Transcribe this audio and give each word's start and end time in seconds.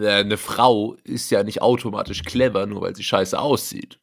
eine 0.00 0.38
Frau 0.38 0.96
ist 1.04 1.30
ja 1.30 1.42
nicht 1.42 1.60
automatisch 1.60 2.22
clever, 2.22 2.66
nur 2.66 2.80
weil 2.80 2.96
sie 2.96 3.02
scheiße 3.02 3.38
aussieht. 3.38 3.98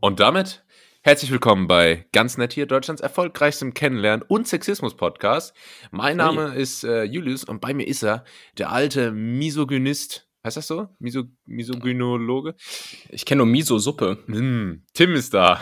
Und 0.00 0.20
damit 0.20 0.64
herzlich 1.02 1.32
willkommen 1.32 1.66
bei 1.66 2.06
Ganz 2.12 2.38
Nett 2.38 2.52
hier, 2.52 2.66
Deutschlands 2.66 3.02
erfolgreichstem 3.02 3.74
Kennenlernen 3.74 4.24
und 4.28 4.46
Sexismus-Podcast. 4.46 5.54
Mein 5.90 6.18
Name 6.18 6.52
hey. 6.52 6.62
ist 6.62 6.84
äh, 6.84 7.02
Julius 7.04 7.44
und 7.44 7.60
bei 7.60 7.74
mir 7.74 7.88
ist 7.88 8.04
er, 8.04 8.24
der 8.58 8.70
alte 8.70 9.10
Misogynist. 9.10 10.28
Heißt 10.44 10.58
das 10.58 10.68
so? 10.68 10.90
Miso 11.00 11.24
Misogynologe? 11.44 12.54
Ich 13.08 13.24
kenne 13.24 13.38
nur 13.38 13.46
Miso-Suppe. 13.46 14.18
Hm, 14.26 14.84
Tim 14.92 15.14
ist 15.14 15.34
da. 15.34 15.60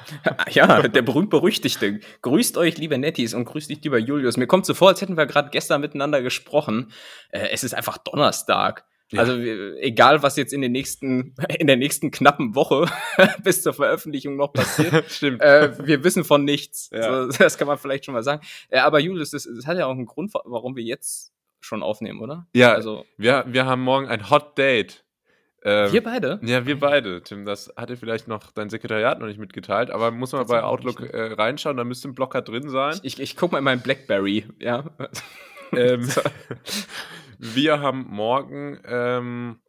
ja, 0.50 0.88
der 0.88 1.02
berühmt-berüchtigte. 1.02 2.00
Grüßt 2.22 2.56
euch, 2.56 2.76
liebe 2.76 2.98
Netties, 2.98 3.34
und 3.34 3.44
grüßt 3.44 3.70
dich, 3.70 3.84
lieber 3.84 3.98
Julius. 3.98 4.36
Mir 4.36 4.48
kommt 4.48 4.66
so 4.66 4.74
vor, 4.74 4.88
als 4.88 5.00
hätten 5.02 5.16
wir 5.16 5.26
gerade 5.26 5.50
gestern 5.50 5.82
miteinander 5.82 6.20
gesprochen. 6.20 6.90
Äh, 7.30 7.50
es 7.52 7.62
ist 7.62 7.74
einfach 7.74 7.96
Donnerstag. 7.98 8.84
Ja. 9.12 9.20
Also 9.20 9.36
egal, 9.36 10.22
was 10.22 10.36
jetzt 10.36 10.52
in 10.52 10.60
den 10.60 10.72
nächsten, 10.72 11.34
in 11.58 11.66
der 11.66 11.76
nächsten 11.76 12.10
knappen 12.10 12.54
Woche 12.54 12.86
bis 13.44 13.62
zur 13.62 13.74
Veröffentlichung 13.74 14.36
noch 14.36 14.52
passiert, 14.52 15.04
Stimmt. 15.10 15.42
Äh, 15.42 15.86
wir 15.86 16.04
wissen 16.04 16.24
von 16.24 16.44
nichts. 16.44 16.90
Ja. 16.92 17.26
So, 17.26 17.38
das 17.38 17.58
kann 17.58 17.68
man 17.68 17.78
vielleicht 17.78 18.04
schon 18.04 18.14
mal 18.14 18.22
sagen. 18.22 18.44
Äh, 18.68 18.78
aber 18.78 18.98
Julius, 18.98 19.30
das, 19.30 19.44
das, 19.44 19.66
hat 19.66 19.78
ja 19.78 19.86
auch 19.86 19.92
einen 19.92 20.06
Grund, 20.06 20.32
warum 20.44 20.76
wir 20.76 20.82
jetzt 20.82 21.32
schon 21.60 21.82
aufnehmen, 21.82 22.20
oder? 22.20 22.46
Ja. 22.54 22.72
Also 22.72 23.04
wir, 23.16 23.44
wir 23.46 23.66
haben 23.66 23.82
morgen 23.82 24.08
ein 24.08 24.30
Hot 24.30 24.56
Date. 24.58 25.04
Ähm, 25.66 25.92
wir 25.92 26.02
beide? 26.02 26.40
Ja, 26.42 26.66
wir 26.66 26.78
beide, 26.78 27.22
Tim. 27.22 27.46
Das 27.46 27.72
hatte 27.76 27.96
vielleicht 27.96 28.28
noch 28.28 28.52
dein 28.52 28.68
Sekretariat 28.68 29.18
noch 29.18 29.26
nicht 29.26 29.38
mitgeteilt, 29.38 29.90
aber 29.90 30.10
muss 30.10 30.32
man 30.32 30.46
bei 30.46 30.62
Outlook 30.62 31.00
äh, 31.00 31.32
reinschauen, 31.32 31.78
da 31.78 31.84
müsste 31.84 32.08
ein 32.08 32.14
Blocker 32.14 32.42
drin 32.42 32.68
sein. 32.68 32.98
Ich, 33.02 33.14
ich, 33.14 33.20
ich 33.20 33.36
guck 33.36 33.52
mal 33.52 33.58
in 33.58 33.64
meinen 33.64 33.80
Blackberry, 33.80 34.46
ja. 34.58 34.84
ähm, 35.72 36.06
wir 37.38 37.80
haben 37.80 38.06
morgen, 38.08 38.78
ähm, 38.84 39.60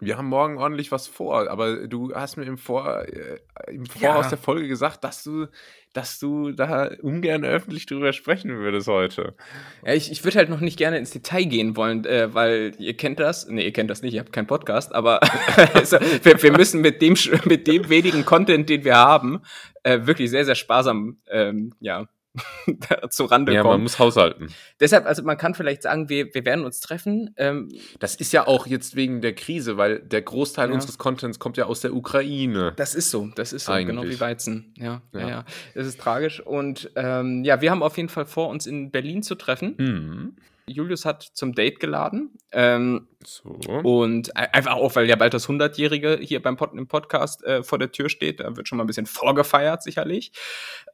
wir 0.00 0.18
haben 0.18 0.26
morgen 0.26 0.58
ordentlich 0.58 0.92
was 0.92 1.06
vor, 1.06 1.48
aber 1.48 1.86
du 1.86 2.14
hast 2.14 2.36
mir 2.36 2.44
im, 2.44 2.58
vor, 2.58 3.04
äh, 3.06 3.38
im 3.68 3.86
Voraus 3.86 4.26
ja. 4.26 4.30
der 4.30 4.38
Folge 4.38 4.68
gesagt, 4.68 5.04
dass 5.04 5.22
du, 5.22 5.46
dass 5.92 6.18
du 6.18 6.50
da 6.50 6.90
ungern 7.00 7.44
öffentlich 7.44 7.86
drüber 7.86 8.12
sprechen 8.12 8.50
würdest 8.58 8.88
heute. 8.88 9.34
Ja, 9.86 9.94
ich, 9.94 10.10
ich 10.10 10.24
würde 10.24 10.38
halt 10.38 10.50
noch 10.50 10.60
nicht 10.60 10.76
gerne 10.76 10.98
ins 10.98 11.12
Detail 11.12 11.44
gehen 11.44 11.76
wollen, 11.76 12.04
äh, 12.04 12.34
weil 12.34 12.72
ihr 12.78 12.96
kennt 12.96 13.20
das, 13.20 13.46
nee, 13.48 13.64
ihr 13.64 13.72
kennt 13.72 13.88
das 13.88 14.02
nicht, 14.02 14.14
ihr 14.14 14.20
habt 14.20 14.32
keinen 14.32 14.48
Podcast, 14.48 14.94
aber 14.94 15.20
also, 15.74 15.98
wir, 16.22 16.42
wir, 16.42 16.52
müssen 16.52 16.80
mit 16.80 17.00
dem, 17.00 17.14
mit 17.44 17.66
dem 17.66 17.88
wenigen 17.88 18.24
Content, 18.24 18.68
den 18.68 18.84
wir 18.84 18.96
haben, 18.96 19.42
äh, 19.84 20.00
wirklich 20.02 20.30
sehr, 20.30 20.44
sehr 20.44 20.56
sparsam, 20.56 21.18
ähm, 21.30 21.72
ja, 21.80 22.08
zu 23.10 23.24
Rande 23.26 23.52
ja, 23.52 23.62
kommen. 23.62 23.72
Ja, 23.72 23.76
man 23.76 23.82
muss 23.82 23.98
haushalten. 23.98 24.48
Deshalb, 24.80 25.06
also 25.06 25.22
man 25.22 25.38
kann 25.38 25.54
vielleicht 25.54 25.82
sagen, 25.82 26.08
wir, 26.08 26.34
wir 26.34 26.44
werden 26.44 26.64
uns 26.64 26.80
treffen. 26.80 27.34
Ähm, 27.36 27.68
das 28.00 28.16
ist 28.16 28.32
ja 28.32 28.46
auch 28.46 28.66
jetzt 28.66 28.96
wegen 28.96 29.20
der 29.20 29.34
Krise, 29.34 29.76
weil 29.76 30.00
der 30.00 30.22
Großteil 30.22 30.68
ja. 30.68 30.74
unseres 30.74 30.98
Contents 30.98 31.38
kommt 31.38 31.56
ja 31.56 31.66
aus 31.66 31.80
der 31.80 31.94
Ukraine. 31.94 32.72
Das 32.76 32.94
ist 32.94 33.10
so, 33.10 33.28
das 33.34 33.52
ist 33.52 33.66
so, 33.66 33.72
Eigentlich. 33.72 33.96
genau 33.96 34.04
wie 34.04 34.18
Weizen. 34.18 34.74
Ja, 34.76 35.02
ja, 35.12 35.20
ja. 35.20 35.28
ja. 35.28 35.44
Das 35.74 35.86
ist 35.86 36.00
tragisch. 36.00 36.40
Und 36.40 36.90
ähm, 36.96 37.44
ja, 37.44 37.60
wir 37.60 37.70
haben 37.70 37.82
auf 37.82 37.96
jeden 37.96 38.08
Fall 38.08 38.26
vor, 38.26 38.48
uns 38.48 38.66
in 38.66 38.90
Berlin 38.90 39.22
zu 39.22 39.36
treffen. 39.36 39.74
Mhm. 39.78 40.36
Julius 40.66 41.04
hat 41.04 41.22
zum 41.22 41.54
Date 41.54 41.80
geladen. 41.80 42.30
Ähm, 42.52 43.08
so. 43.24 43.50
Und 43.82 44.36
einfach 44.36 44.74
auch, 44.74 44.94
weil 44.96 45.08
ja 45.08 45.16
bald 45.16 45.34
das 45.34 45.48
100-Jährige 45.48 46.18
hier 46.20 46.42
beim 46.42 46.56
Pod 46.56 46.72
im 46.74 46.88
Podcast 46.88 47.44
äh, 47.44 47.62
vor 47.62 47.78
der 47.78 47.92
Tür 47.92 48.08
steht. 48.08 48.40
Da 48.40 48.56
wird 48.56 48.68
schon 48.68 48.78
mal 48.78 48.84
ein 48.84 48.86
bisschen 48.86 49.06
vorgefeiert, 49.06 49.82
sicherlich. 49.82 50.32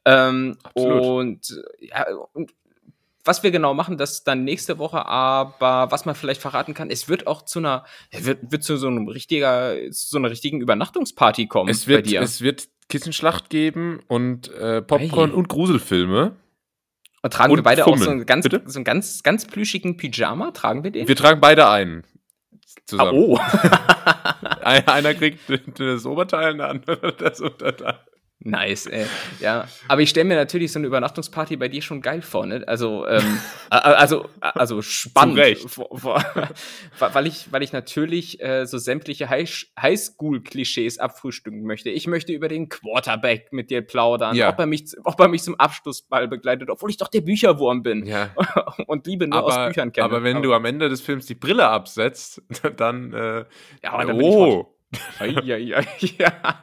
Ähm, 0.04 0.58
Absolut. 0.62 1.02
Und, 1.02 1.62
ja, 1.78 2.06
und 2.32 2.52
was 3.24 3.42
wir 3.42 3.50
genau 3.50 3.74
machen, 3.74 3.98
das 3.98 4.24
dann 4.24 4.44
nächste 4.44 4.78
Woche, 4.78 5.06
aber 5.06 5.90
was 5.90 6.05
man 6.06 6.14
vielleicht 6.14 6.40
verraten 6.40 6.74
kann, 6.74 6.90
es 6.90 7.08
wird 7.08 7.27
auch 7.27 7.42
zu 7.42 7.58
einer, 7.58 7.84
wird, 8.10 8.50
wird 8.50 8.62
zu 8.62 8.77
so 8.77 8.88
einem 8.88 9.08
richtiger, 9.08 9.74
zu 9.90 10.08
so 10.08 10.18
einer 10.18 10.30
richtigen 10.30 10.60
Übernachtungsparty 10.60 11.46
kommen. 11.46 11.68
Es 11.68 11.86
wird, 11.86 12.10
es 12.10 12.40
wird 12.40 12.68
Kissenschlacht 12.88 13.50
geben 13.50 14.00
und 14.08 14.52
äh, 14.52 14.82
Popcorn 14.82 15.30
hey. 15.30 15.38
und 15.38 15.48
Gruselfilme. 15.48 16.34
Und 17.23 17.33
tragen 17.33 17.53
und 17.53 17.58
wir 17.58 17.63
beide 17.63 17.83
Fummeln. 17.83 18.01
auch 18.01 18.05
so 18.05 18.11
einen, 18.11 18.27
ganz, 18.27 18.47
so 18.67 18.79
einen 18.79 18.85
ganz, 18.85 19.23
ganz 19.23 19.47
plüschigen 19.47 19.97
Pyjama? 19.97 20.53
Tragen 20.53 20.85
wir 20.85 20.91
den? 20.91 21.07
Wir 21.07 21.17
tragen 21.17 21.41
beide 21.41 21.69
einen. 21.69 22.05
Zusammen. 22.86 23.11
Ah, 23.11 23.13
oh. 23.14 23.39
Einer 24.64 25.14
kriegt 25.14 25.41
das 25.79 26.07
Oberteil, 26.07 26.57
der 26.57 26.70
andere 26.70 27.13
das 27.13 27.41
Unterteil. 27.41 27.98
Nice, 28.42 28.86
ey. 28.86 29.05
Ja, 29.40 29.68
aber 29.86 30.01
ich 30.01 30.08
stelle 30.08 30.24
mir 30.24 30.36
natürlich 30.36 30.73
so 30.73 30.78
eine 30.78 30.86
Übernachtungsparty 30.86 31.58
bei 31.58 31.68
dir 31.68 31.83
schon 31.83 32.01
geil 32.01 32.23
vor, 32.23 32.46
ne? 32.46 32.64
Also, 32.67 33.06
ähm, 33.06 33.39
also, 33.68 34.30
also 34.40 34.80
spannend. 34.80 35.58
Vor, 35.67 35.89
vor, 35.98 36.24
weil 37.12 37.27
ich, 37.27 37.52
weil 37.52 37.62
ich 37.62 37.73
natürlich 37.73 38.40
äh, 38.40 38.64
so 38.64 38.78
sämtliche 38.78 39.28
Highschool-Klischees 39.28 40.98
abfrühstücken 40.98 41.64
möchte. 41.64 41.90
Ich 41.90 42.06
möchte 42.06 42.33
über 42.33 42.48
den 42.48 42.70
Quarterback 42.70 43.52
mit 43.52 43.70
dir 43.70 43.83
plaudern, 43.83 44.34
ja. 44.34 44.48
ob, 44.48 44.58
er 44.58 44.67
mich, 44.67 44.84
ob 45.05 45.20
er 45.20 45.28
mich 45.28 45.42
zum 45.42 45.57
Abschlussball 45.61 46.27
begleitet, 46.27 46.70
obwohl 46.70 46.89
ich 46.89 46.96
doch 46.96 47.08
der 47.08 47.20
Bücherwurm 47.20 47.83
bin 47.83 48.07
ja. 48.07 48.30
und 48.86 49.07
Liebe 49.07 49.28
nur 49.28 49.40
aber, 49.40 49.48
aus 49.48 49.68
Büchern 49.68 49.92
kenne. 49.92 50.07
Aber 50.07 50.22
wenn 50.22 50.39
aber, 50.39 50.46
du 50.46 50.55
am 50.55 50.64
Ende 50.64 50.89
des 50.89 51.02
Films 51.02 51.27
die 51.27 51.34
Brille 51.34 51.68
absetzt, 51.68 52.42
dann, 52.78 53.12
äh, 53.12 53.45
ja, 53.83 53.92
aber 53.92 54.07
dann 54.07 54.20
oh. 54.22 54.74
ja, 55.20 55.56
ja, 55.56 55.80
ja. 56.01 56.62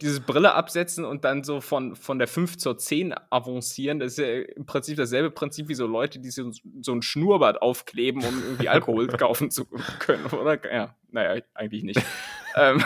dieses 0.00 0.20
Brille 0.20 0.54
absetzen 0.54 1.04
und 1.04 1.24
dann 1.24 1.42
so 1.42 1.60
von, 1.60 1.96
von 1.96 2.18
der 2.18 2.28
5 2.28 2.58
zur 2.58 2.78
10 2.78 3.14
avancieren, 3.30 3.98
das 3.98 4.12
ist 4.12 4.18
ja 4.18 4.40
im 4.54 4.66
Prinzip 4.66 4.96
dasselbe 4.96 5.30
Prinzip 5.30 5.68
wie 5.68 5.74
so 5.74 5.86
Leute, 5.86 6.20
die 6.20 6.30
so, 6.30 6.50
so 6.80 6.92
ein 6.92 7.02
Schnurrbart 7.02 7.60
aufkleben, 7.60 8.24
um 8.24 8.42
irgendwie 8.42 8.68
Alkohol 8.68 9.06
kaufen 9.08 9.50
zu 9.50 9.66
können, 9.98 10.26
oder? 10.26 10.58
Ja, 10.72 10.94
naja, 11.10 11.42
eigentlich 11.54 11.82
nicht. 11.82 12.00
ähm, 12.56 12.84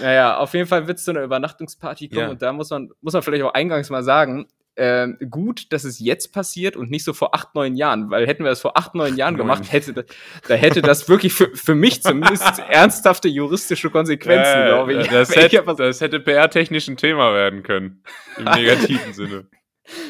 naja, 0.00 0.38
auf 0.38 0.52
jeden 0.54 0.66
Fall 0.66 0.88
wird 0.88 0.98
es 0.98 1.04
zu 1.04 1.12
einer 1.12 1.22
Übernachtungsparty 1.22 2.08
kommen 2.08 2.20
ja. 2.20 2.30
und 2.30 2.42
da 2.42 2.52
muss 2.52 2.70
man, 2.70 2.90
muss 3.00 3.12
man 3.12 3.22
vielleicht 3.22 3.44
auch 3.44 3.54
eingangs 3.54 3.88
mal 3.90 4.02
sagen, 4.02 4.48
äh, 4.76 5.08
gut, 5.30 5.72
dass 5.72 5.84
es 5.84 6.00
jetzt 6.00 6.32
passiert 6.32 6.76
und 6.76 6.90
nicht 6.90 7.04
so 7.04 7.12
vor 7.12 7.34
acht, 7.34 7.54
neun 7.54 7.76
Jahren, 7.76 8.10
weil 8.10 8.26
hätten 8.26 8.44
wir 8.44 8.50
das 8.50 8.60
vor 8.60 8.76
acht, 8.76 8.94
neun 8.94 9.16
Jahren 9.16 9.36
gemacht, 9.36 9.70
hätte, 9.72 10.04
da 10.48 10.54
hätte 10.54 10.82
das 10.82 11.08
wirklich 11.08 11.32
für, 11.32 11.54
für 11.54 11.74
mich 11.74 12.02
zumindest 12.02 12.58
ernsthafte 12.68 13.28
juristische 13.28 13.90
Konsequenzen, 13.90 14.62
äh, 14.62 14.66
glaube 14.66 14.94
ich. 14.94 15.08
Das 15.14 15.34
hätte, 15.36 15.62
das 15.76 16.00
hätte 16.00 16.18
PR-technisch 16.18 16.88
ein 16.88 16.96
Thema 16.96 17.32
werden 17.32 17.62
können, 17.62 18.02
im 18.36 18.44
negativen 18.56 19.12
Sinne. 19.12 19.46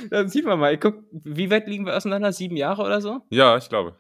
Dann 0.09 0.29
sieht 0.29 0.47
man 0.47 0.59
mal, 0.59 0.79
guck, 0.79 1.03
wie 1.11 1.51
weit 1.51 1.67
liegen 1.67 1.85
wir 1.85 1.97
auseinander? 1.97 2.33
Sieben 2.33 2.57
Jahre 2.57 2.83
oder 2.83 3.01
so? 3.01 3.21
Ja, 3.31 3.57
ich 3.57 3.69
glaube. 3.69 3.97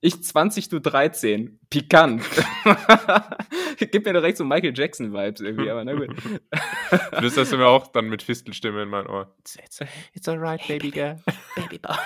Ich 0.00 0.22
20, 0.22 0.68
du 0.68 0.78
13. 0.78 1.58
Pikant. 1.70 2.22
Gib 3.78 4.04
mir 4.04 4.12
direkt 4.12 4.38
so 4.38 4.44
Michael 4.44 4.72
Jackson-Vibes 4.76 5.40
irgendwie, 5.40 5.70
aber 5.70 5.84
na 5.84 5.94
gut. 5.94 6.14
Flüsterst 7.18 7.52
du 7.52 7.56
mir 7.56 7.66
auch 7.66 7.88
dann 7.88 8.08
mit 8.08 8.22
Fistelstimme 8.22 8.82
in 8.84 8.90
mein 8.90 9.08
Ohr. 9.08 9.34
It's, 9.40 9.56
it's, 9.56 9.80
it's 10.14 10.28
alright, 10.28 10.60
baby 10.68 10.92
girl. 10.92 11.16
Baby 11.56 11.78
boy. 11.78 11.96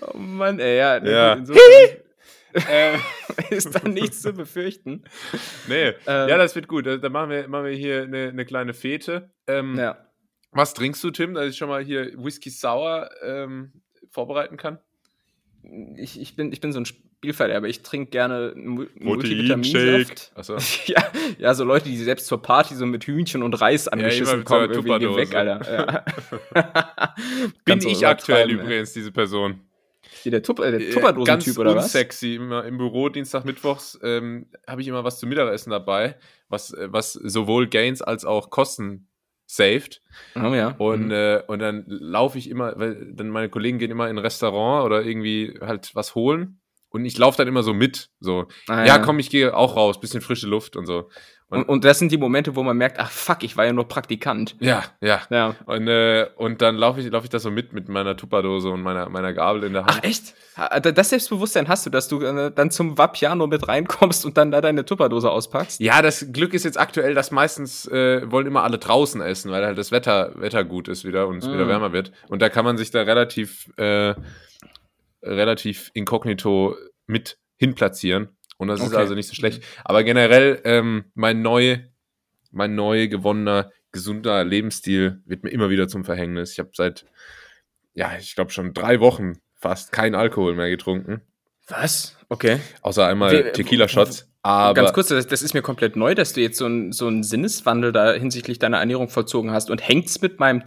oh 0.00 0.16
Mann, 0.16 0.60
ey, 0.60 0.78
ja. 0.78 1.04
ja. 1.04 1.44
äh, 2.54 2.98
ist 3.50 3.74
da 3.74 3.86
nichts 3.86 4.22
zu 4.22 4.32
befürchten. 4.32 5.04
Nee, 5.68 5.88
ähm, 6.06 6.28
ja, 6.28 6.38
das 6.38 6.54
wird 6.54 6.68
gut. 6.68 6.86
Da 6.86 7.08
machen 7.10 7.28
wir, 7.28 7.48
machen 7.48 7.66
wir 7.66 7.76
hier 7.76 8.04
eine, 8.04 8.28
eine 8.28 8.46
kleine 8.46 8.72
Fete. 8.72 9.30
Ähm, 9.46 9.76
ja. 9.76 10.06
Was 10.52 10.72
trinkst 10.72 11.04
du, 11.04 11.10
Tim, 11.10 11.34
dass 11.34 11.50
ich 11.50 11.58
schon 11.58 11.68
mal 11.68 11.84
hier 11.84 12.12
Whisky 12.16 12.48
Sour 12.48 13.10
ähm, 13.22 13.82
vorbereiten 14.10 14.56
kann? 14.56 14.78
Ich, 15.96 16.20
ich, 16.20 16.36
bin, 16.36 16.52
ich 16.52 16.60
bin 16.60 16.72
so 16.72 16.80
ein 16.80 16.86
Spielverderber. 16.86 17.68
Ich 17.68 17.82
trinke 17.82 18.10
gerne 18.10 18.52
Multivitaminsaft. 18.56 20.32
So. 20.42 20.56
ja, 20.86 21.02
ja, 21.38 21.54
so 21.54 21.64
Leute, 21.64 21.88
die 21.88 21.96
selbst 21.96 22.26
zur 22.26 22.42
Party 22.42 22.74
so 22.74 22.86
mit 22.86 23.04
Hühnchen 23.04 23.42
und 23.42 23.54
Reis 23.54 23.88
angeschissen 23.88 24.38
ja, 24.38 24.44
kommen, 24.44 24.70
irgendwie 24.70 24.98
geh 24.98 25.16
weg, 25.16 25.34
Alter. 25.34 26.04
Ja. 26.54 26.74
bin 27.64 27.86
ich 27.86 28.06
aktuell 28.06 28.50
übrigens, 28.50 28.92
diese 28.92 29.12
Person. 29.12 29.60
Die, 30.24 30.30
der, 30.30 30.42
Tupp, 30.42 30.60
äh, 30.60 30.70
der 30.70 30.80
äh, 30.80 30.90
Tupperdosen-Typ, 30.90 31.58
oder 31.58 31.76
was? 31.76 31.92
sexy. 31.92 32.34
Immer 32.34 32.64
im 32.64 32.78
Büro, 32.78 33.08
Dienstag, 33.08 33.44
Mittwochs, 33.44 33.98
ähm, 34.02 34.46
habe 34.66 34.80
ich 34.80 34.88
immer 34.88 35.04
was 35.04 35.18
zum 35.18 35.28
Mittagessen 35.28 35.70
dabei, 35.70 36.16
was, 36.48 36.72
äh, 36.72 36.88
was 36.90 37.12
sowohl 37.12 37.68
Gains 37.68 38.02
als 38.02 38.24
auch 38.24 38.50
Kosten 38.50 39.06
saved. 39.46 40.02
Oh 40.34 40.54
ja. 40.54 40.74
Und, 40.78 41.06
mhm. 41.06 41.12
äh, 41.12 41.42
und 41.46 41.60
dann 41.60 41.84
laufe 41.86 42.38
ich 42.38 42.50
immer, 42.50 42.78
weil 42.78 43.12
dann 43.12 43.28
meine 43.28 43.48
Kollegen 43.48 43.78
gehen 43.78 43.90
immer 43.90 44.08
in 44.08 44.16
ein 44.16 44.22
Restaurant 44.24 44.84
oder 44.84 45.02
irgendwie 45.02 45.58
halt 45.60 45.94
was 45.94 46.14
holen. 46.14 46.60
Und 46.88 47.04
ich 47.04 47.18
laufe 47.18 47.36
dann 47.36 47.48
immer 47.48 47.62
so 47.62 47.74
mit. 47.74 48.10
So, 48.20 48.46
ah, 48.68 48.78
ja. 48.78 48.86
ja, 48.86 48.98
komm, 48.98 49.18
ich 49.18 49.30
gehe 49.30 49.54
auch 49.56 49.76
raus, 49.76 50.00
bisschen 50.00 50.20
frische 50.20 50.46
Luft 50.46 50.76
und 50.76 50.86
so. 50.86 51.10
Und, 51.48 51.68
und, 51.68 51.84
das 51.84 52.00
sind 52.00 52.10
die 52.10 52.16
Momente, 52.16 52.56
wo 52.56 52.64
man 52.64 52.76
merkt, 52.76 52.98
ach 52.98 53.10
fuck, 53.10 53.44
ich 53.44 53.56
war 53.56 53.64
ja 53.64 53.72
nur 53.72 53.86
Praktikant. 53.86 54.56
Ja, 54.58 54.82
ja. 55.00 55.22
ja. 55.30 55.54
Und, 55.66 55.86
äh, 55.86 56.26
und 56.34 56.60
dann 56.60 56.74
laufe 56.74 57.00
ich, 57.00 57.08
lauf 57.08 57.22
ich 57.22 57.30
da 57.30 57.38
so 57.38 57.52
mit, 57.52 57.72
mit 57.72 57.88
meiner 57.88 58.16
Tupperdose 58.16 58.68
und 58.68 58.82
meiner, 58.82 59.08
meiner 59.08 59.32
Gabel 59.32 59.62
in 59.62 59.72
der 59.72 59.86
Hand. 59.86 60.00
Ach 60.00 60.02
echt? 60.02 60.34
Das 60.94 61.10
Selbstbewusstsein 61.10 61.68
hast 61.68 61.86
du, 61.86 61.90
dass 61.90 62.08
du 62.08 62.20
äh, 62.20 62.50
dann 62.52 62.72
zum 62.72 62.98
Vapiano 62.98 63.46
mit 63.46 63.68
reinkommst 63.68 64.24
und 64.24 64.36
dann 64.36 64.50
da 64.50 64.60
deine 64.60 64.84
Tupperdose 64.84 65.30
auspackst? 65.30 65.80
Ja, 65.80 66.02
das 66.02 66.32
Glück 66.32 66.52
ist 66.52 66.64
jetzt 66.64 66.80
aktuell, 66.80 67.14
dass 67.14 67.30
meistens 67.30 67.86
äh, 67.86 68.28
wollen 68.28 68.46
immer 68.46 68.64
alle 68.64 68.78
draußen 68.78 69.20
essen, 69.20 69.52
weil 69.52 69.64
halt 69.64 69.78
das 69.78 69.92
Wetter, 69.92 70.32
Wetter 70.34 70.64
gut 70.64 70.88
ist 70.88 71.04
wieder 71.04 71.28
und 71.28 71.38
es 71.38 71.46
mm. 71.46 71.52
wieder 71.52 71.68
wärmer 71.68 71.92
wird. 71.92 72.10
Und 72.28 72.42
da 72.42 72.48
kann 72.48 72.64
man 72.64 72.76
sich 72.76 72.90
da 72.90 73.02
relativ 73.02 73.70
äh, 73.76 74.14
relativ 75.22 75.90
inkognito 75.94 76.76
mit 77.06 77.38
hinplatzieren. 77.56 78.35
Und 78.56 78.68
das 78.68 78.80
okay. 78.80 78.90
ist 78.90 78.96
also 78.96 79.14
nicht 79.14 79.28
so 79.28 79.34
schlecht. 79.34 79.62
Aber 79.84 80.02
generell, 80.02 80.60
ähm, 80.64 81.04
mein 81.14 81.42
neu, 81.42 81.78
mein 82.50 82.74
neu 82.74 83.08
gewonnener, 83.08 83.70
gesunder 83.92 84.44
Lebensstil 84.44 85.22
wird 85.26 85.44
mir 85.44 85.50
immer 85.50 85.70
wieder 85.70 85.88
zum 85.88 86.04
Verhängnis. 86.04 86.52
Ich 86.52 86.58
habe 86.58 86.70
seit, 86.74 87.06
ja, 87.94 88.16
ich 88.18 88.34
glaube 88.34 88.50
schon 88.50 88.74
drei 88.74 89.00
Wochen 89.00 89.40
fast 89.54 89.92
keinen 89.92 90.14
Alkohol 90.14 90.54
mehr 90.54 90.70
getrunken. 90.70 91.22
Was? 91.68 92.16
Okay. 92.28 92.60
Außer 92.82 93.06
einmal 93.06 93.52
Tequila-Shots. 93.52 94.28
Aber 94.42 94.74
Ganz 94.74 94.92
kurz, 94.92 95.08
das, 95.08 95.26
das, 95.26 95.42
ist 95.42 95.54
mir 95.54 95.62
komplett 95.62 95.96
neu, 95.96 96.14
dass 96.14 96.32
du 96.32 96.40
jetzt 96.40 96.58
so, 96.58 96.66
ein, 96.66 96.92
so 96.92 97.08
einen 97.08 97.24
Sinneswandel 97.24 97.90
da 97.90 98.12
hinsichtlich 98.12 98.60
deiner 98.60 98.78
Ernährung 98.78 99.08
vollzogen 99.08 99.50
hast. 99.50 99.70
Und 99.70 99.86
hängt 99.86 100.06
es 100.06 100.20
mit 100.20 100.38
meinem 100.38 100.64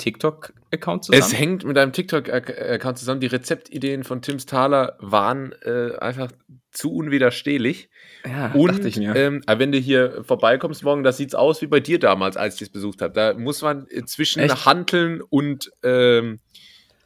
TikTok-Account 0.71 1.05
zusammen? 1.05 1.23
Es 1.23 1.37
hängt 1.37 1.63
mit 1.63 1.77
deinem 1.77 1.93
TikTok-Account 1.93 2.97
zusammen. 2.97 3.21
Die 3.21 3.27
Rezeptideen 3.27 4.03
von 4.03 4.21
Tim 4.21 4.37
Thaler 4.37 4.97
waren 4.99 5.53
äh, 5.63 5.97
einfach 5.99 6.31
zu 6.71 6.93
unwiderstehlich. 6.93 7.89
Ja, 8.25 8.51
und 8.53 8.71
dachte 8.71 8.87
ich 8.87 8.97
mir. 8.97 9.15
Ähm, 9.15 9.41
wenn 9.47 9.71
du 9.71 9.77
hier 9.77 10.23
vorbeikommst 10.23 10.83
morgen, 10.83 11.03
das 11.03 11.17
sieht's 11.17 11.35
aus 11.35 11.61
wie 11.61 11.67
bei 11.67 11.79
dir 11.79 11.99
damals, 11.99 12.37
als 12.37 12.55
ich 12.55 12.63
es 12.63 12.69
besucht 12.69 13.01
habe. 13.01 13.13
Da 13.13 13.33
muss 13.33 13.61
man 13.61 13.87
zwischen 14.05 14.41
Echt? 14.41 14.65
Hanteln 14.65 15.21
und, 15.21 15.71
ähm, 15.83 16.39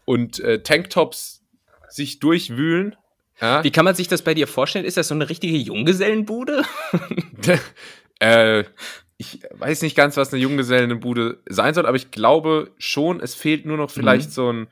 und 0.06 0.40
äh, 0.40 0.62
Tanktops 0.62 1.44
sich 1.90 2.20
durchwühlen 2.20 2.96
ja? 3.42 3.64
Wie 3.64 3.72
kann 3.72 3.86
man 3.86 3.96
sich 3.96 4.08
das 4.08 4.22
bei 4.22 4.34
dir 4.34 4.48
vorstellen? 4.48 4.86
Ist 4.86 4.98
das 4.98 5.08
so 5.08 5.16
eine 5.16 5.30
richtige 5.30 5.58
Junggesellenbude? 5.58 6.64
äh, 8.20 8.64
ich 9.24 9.40
weiß 9.52 9.82
nicht 9.82 9.96
ganz, 9.96 10.18
was 10.18 10.34
eine 10.34 10.42
Junggesellenbude 10.42 11.40
sein 11.48 11.74
soll, 11.74 11.86
aber 11.86 11.96
ich 11.96 12.12
glaube 12.12 12.72
schon, 12.78 13.22
es 13.22 13.36
fehlt 13.36 13.66
nur 13.66 13.78
noch 13.78 13.90
vielleicht 13.90 14.30
mhm. 14.30 14.34
so 14.34 14.52
ein, 14.52 14.68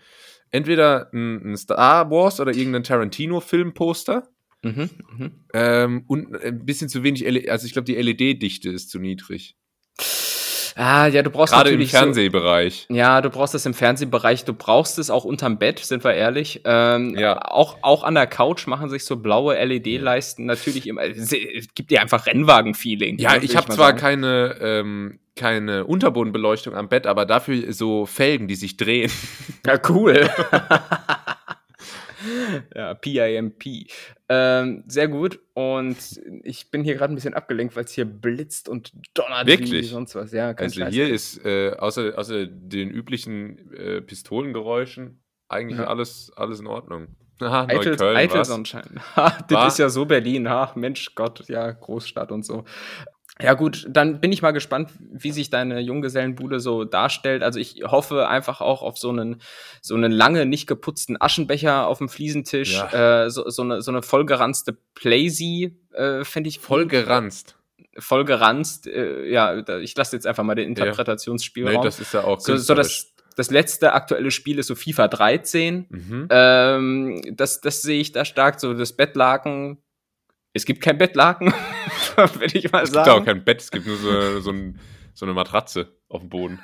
entweder 0.51 1.09
ein, 1.13 1.51
ein, 1.53 1.57
Star 1.57 2.11
Wars 2.11 2.39
oder 2.39 2.53
irgendein 2.53 2.83
Tarantino-Filmposter. 2.83 4.27
Mhm, 4.63 4.89
mh. 5.17 5.31
ähm, 5.55 6.03
und 6.05 6.35
ein 6.39 6.65
bisschen 6.65 6.87
zu 6.87 7.01
wenig, 7.01 7.25
LED, 7.25 7.49
also 7.49 7.65
ich 7.65 7.73
glaube, 7.73 7.85
die 7.85 7.95
LED-Dichte 7.95 8.69
ist 8.69 8.91
zu 8.91 8.99
niedrig. 8.99 9.55
Ah, 10.83 11.05
ja, 11.05 11.21
du 11.21 11.29
brauchst 11.29 11.53
Gerade 11.53 11.69
im 11.69 11.85
Fernsehbereich. 11.85 12.87
So, 12.89 12.95
ja, 12.95 13.21
du 13.21 13.29
brauchst 13.29 13.53
das 13.53 13.67
im 13.67 13.75
Fernsehbereich. 13.75 14.45
Du 14.45 14.53
brauchst 14.55 14.97
es 14.97 15.11
auch 15.11 15.25
unterm 15.25 15.59
Bett, 15.59 15.77
sind 15.77 16.03
wir 16.03 16.15
ehrlich. 16.15 16.61
Ähm, 16.65 17.15
ja. 17.15 17.39
Auch, 17.39 17.77
auch 17.83 18.03
an 18.03 18.15
der 18.15 18.25
Couch 18.25 18.65
machen 18.65 18.89
sich 18.89 19.05
so 19.05 19.17
blaue 19.17 19.63
LED-Leisten 19.63 20.47
natürlich 20.47 20.87
immer. 20.87 21.03
Es 21.03 21.29
gibt 21.75 21.91
dir 21.91 22.01
einfach 22.01 22.25
Rennwagen-Feeling. 22.25 23.19
Ja, 23.19 23.37
ich 23.39 23.55
habe 23.55 23.67
zwar 23.67 23.89
sagen. 23.89 23.99
keine, 23.99 24.55
ähm, 24.59 25.19
keine 25.35 25.85
Unterbodenbeleuchtung 25.85 26.73
am 26.73 26.89
Bett, 26.89 27.05
aber 27.05 27.27
dafür 27.27 27.71
so 27.73 28.07
Felgen, 28.07 28.47
die 28.47 28.55
sich 28.55 28.75
drehen. 28.75 29.11
Ja, 29.63 29.79
cool. 29.87 30.27
ja, 32.75 32.93
PIMP. 32.93 33.87
Ähm, 34.29 34.83
sehr 34.87 35.07
gut. 35.07 35.39
Und 35.53 35.97
ich 36.43 36.71
bin 36.71 36.83
hier 36.83 36.95
gerade 36.95 37.13
ein 37.13 37.15
bisschen 37.15 37.33
abgelenkt, 37.33 37.75
weil 37.75 37.85
es 37.85 37.91
hier 37.91 38.05
blitzt 38.05 38.69
und 38.69 38.93
donnert 39.13 39.47
Wirklich? 39.47 39.71
wie 39.71 39.83
sonst 39.83 40.15
was. 40.15 40.31
Ja, 40.31 40.51
also 40.51 40.85
hier 40.85 41.09
ist 41.09 41.43
äh, 41.45 41.71
außer, 41.71 42.17
außer 42.17 42.45
den 42.45 42.89
üblichen 42.89 43.73
äh, 43.73 44.01
Pistolengeräuschen 44.01 45.21
eigentlich 45.49 45.79
ja. 45.79 45.87
alles, 45.87 46.31
alles 46.35 46.59
in 46.59 46.67
Ordnung. 46.67 47.07
Aha, 47.41 47.63
Eitel, 47.63 47.91
Neukölln, 47.91 48.17
Eitel 48.17 48.45
Sonnenschein. 48.45 48.99
das 49.49 49.73
ist 49.73 49.79
ja 49.79 49.89
so 49.89 50.05
Berlin. 50.05 50.47
Ha, 50.47 50.71
Mensch, 50.75 51.15
Gott, 51.15 51.47
ja, 51.47 51.71
Großstadt 51.71 52.31
und 52.31 52.45
so. 52.45 52.65
Ja 53.41 53.53
gut, 53.53 53.87
dann 53.89 54.19
bin 54.19 54.31
ich 54.31 54.41
mal 54.41 54.51
gespannt, 54.51 54.91
wie 54.99 55.31
sich 55.31 55.49
deine 55.49 55.79
Junggesellenbude 55.79 56.59
so 56.59 56.83
darstellt. 56.83 57.43
Also 57.43 57.59
ich 57.59 57.83
hoffe 57.85 58.27
einfach 58.27 58.61
auch 58.61 58.81
auf 58.81 58.97
so 58.97 59.09
einen 59.09 59.41
so 59.81 59.95
einen 59.95 60.11
lange 60.11 60.45
nicht 60.45 60.67
geputzten 60.67 61.19
Aschenbecher 61.19 61.87
auf 61.87 61.97
dem 61.99 62.09
Fliesentisch, 62.09 62.73
ja. 62.73 63.25
äh, 63.25 63.29
so, 63.29 63.49
so, 63.49 63.61
eine 63.63 63.81
so 63.81 63.91
eine 63.91 64.01
vollgeranzte 64.01 64.77
Playsee, 64.95 65.75
äh, 65.93 66.23
fände 66.23 66.49
ich 66.49 66.59
vollgeranzt. 66.59 67.55
Vollgeranzt, 67.97 68.87
äh, 68.87 69.25
ja, 69.29 69.57
ich 69.79 69.95
lasse 69.95 70.15
jetzt 70.15 70.25
einfach 70.25 70.43
mal 70.43 70.55
den 70.55 70.69
Interpretationsspielraum. 70.69 71.75
Nee, 71.75 71.83
das 71.83 71.99
ist 71.99 72.13
ja 72.13 72.23
auch 72.23 72.39
so, 72.39 72.55
so 72.55 72.73
das 72.73 73.11
das 73.35 73.49
letzte 73.49 73.93
aktuelle 73.93 74.31
Spiel 74.31 74.59
ist 74.59 74.67
so 74.67 74.75
FIFA 74.75 75.07
13. 75.07 75.85
Mhm. 75.89 76.27
Ähm, 76.29 77.21
das, 77.31 77.61
das 77.61 77.81
sehe 77.81 77.99
ich 77.99 78.11
da 78.11 78.25
stark. 78.25 78.59
So 78.59 78.73
das 78.73 78.93
Bettlaken 78.93 79.77
es 80.53 80.65
gibt 80.65 80.81
kein 80.81 80.97
Bettlaken, 80.97 81.53
würde 82.15 82.57
ich 82.57 82.71
mal 82.71 82.83
es 82.83 82.91
sagen. 82.91 83.09
Es 83.09 83.13
gibt 83.13 83.21
auch 83.21 83.25
kein 83.25 83.43
Bett, 83.43 83.61
es 83.61 83.71
gibt 83.71 83.87
nur 83.87 83.97
so, 83.97 84.39
so, 84.41 84.51
ein, 84.51 84.79
so 85.13 85.25
eine 85.25 85.33
Matratze 85.33 85.95
auf 86.09 86.21
dem 86.21 86.29
Boden. 86.29 86.59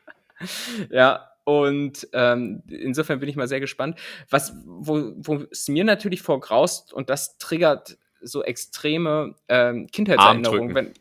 ja, 0.90 1.30
und 1.44 2.06
ähm, 2.12 2.62
insofern 2.68 3.18
bin 3.20 3.28
ich 3.28 3.36
mal 3.36 3.48
sehr 3.48 3.60
gespannt. 3.60 3.98
Was, 4.28 4.54
wo, 4.64 5.12
wo 5.16 5.44
es 5.50 5.68
mir 5.68 5.84
natürlich 5.84 6.22
vorgraust, 6.22 6.92
und 6.92 7.10
das 7.10 7.38
triggert 7.38 7.98
so 8.20 8.42
extreme 8.42 9.34
ähm, 9.48 9.88
Kindheitserinnerungen, 9.88 10.74
wenn. 10.74 10.94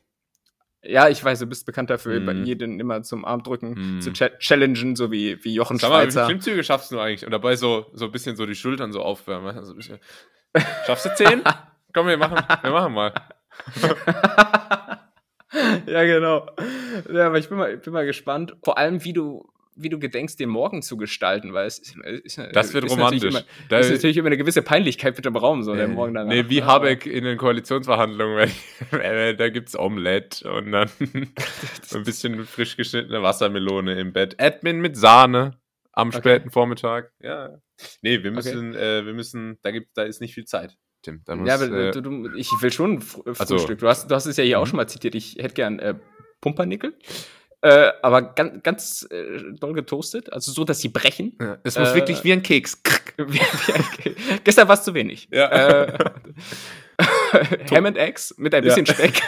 Ja, 0.81 1.09
ich 1.09 1.21
weiß, 1.21 1.39
du 1.39 1.45
bist 1.45 1.65
bekannt 1.65 1.89
dafür, 1.89 2.21
mm. 2.21 2.45
jeden 2.45 2.79
immer 2.79 3.03
zum 3.03 3.25
Armdrücken 3.25 3.97
mm. 3.97 4.01
zu 4.01 4.13
ch 4.13 4.31
challengen, 4.39 4.95
so 4.95 5.11
wie, 5.11 5.43
wie 5.43 5.53
Jochen 5.53 5.77
Sag 5.77 5.89
mal, 5.89 6.03
Schweizer. 6.03 6.21
Wie 6.21 6.27
viele 6.27 6.39
Klimmzüge 6.39 6.63
schaffst 6.63 6.91
du 6.91 6.99
eigentlich? 6.99 7.25
Und 7.25 7.31
dabei 7.31 7.57
so, 7.57 7.87
so 7.91 8.05
ein 8.05 8.11
bisschen 8.11 8.37
so 8.37 8.45
die 8.45 8.55
Schultern 8.55 8.93
so 8.93 9.01
aufwärmen. 9.01 9.57
Also 9.57 9.75
Schaffst 10.85 11.05
du 11.05 11.15
zehn? 11.15 11.43
Komm, 11.93 12.07
wir 12.07 12.17
machen, 12.17 12.37
wir 12.61 12.71
machen 12.71 12.93
mal. 12.93 13.13
ja, 15.87 16.03
genau. 16.03 16.47
Ja, 17.11 17.27
aber 17.27 17.39
ich 17.39 17.49
bin 17.49 17.57
mal, 17.57 17.77
bin 17.77 17.93
mal 17.93 18.05
gespannt. 18.05 18.55
Vor 18.63 18.77
allem, 18.77 19.03
wie 19.03 19.13
du, 19.13 19.49
wie 19.75 19.89
du 19.89 19.97
gedenkst, 19.97 20.39
den 20.39 20.49
Morgen 20.49 20.81
zu 20.81 20.97
gestalten, 20.97 21.53
weil 21.53 21.65
es 21.65 21.79
ist, 21.79 21.97
ist 21.97 22.37
Das 22.53 22.73
wird 22.73 22.85
ist 22.85 22.91
romantisch. 22.91 23.23
Natürlich 23.23 23.45
immer, 23.47 23.67
da 23.69 23.79
ist 23.79 23.91
natürlich 23.91 24.17
immer 24.17 24.27
eine 24.27 24.37
gewisse 24.37 24.61
Peinlichkeit 24.61 25.15
mit 25.15 25.25
dem 25.25 25.35
Raum, 25.35 25.63
so 25.63 25.73
der 25.73 25.87
Morgen 25.87 26.13
danach. 26.13 26.31
Nee, 26.31 26.49
wie 26.49 26.63
Habeck 26.63 27.05
in 27.05 27.23
den 27.23 27.37
Koalitionsverhandlungen, 27.37 28.51
da 28.91 29.49
gibt's 29.49 29.77
Omelette 29.77 30.51
und 30.51 30.71
dann 30.71 30.89
ein 30.99 32.03
bisschen 32.03 32.45
frisch 32.45 32.77
geschnittene 32.77 33.23
Wassermelone 33.23 33.99
im 33.99 34.13
Bett. 34.13 34.39
Admin 34.39 34.81
mit 34.81 34.97
Sahne 34.97 35.59
am 35.93 36.11
späten 36.11 36.47
okay. 36.47 36.53
Vormittag. 36.53 37.11
Ja. 37.21 37.57
Nee, 38.01 38.23
wir 38.23 38.31
müssen, 38.31 38.71
okay. 38.71 38.99
äh, 38.99 39.05
wir 39.05 39.13
müssen, 39.13 39.57
da 39.61 39.71
gibt, 39.71 39.97
da 39.97 40.03
ist 40.03 40.21
nicht 40.21 40.33
viel 40.33 40.45
Zeit. 40.45 40.77
Tim, 41.01 41.21
da 41.25 41.35
muss, 41.35 41.47
ja, 41.47 41.55
aber 41.55 41.71
äh, 41.71 41.91
du, 41.91 42.01
du, 42.01 42.35
ich 42.35 42.51
will 42.61 42.71
schon 42.71 42.97
äh, 42.97 43.29
also, 43.37 43.57
Frühstück. 43.57 43.79
Du 43.79 43.87
hast, 43.87 44.09
du 44.11 44.15
hast 44.15 44.25
es 44.25 44.35
ja 44.37 44.43
hier 44.43 44.59
auch 44.59 44.65
mhm. 44.65 44.69
schon 44.69 44.77
mal 44.77 44.87
zitiert. 44.87 45.15
Ich 45.15 45.35
hätte 45.35 45.53
gern 45.53 45.79
äh, 45.79 45.95
Pumpernickel. 46.41 46.97
Äh, 47.61 47.91
aber 48.01 48.33
ganz, 48.33 48.63
ganz 48.63 49.07
äh, 49.11 49.53
doll 49.59 49.73
getoastet, 49.73 50.31
also 50.31 50.51
so, 50.51 50.63
dass 50.63 50.79
sie 50.79 50.89
brechen. 50.89 51.37
Ja, 51.41 51.57
es 51.63 51.77
muss 51.77 51.93
wirklich 51.93 52.23
wie 52.23 52.31
ein 52.31 52.41
Keks. 52.41 52.81
wie, 53.17 53.33
wie 53.33 53.73
ein 53.73 54.39
Gestern 54.43 54.67
war 54.67 54.75
es 54.75 54.83
zu 54.83 54.93
wenig. 54.93 55.27
Ja. 55.31 55.49
Äh, 55.49 56.11
Ham 57.71 57.85
and 57.85 57.97
Eggs 57.97 58.33
mit 58.37 58.53
ein 58.53 58.63
bisschen 58.63 58.85
ja. 58.85 58.93
Speck. 58.93 59.21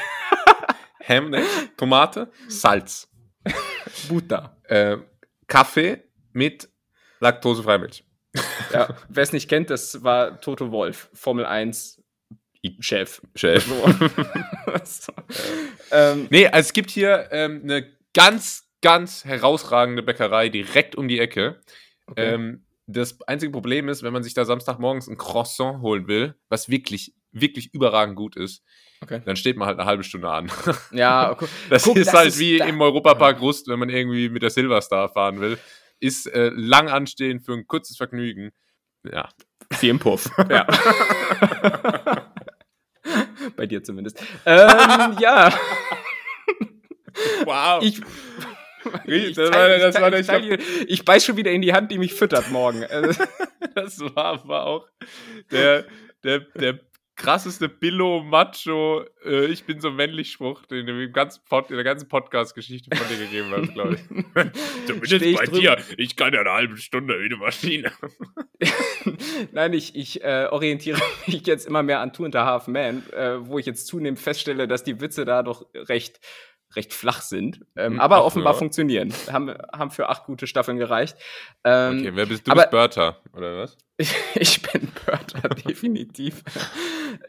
Ham 1.08 1.25
and 1.25 1.36
Eggs, 1.36 1.70
Tomate, 1.78 2.32
Salz. 2.48 3.10
Butter. 4.08 4.58
Kaffee 5.48 6.04
mit 6.32 6.70
laktosefreier 7.20 7.80
Milch. 7.80 8.06
Ja, 8.74 8.96
wer 9.10 9.24
es 9.24 9.34
nicht 9.34 9.50
kennt, 9.50 9.70
das 9.70 10.04
war 10.04 10.40
Toto 10.42 10.72
Wolf, 10.72 11.10
Formel 11.13 11.46
1 11.46 12.01
Chef. 12.80 13.22
Chef. 13.36 13.66
So. 13.66 15.13
ähm, 15.92 16.28
nee, 16.30 16.46
also 16.46 16.68
es 16.68 16.74
gibt 16.74 16.92
hier 16.92 17.30
ähm, 17.32 17.62
eine 17.63 17.88
ganz, 18.13 18.70
ganz 18.82 19.25
herausragende 19.25 20.04
Bäckerei 20.04 20.50
direkt 20.50 20.96
um 20.96 21.08
die 21.08 21.20
Ecke. 21.20 21.60
Okay. 22.06 22.34
Ähm, 22.34 22.66
das 22.86 23.20
einzige 23.28 23.51
Problem 23.51 23.90
ist, 23.90 24.04
wenn 24.04 24.13
man 24.13 24.22
sich 24.22 24.34
da 24.34 24.46
Samstagmorgens 24.46 25.08
ein 25.08 25.18
Croissant 25.18 25.82
holen 25.82 26.08
will, 26.08 26.36
was 26.50 26.70
wirklich, 26.70 27.16
wirklich 27.32 27.74
überragend 27.74 28.16
gut 28.16 28.36
ist, 28.36 28.63
okay. 29.01 29.22
dann 29.25 29.36
steht 29.38 29.58
man 29.58 29.68
halt 29.68 29.80
eine 29.80 29.88
halbe 29.88 30.04
Stunde 30.04 30.30
an. 30.30 30.51
Ja, 30.92 31.32
okay. 31.32 31.48
Das 31.70 31.84
Guck, 31.84 31.96
ist 31.98 32.08
das 32.08 32.13
halt 32.13 32.28
ist 32.28 32.40
wie 32.40 32.58
da. 32.58 32.66
im 32.66 32.82
Europapark 32.82 33.40
Rust, 33.42 33.68
wenn 33.70 33.80
man 33.80 33.90
irgendwie 33.90 34.30
mit 34.30 34.44
der 34.44 34.50
Silverstar 34.50 35.10
fahren 35.10 35.40
will 35.40 35.58
ist 36.01 36.27
äh, 36.27 36.51
lang 36.53 36.89
anstehen 36.89 37.39
für 37.39 37.53
ein 37.53 37.65
kurzes 37.67 37.96
Vergnügen. 37.96 38.51
Ja. 39.10 39.29
Wie 39.79 39.89
im 39.89 40.00
Puff. 40.00 40.29
ja. 40.50 40.67
Bei 43.55 43.65
dir 43.65 43.84
zumindest. 43.84 44.22
Ähm, 44.46 45.15
ja. 45.20 45.53
Wow. 47.46 47.84
Ich, 47.84 48.01
ich, 49.05 49.36
das 49.36 49.51
war, 49.51 49.70
das 49.70 49.96
ich, 49.96 50.27
war, 50.27 50.39
ich, 50.39 50.50
ich, 50.50 50.89
ich 50.89 51.05
beiß 51.05 51.24
schon 51.25 51.38
wieder 51.38 51.51
in 51.51 51.62
die 51.62 51.74
Hand, 51.74 51.91
die 51.91 51.98
mich 51.98 52.13
füttert 52.13 52.50
morgen. 52.51 52.81
das 53.75 54.00
war, 54.00 54.48
war 54.48 54.65
auch 54.65 54.88
der, 55.51 55.86
der, 56.24 56.39
der 56.39 56.79
krasseste 57.15 57.70
Billo-Macho, 57.70 59.06
äh, 59.25 59.46
ich 59.46 59.65
bin 59.65 59.80
so 59.80 59.91
männlich 59.91 60.32
Spruch, 60.32 60.65
den 60.65 60.86
du 60.86 61.03
in, 61.03 61.13
Pod, 61.48 61.70
in 61.70 61.75
der 61.75 61.84
ganzen 61.84 62.08
Podcast-Geschichte 62.08 62.96
von 62.96 63.08
dir 63.08 63.18
gegeben 63.18 63.51
hast, 63.51 63.74
glaube 63.74 63.96
ich. 63.96 64.86
Zumindest 64.88 65.38
bei 65.38 65.46
dir. 65.46 65.77
Ich 65.98 66.15
kann 66.15 66.34
ja 66.34 66.41
eine 66.41 66.51
halbe 66.51 66.77
Stunde 66.77 67.20
wie 67.20 67.25
eine 67.25 67.38
Maschine. 67.38 67.91
Nein, 69.51 69.74
ich, 69.74 69.96
ich 69.96 70.24
äh, 70.24 70.48
orientiere 70.50 71.00
mich 71.27 71.46
jetzt 71.46 71.68
immer 71.68 71.84
mehr 71.84 72.00
an 72.00 72.13
Two 72.13 72.25
and 72.25 72.36
a 72.36 72.46
Half 72.46 72.68
Man, 72.68 73.03
äh, 73.12 73.46
wo 73.46 73.60
ich 73.60 73.65
jetzt 73.65 73.88
zunehmend 73.88 74.20
feststelle, 74.20 74.68
dass 74.68 74.84
die 74.84 75.00
Witze 75.01 75.25
da 75.25 75.44
doch 75.44 75.65
recht 75.75 76.20
recht 76.75 76.94
flach 76.94 77.22
sind, 77.22 77.65
ähm, 77.75 77.94
hm, 77.94 78.00
aber 78.00 78.20
Ach, 78.20 78.24
offenbar 78.24 78.53
ja. 78.53 78.60
funktionieren. 78.60 79.13
Haben, 79.30 79.53
haben 79.74 79.91
für 79.91 80.08
acht 80.08 80.24
gute 80.24 80.48
Staffeln 80.48 80.77
gereicht. 80.77 81.18
Ähm, 81.65 82.00
okay, 82.00 82.12
wer 82.13 82.25
bist 82.25 82.48
du? 82.48 82.51
Aber, 82.51 82.62
bist 82.62 82.72
Bertha, 82.72 83.18
oder 83.34 83.58
was? 83.58 83.77
Ich, 84.01 84.15
ich 84.36 84.62
bin 84.62 84.88
Pörtler, 84.88 85.50
definitiv. 85.67 86.43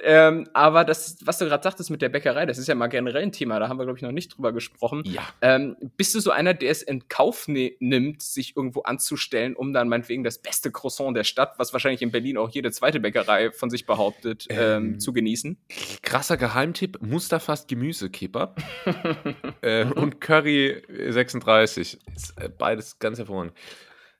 ähm, 0.00 0.48
aber 0.54 0.84
das, 0.84 1.18
was 1.24 1.38
du 1.38 1.44
gerade 1.44 1.62
sagtest 1.62 1.90
mit 1.90 2.00
der 2.00 2.08
Bäckerei, 2.08 2.46
das 2.46 2.58
ist 2.58 2.66
ja 2.66 2.74
mal 2.74 2.86
generell 2.86 3.22
ein 3.22 3.32
Thema, 3.32 3.58
da 3.58 3.68
haben 3.68 3.78
wir, 3.78 3.84
glaube 3.84 3.98
ich, 3.98 4.02
noch 4.02 4.12
nicht 4.12 4.36
drüber 4.36 4.52
gesprochen. 4.52 5.02
Ja. 5.04 5.22
Ähm, 5.42 5.76
bist 5.96 6.14
du 6.14 6.20
so 6.20 6.30
einer, 6.30 6.54
der 6.54 6.70
es 6.70 6.82
in 6.82 7.08
Kauf 7.08 7.46
ne 7.48 7.76
nimmt, 7.80 8.22
sich 8.22 8.56
irgendwo 8.56 8.82
anzustellen, 8.82 9.54
um 9.54 9.72
dann 9.72 9.88
meinetwegen 9.88 10.24
das 10.24 10.38
beste 10.38 10.70
Croissant 10.70 11.16
der 11.16 11.24
Stadt, 11.24 11.58
was 11.58 11.72
wahrscheinlich 11.72 12.02
in 12.02 12.10
Berlin 12.10 12.38
auch 12.38 12.50
jede 12.50 12.70
zweite 12.70 13.00
Bäckerei 13.00 13.52
von 13.52 13.68
sich 13.68 13.86
behauptet, 13.86 14.46
ähm, 14.48 14.60
ähm, 14.60 15.00
zu 15.00 15.12
genießen? 15.12 15.58
Krasser 16.02 16.36
Geheimtipp: 16.38 17.02
Musterfast 17.02 17.68
Gemüsekipper 17.68 18.54
äh, 19.60 19.84
und 19.84 20.20
Curry 20.20 20.82
36. 21.10 21.98
Ist, 22.14 22.40
äh, 22.40 22.48
beides 22.48 22.98
ganz 22.98 23.18
hervorragend. 23.18 23.52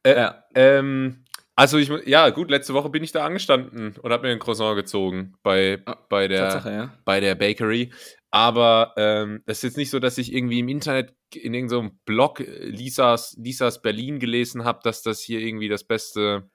Äh, 0.03 0.17
ja. 0.17 0.45
Ähm, 0.55 1.25
also 1.63 1.79
ich, 1.79 1.89
ja 2.07 2.29
gut, 2.31 2.51
letzte 2.51 2.75
Woche 2.75 2.91
bin 2.91 3.05
ich 3.05 3.13
da 3.13 3.25
angestanden 3.25 3.95
und 3.97 4.13
habe 4.13 4.27
mir 4.27 4.33
ein 4.33 4.41
Croissant 4.41 4.75
gezogen 4.75 5.35
bei, 5.45 5.81
ah, 5.87 5.97
bei, 6.09 6.27
der, 6.27 6.61
ja. 6.67 6.99
bei 7.05 7.21
der 7.21 7.37
Bakery. 7.37 7.93
Aber 8.33 8.95
ähm, 8.97 9.45
es 9.47 9.59
ist 9.59 9.63
jetzt 9.63 9.77
nicht 9.77 9.91
so, 9.91 10.01
dass 10.01 10.19
ich 10.19 10.33
irgendwie 10.33 10.59
im 10.59 10.69
Internet 10.69 11.15
in 11.33 11.55
irgendeinem 11.55 12.01
Blog 12.05 12.41
äh, 12.41 12.65
Lisas, 12.65 13.37
Lisas 13.39 13.81
Berlin 13.81 14.19
gelesen 14.19 14.65
habe, 14.65 14.81
dass 14.83 15.03
das 15.03 15.21
hier 15.21 15.39
irgendwie 15.39 15.69
das 15.69 15.85
beste, 15.85 16.51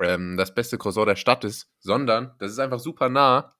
ähm, 0.00 0.36
das 0.36 0.52
beste 0.52 0.78
Croissant 0.78 1.06
der 1.06 1.14
Stadt 1.14 1.44
ist, 1.44 1.70
sondern 1.78 2.34
das 2.40 2.50
ist 2.50 2.58
einfach 2.58 2.80
super 2.80 3.08
nah 3.08 3.54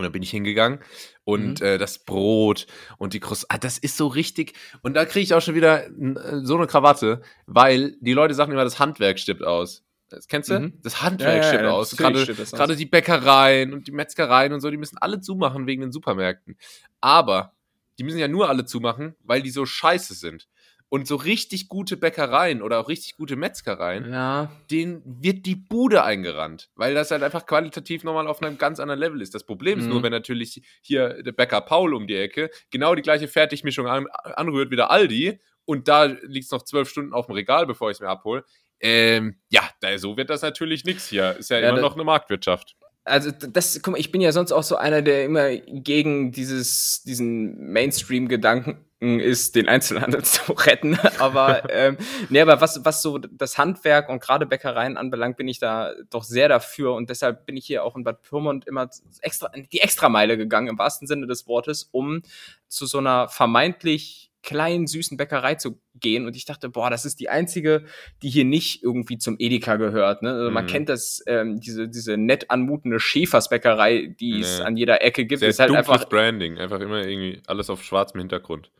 und 0.00 0.04
dann 0.04 0.12
bin 0.12 0.22
ich 0.22 0.30
hingegangen 0.30 0.80
und 1.24 1.60
mhm. 1.60 1.66
äh, 1.66 1.78
das 1.78 1.98
Brot 1.98 2.66
und 2.96 3.12
die 3.12 3.20
Croissants, 3.20 3.50
ah, 3.50 3.58
das 3.58 3.76
ist 3.76 3.98
so 3.98 4.06
richtig. 4.06 4.54
Und 4.80 4.94
da 4.94 5.04
kriege 5.04 5.22
ich 5.22 5.34
auch 5.34 5.42
schon 5.42 5.54
wieder 5.54 5.88
äh, 5.88 6.40
so 6.42 6.56
eine 6.56 6.66
Krawatte, 6.66 7.20
weil 7.46 7.96
die 8.00 8.14
Leute 8.14 8.32
sagen 8.32 8.50
immer, 8.50 8.64
das 8.64 8.78
Handwerk 8.78 9.18
stirbt 9.18 9.44
aus. 9.44 9.84
Das 10.08 10.26
kennst 10.26 10.48
du? 10.48 10.58
Mhm. 10.58 10.78
Das 10.82 11.02
Handwerk 11.02 11.42
ja, 11.42 11.48
stirbt 11.48 11.64
ja, 11.64 11.70
aus. 11.70 11.94
Gerade 11.96 12.76
die 12.76 12.86
Bäckereien 12.86 13.74
und 13.74 13.86
die 13.86 13.92
Metzgereien 13.92 14.54
und 14.54 14.60
so, 14.60 14.70
die 14.70 14.78
müssen 14.78 14.96
alle 14.96 15.20
zumachen 15.20 15.66
wegen 15.66 15.82
den 15.82 15.92
Supermärkten. 15.92 16.56
Aber 17.02 17.52
die 17.98 18.04
müssen 18.04 18.18
ja 18.18 18.28
nur 18.28 18.48
alle 18.48 18.64
zumachen, 18.64 19.14
weil 19.22 19.42
die 19.42 19.50
so 19.50 19.66
scheiße 19.66 20.14
sind. 20.14 20.48
Und 20.92 21.06
so 21.06 21.14
richtig 21.14 21.68
gute 21.68 21.96
Bäckereien 21.96 22.62
oder 22.62 22.80
auch 22.80 22.88
richtig 22.88 23.16
gute 23.16 23.36
Metzgereien, 23.36 24.12
ja. 24.12 24.50
denen 24.72 25.02
wird 25.04 25.46
die 25.46 25.54
Bude 25.54 26.02
eingerannt, 26.02 26.68
weil 26.74 26.94
das 26.94 27.12
halt 27.12 27.22
einfach 27.22 27.46
qualitativ 27.46 28.02
nochmal 28.02 28.26
auf 28.26 28.42
einem 28.42 28.58
ganz 28.58 28.80
anderen 28.80 28.98
Level 28.98 29.22
ist. 29.22 29.32
Das 29.32 29.44
Problem 29.44 29.78
ist 29.78 29.84
mhm. 29.84 29.90
nur, 29.92 30.02
wenn 30.02 30.10
natürlich 30.10 30.62
hier 30.82 31.22
der 31.22 31.30
Bäcker 31.30 31.60
Paul 31.60 31.94
um 31.94 32.08
die 32.08 32.16
Ecke 32.16 32.50
genau 32.70 32.96
die 32.96 33.02
gleiche 33.02 33.28
Fertigmischung 33.28 33.86
an, 33.86 34.08
anrührt 34.08 34.72
wie 34.72 34.76
der 34.76 34.90
Aldi 34.90 35.38
und 35.64 35.86
da 35.86 36.04
liegt 36.04 36.46
es 36.46 36.50
noch 36.50 36.62
zwölf 36.62 36.88
Stunden 36.90 37.14
auf 37.14 37.26
dem 37.26 37.36
Regal, 37.36 37.66
bevor 37.66 37.90
ich 37.90 37.98
es 37.98 38.00
mir 38.00 38.08
abhole. 38.08 38.44
Ähm, 38.80 39.36
ja, 39.48 39.62
so 39.96 40.16
wird 40.16 40.30
das 40.30 40.42
natürlich 40.42 40.84
nichts 40.84 41.08
hier. 41.08 41.36
Ist 41.36 41.50
ja, 41.50 41.60
ja 41.60 41.68
immer 41.68 41.82
noch 41.82 41.94
eine 41.94 42.02
Marktwirtschaft 42.02 42.76
also 43.10 43.30
das, 43.30 43.80
guck 43.82 43.92
mal, 43.92 43.98
ich 43.98 44.12
bin 44.12 44.20
ja 44.20 44.32
sonst 44.32 44.52
auch 44.52 44.62
so 44.62 44.76
einer, 44.76 45.02
der 45.02 45.24
immer 45.24 45.56
gegen 45.56 46.32
dieses, 46.32 47.02
diesen 47.02 47.72
Mainstream-Gedanken 47.72 48.86
ist, 49.00 49.56
den 49.56 49.68
Einzelhandel 49.68 50.22
zu 50.24 50.52
retten. 50.52 50.98
Aber, 51.18 51.68
ähm, 51.70 51.96
nee, 52.28 52.40
aber 52.40 52.60
was, 52.60 52.84
was 52.84 53.02
so 53.02 53.18
das 53.18 53.58
Handwerk 53.58 54.08
und 54.08 54.20
gerade 54.20 54.46
Bäckereien 54.46 54.96
anbelangt, 54.96 55.36
bin 55.36 55.48
ich 55.48 55.58
da 55.58 55.92
doch 56.10 56.24
sehr 56.24 56.48
dafür. 56.48 56.94
Und 56.94 57.10
deshalb 57.10 57.46
bin 57.46 57.56
ich 57.56 57.66
hier 57.66 57.84
auch 57.84 57.96
in 57.96 58.04
Bad 58.04 58.22
Pyrmont 58.22 58.66
immer 58.66 58.88
extra, 59.22 59.50
die 59.72 59.80
Extrameile 59.80 60.36
gegangen, 60.36 60.68
im 60.68 60.78
wahrsten 60.78 61.08
Sinne 61.08 61.26
des 61.26 61.46
Wortes, 61.46 61.88
um 61.92 62.22
zu 62.68 62.86
so 62.86 62.98
einer 62.98 63.28
vermeintlich 63.28 64.29
kleinen, 64.42 64.86
süßen 64.86 65.16
Bäckerei 65.16 65.54
zu 65.54 65.80
gehen. 65.94 66.26
Und 66.26 66.36
ich 66.36 66.44
dachte, 66.44 66.68
boah, 66.68 66.90
das 66.90 67.04
ist 67.04 67.20
die 67.20 67.28
einzige, 67.28 67.84
die 68.22 68.30
hier 68.30 68.44
nicht 68.44 68.82
irgendwie 68.82 69.18
zum 69.18 69.36
Edeka 69.38 69.76
gehört. 69.76 70.22
Ne? 70.22 70.30
Also 70.30 70.48
mhm. 70.48 70.54
Man 70.54 70.66
kennt 70.66 70.88
das, 70.88 71.22
ähm, 71.26 71.60
diese, 71.60 71.88
diese 71.88 72.16
nett 72.16 72.50
anmutende 72.50 73.00
Schäfersbäckerei, 73.00 74.14
die 74.18 74.32
nee. 74.32 74.40
es 74.40 74.60
an 74.60 74.76
jeder 74.76 75.02
Ecke 75.02 75.26
gibt. 75.26 75.40
Sehr 75.40 75.50
ist 75.50 75.58
halt 75.58 75.72
einfach 75.72 76.08
Branding, 76.08 76.58
einfach 76.58 76.80
immer 76.80 77.06
irgendwie 77.06 77.42
alles 77.46 77.70
auf 77.70 77.82
schwarzem 77.82 78.20
Hintergrund. 78.20 78.70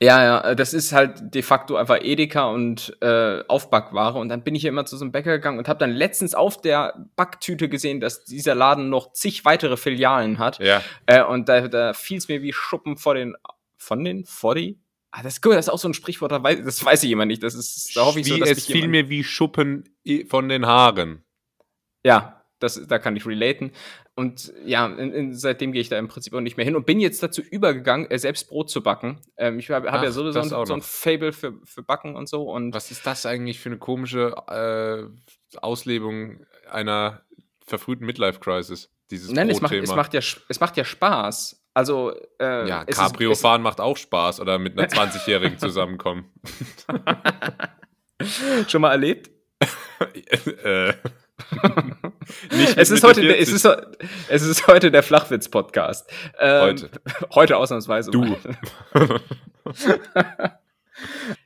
Ja, 0.00 0.24
ja, 0.24 0.54
das 0.54 0.74
ist 0.74 0.92
halt 0.92 1.34
de 1.34 1.42
facto 1.42 1.76
einfach 1.76 1.98
Edeka 2.00 2.44
und 2.44 2.96
äh, 3.00 3.42
Aufbackware. 3.48 4.18
Und 4.18 4.28
dann 4.28 4.42
bin 4.42 4.54
ich 4.54 4.62
hier 4.62 4.70
immer 4.70 4.84
zu 4.84 4.96
so 4.96 5.04
einem 5.04 5.12
Bäcker 5.12 5.32
gegangen 5.32 5.58
und 5.58 5.68
habe 5.68 5.78
dann 5.78 5.90
letztens 5.90 6.34
auf 6.34 6.60
der 6.60 6.94
Backtüte 7.16 7.68
gesehen, 7.68 8.00
dass 8.00 8.24
dieser 8.24 8.54
Laden 8.54 8.90
noch 8.90 9.12
zig 9.12 9.44
weitere 9.44 9.76
Filialen 9.76 10.38
hat. 10.38 10.58
Ja. 10.60 10.82
Äh, 11.06 11.22
und 11.24 11.48
da, 11.48 11.68
da 11.68 11.92
fiel 11.94 12.18
es 12.18 12.28
mir 12.28 12.42
wie 12.42 12.52
Schuppen 12.52 12.96
vor 12.96 13.14
den 13.14 13.36
von 13.82 14.04
den 14.04 14.24
vor 14.24 14.54
die 14.54 14.78
Ah, 15.14 15.22
das 15.22 15.34
ist 15.34 15.42
gut, 15.42 15.52
das 15.52 15.66
ist 15.66 15.72
auch 15.72 15.78
so 15.78 15.88
ein 15.88 15.94
Sprichwort, 15.94 16.32
das 16.32 16.42
weiß, 16.42 16.64
das 16.64 16.82
weiß 16.82 17.02
ich 17.02 17.10
immer 17.10 17.26
nicht. 17.26 17.42
Das 17.42 17.54
ist, 17.54 17.94
da 17.94 18.06
hoffe 18.06 18.20
ich 18.20 18.26
wie, 18.26 18.30
so, 18.30 18.38
dass 18.38 18.48
Es 18.48 18.64
fiel 18.64 18.88
mir 18.88 19.10
wie 19.10 19.22
Schuppen 19.22 19.84
von 20.26 20.48
den 20.48 20.64
Haaren. 20.64 21.22
Ja, 22.02 22.42
das, 22.60 22.80
da 22.88 22.98
kann 22.98 23.14
ich 23.14 23.26
relaten. 23.26 23.72
Und 24.14 24.54
ja, 24.64 24.86
in, 24.86 25.12
in, 25.12 25.34
seitdem 25.34 25.72
gehe 25.72 25.82
ich 25.82 25.90
da 25.90 25.98
im 25.98 26.08
Prinzip 26.08 26.32
auch 26.32 26.40
nicht 26.40 26.56
mehr 26.56 26.64
hin 26.64 26.76
und 26.76 26.86
bin 26.86 26.98
jetzt 26.98 27.22
dazu 27.22 27.42
übergegangen, 27.42 28.10
äh, 28.10 28.18
selbst 28.18 28.48
Brot 28.48 28.70
zu 28.70 28.82
backen. 28.82 29.20
Ähm, 29.36 29.58
ich 29.58 29.70
habe 29.70 29.92
hab 29.92 30.02
ja 30.02 30.10
sowieso 30.10 30.40
ein, 30.40 30.48
so 30.48 30.74
ein 30.74 30.82
Fable 30.82 31.32
für, 31.32 31.60
für 31.64 31.82
Backen 31.82 32.16
und 32.16 32.28
so. 32.28 32.50
Und 32.50 32.74
Was 32.74 32.90
ist 32.90 33.06
das 33.06 33.26
eigentlich 33.26 33.60
für 33.60 33.68
eine 33.68 33.78
komische 33.78 34.34
äh, 34.48 35.58
Auslebung 35.58 36.46
einer 36.70 37.22
verfrühten 37.66 38.06
Midlife-Crisis? 38.06 38.90
Dieses 39.10 39.30
Nein, 39.30 39.50
es 39.50 39.60
macht, 39.60 39.74
es, 39.74 39.94
macht 39.94 40.14
ja, 40.14 40.20
es 40.20 40.60
macht 40.60 40.76
ja 40.78 40.84
Spaß. 40.84 41.61
Also, 41.74 42.12
äh, 42.38 42.68
ja, 42.68 42.84
Cabrio 42.84 43.34
fahren 43.34 43.62
macht 43.62 43.80
auch 43.80 43.96
Spaß 43.96 44.40
oder 44.40 44.58
mit 44.58 44.78
einer 44.78 44.88
20-Jährigen 44.88 45.58
zusammenkommen. 45.58 46.30
Schon 48.68 48.82
mal 48.82 48.90
erlebt? 48.92 49.30
äh. 50.64 50.92
es, 52.76 52.90
ist 52.90 53.02
heute, 53.02 53.22
der, 53.22 53.40
es, 53.40 53.48
ist, 53.48 53.66
es 54.28 54.42
ist 54.42 54.66
heute 54.66 54.90
der 54.90 55.02
Flachwitz-Podcast. 55.02 56.10
Ähm, 56.38 56.62
heute. 56.62 56.90
Heute 57.34 57.56
ausnahmsweise. 57.56 58.10
Du. 58.10 58.36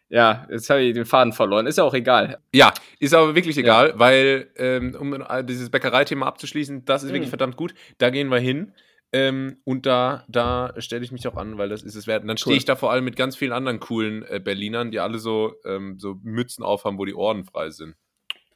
ja, 0.09 0.47
jetzt 0.51 0.69
habe 0.71 0.83
ich 0.83 0.95
den 0.95 1.07
Faden 1.07 1.33
verloren. 1.33 1.67
Ist 1.67 1.79
ja 1.79 1.85
auch 1.85 1.95
egal. 1.95 2.39
Ja, 2.53 2.75
ist 2.99 3.15
aber 3.15 3.35
wirklich 3.35 3.57
egal, 3.57 3.91
ja. 3.91 3.99
weil, 3.99 4.51
ähm, 4.57 4.97
um 4.99 5.25
dieses 5.47 5.71
Bäckereithema 5.71 6.27
abzuschließen, 6.27 6.85
das 6.85 7.05
ist 7.05 7.11
wirklich 7.13 7.29
mhm. 7.29 7.31
verdammt 7.31 7.57
gut. 7.57 7.75
Da 7.99 8.11
gehen 8.11 8.29
wir 8.29 8.39
hin. 8.39 8.73
Ähm, 9.13 9.59
und 9.65 9.87
da, 9.87 10.25
da 10.29 10.75
stelle 10.79 11.05
ich 11.05 11.13
mich 11.13 11.27
auch 11.29 11.37
an, 11.37 11.59
weil 11.59 11.69
das 11.69 11.83
ist 11.83 11.95
es 11.95 12.07
wert. 12.07 12.23
Und 12.23 12.29
dann 12.29 12.37
stehe 12.37 12.57
ich 12.57 12.65
da 12.65 12.77
vor 12.77 12.91
allem 12.91 13.05
mit 13.05 13.17
ganz 13.17 13.37
vielen 13.37 13.53
anderen 13.53 13.81
coolen 13.81 14.25
äh, 14.25 14.41
Berlinern, 14.41 14.91
die 14.91 15.01
alle 15.01 15.19
so, 15.19 15.55
ähm, 15.65 15.99
so 15.99 16.19
Mützen 16.23 16.65
aufhaben, 16.65 16.99
wo 16.99 17.05
die 17.05 17.15
Ohren 17.15 17.45
frei 17.45 17.71
sind. 17.71 17.95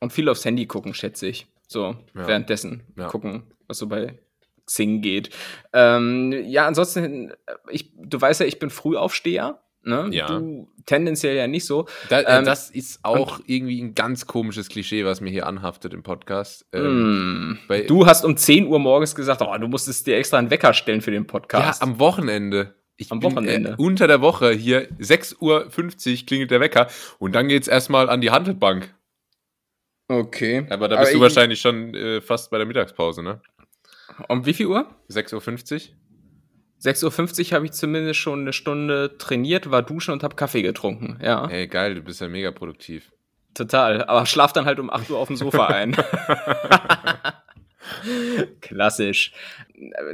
Und 0.01 0.13
viel 0.13 0.29
aufs 0.29 0.45
Handy 0.45 0.67
gucken, 0.67 0.95
schätze 0.95 1.29
ich. 1.29 1.47
So, 1.69 1.97
ja. 2.15 2.27
währenddessen 2.27 2.83
ja. 2.97 3.07
gucken, 3.07 3.45
was 3.69 3.79
so 3.79 3.87
bei 3.87 4.19
Xing 4.67 5.03
geht. 5.03 5.31
Ähm, 5.73 6.33
ja, 6.47 6.67
ansonsten, 6.67 7.33
ich, 7.71 7.93
du 7.97 8.21
weißt 8.21 8.41
ja, 8.41 8.47
ich 8.47 8.59
bin 8.59 8.71
Frühaufsteher. 8.71 9.63
Ne? 9.83 10.09
Ja. 10.13 10.27
Du 10.27 10.69
tendenziell 10.85 11.37
ja 11.37 11.47
nicht 11.47 11.65
so. 11.65 11.87
Da, 12.09 12.21
äh, 12.21 12.39
ähm, 12.39 12.45
das 12.45 12.71
ist 12.71 13.01
auch 13.03 13.41
irgendwie 13.47 13.81
ein 13.81 13.95
ganz 13.95 14.27
komisches 14.27 14.69
Klischee, 14.69 15.05
was 15.05 15.21
mir 15.21 15.31
hier 15.31 15.47
anhaftet 15.47 15.95
im 15.95 16.03
Podcast. 16.03 16.67
Ähm, 16.73 17.53
mm, 17.69 17.87
du 17.87 18.07
hast 18.07 18.25
um 18.25 18.37
10 18.37 18.67
Uhr 18.67 18.79
morgens 18.79 19.15
gesagt, 19.15 19.41
oh, 19.43 19.59
du 19.59 19.69
musstest 19.69 20.07
dir 20.07 20.17
extra 20.17 20.39
einen 20.39 20.51
Wecker 20.51 20.75
stellen 20.75 21.01
für 21.01 21.11
den 21.11 21.27
Podcast. 21.27 21.81
Ja, 21.81 21.87
am 21.87 21.99
Wochenende. 21.99 22.75
Ich 22.97 23.11
am 23.11 23.21
bin, 23.21 23.33
Wochenende. 23.33 23.71
Äh, 23.71 23.83
unter 23.83 24.07
der 24.07 24.21
Woche 24.21 24.53
hier 24.53 24.91
6.50 24.99 25.41
Uhr 25.41 26.27
klingelt 26.27 26.51
der 26.51 26.61
Wecker 26.61 26.89
und 27.19 27.35
dann 27.35 27.49
geht 27.49 27.63
es 27.63 27.69
erstmal 27.69 28.11
an 28.11 28.21
die 28.21 28.31
Handelbank. 28.31 28.95
Okay. 30.09 30.67
Aber 30.69 30.89
da 30.89 30.97
bist 30.97 31.11
Aber 31.11 31.19
du 31.19 31.23
wahrscheinlich 31.23 31.61
schon 31.61 31.95
äh, 31.95 32.21
fast 32.21 32.51
bei 32.51 32.59
der 32.59 32.67
Mittagspause, 32.67 33.23
ne? 33.23 33.41
Um 34.29 34.45
wie 34.45 34.53
viel 34.53 34.67
Uhr? 34.67 34.87
6.50 35.09 35.75
Uhr. 35.75 35.81
6.50 36.83 37.47
Uhr 37.51 37.57
habe 37.57 37.67
ich 37.67 37.73
zumindest 37.73 38.21
schon 38.21 38.41
eine 38.41 38.53
Stunde 38.53 39.17
trainiert, 39.19 39.71
war 39.71 39.83
duschen 39.83 40.13
und 40.13 40.23
habe 40.23 40.37
Kaffee 40.37 40.63
getrunken, 40.63 41.19
ja. 41.23 41.47
Ey, 41.47 41.67
geil, 41.67 41.95
du 41.95 42.03
bist 42.03 42.21
ja 42.21 42.29
mega 42.29 42.51
produktiv. 42.51 43.13
Total, 43.55 44.05
aber 44.05 44.27
schlaf 44.27 44.53
dann 44.53 44.65
halt 44.65 44.79
um 44.79 44.91
8 44.91 45.11
Uhr 45.11 45.19
auf 45.19 45.29
dem 45.29 45.37
Sofa 45.37 45.67
ein. 45.69 45.97
Klassisch. 48.61 49.33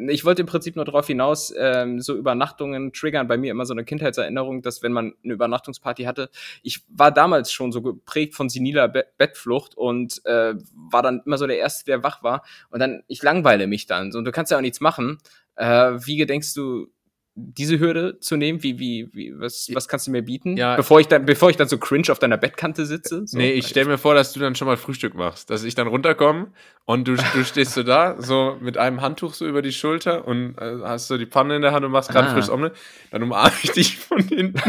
Ich 0.08 0.25
wollte 0.25 0.42
im 0.42 0.46
Prinzip 0.46 0.76
nur 0.76 0.85
darauf 0.85 1.06
hinaus, 1.06 1.52
ähm, 1.56 2.00
so 2.00 2.16
Übernachtungen 2.16 2.92
triggern 2.92 3.26
bei 3.26 3.37
mir 3.37 3.50
immer 3.50 3.66
so 3.66 3.75
eine 3.75 3.85
Kindheitserinnerung, 3.85 4.62
dass 4.62 4.82
wenn 4.82 4.92
man 4.92 5.14
eine 5.23 5.35
Übernachtungsparty 5.35 6.04
hatte, 6.04 6.30
ich 6.62 6.85
war 6.88 7.11
damals 7.12 7.52
schon 7.52 7.73
so 7.73 7.82
geprägt 7.82 8.35
von 8.35 8.49
seniler 8.49 8.88
Be 8.88 9.06
Bettflucht 9.18 9.76
und 9.76 10.25
äh, 10.25 10.54
war 10.75 11.02
dann 11.02 11.23
immer 11.26 11.38
so 11.38 11.46
der 11.46 11.58
Erste, 11.58 11.85
der 11.85 12.02
wach 12.02 12.23
war. 12.23 12.44
Und 12.70 12.80
dann, 12.80 13.02
ich 13.08 13.23
langweile 13.23 13.66
mich 13.66 13.87
dann. 13.87 14.12
So, 14.12 14.18
und 14.18 14.25
du 14.25 14.32
kannst 14.32 14.52
ja 14.52 14.58
auch 14.58 14.62
nichts 14.62 14.80
machen. 14.80 15.18
Äh, 15.57 15.99
wie 16.07 16.17
gedenkst 16.17 16.57
du, 16.57 16.89
diese 17.37 17.79
Hürde 17.79 18.19
zu 18.19 18.37
nehmen? 18.37 18.63
Wie, 18.63 18.79
wie, 18.79 19.11
wie, 19.13 19.39
was, 19.39 19.69
was 19.75 19.89
kannst 19.89 20.07
du 20.07 20.11
mir 20.11 20.23
bieten? 20.23 20.57
Ja. 20.57 20.77
Bevor 20.77 21.01
ich 21.01 21.07
dann, 21.07 21.27
bevor 21.27 21.51
ich 21.51 21.57
dann 21.57 21.69
so 21.69 21.77
cringe 21.77 22.11
auf 22.11 22.19
deiner 22.19 22.39
Bettkante 22.39 22.87
sitze? 22.87 23.27
So? 23.27 23.37
Nee, 23.37 23.53
ich 23.53 23.67
stell 23.67 23.85
mir 23.85 23.99
vor, 23.99 24.15
dass 24.15 24.33
du 24.33 24.41
dann 24.41 24.55
schon 24.55 24.67
mal 24.67 24.79
Frühstück 24.79 25.15
machst. 25.15 25.51
Dass 25.51 25.63
ich 25.63 25.75
dann 25.75 25.87
runterkomme 25.87 26.51
und 26.87 27.07
du, 27.07 27.17
du 27.17 27.25
stehst 27.45 27.75
so 27.75 27.83
da, 27.83 28.21
so 28.21 28.57
mit 28.61 28.79
einem 28.79 29.03
Handtuch 29.03 29.35
so 29.35 29.47
über 29.47 29.61
die 29.61 29.73
Schulter 29.73 30.27
und 30.27 30.57
äh, 30.59 30.79
hast 30.83 31.09
so 31.09 31.19
die 31.19 31.27
Pfanne 31.27 31.57
in 31.57 31.63
der 31.63 31.73
Hand 31.73 31.85
und 31.85 31.93
machst 31.93 32.11
gerade 32.11 32.29
ah. 32.29 32.33
frisches 32.33 32.51
Omelette. 32.51 32.77
Dann 33.11 33.23
umarme 33.23 33.53
ich 33.63 33.73
dich 33.73 33.99
von 33.99 34.21
hinten. 34.21 34.59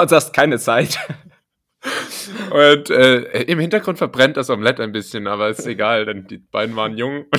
und 0.00 0.12
hast 0.12 0.32
keine 0.32 0.58
Zeit. 0.58 0.98
Und 2.50 2.90
äh, 2.90 3.42
im 3.42 3.58
Hintergrund 3.58 3.98
verbrennt 3.98 4.36
das 4.36 4.50
Omelett 4.50 4.80
ein 4.80 4.92
bisschen, 4.92 5.26
aber 5.26 5.48
ist 5.48 5.66
egal, 5.66 6.06
denn 6.06 6.26
die 6.26 6.38
beiden 6.38 6.76
waren 6.76 6.96
jung. 6.96 7.26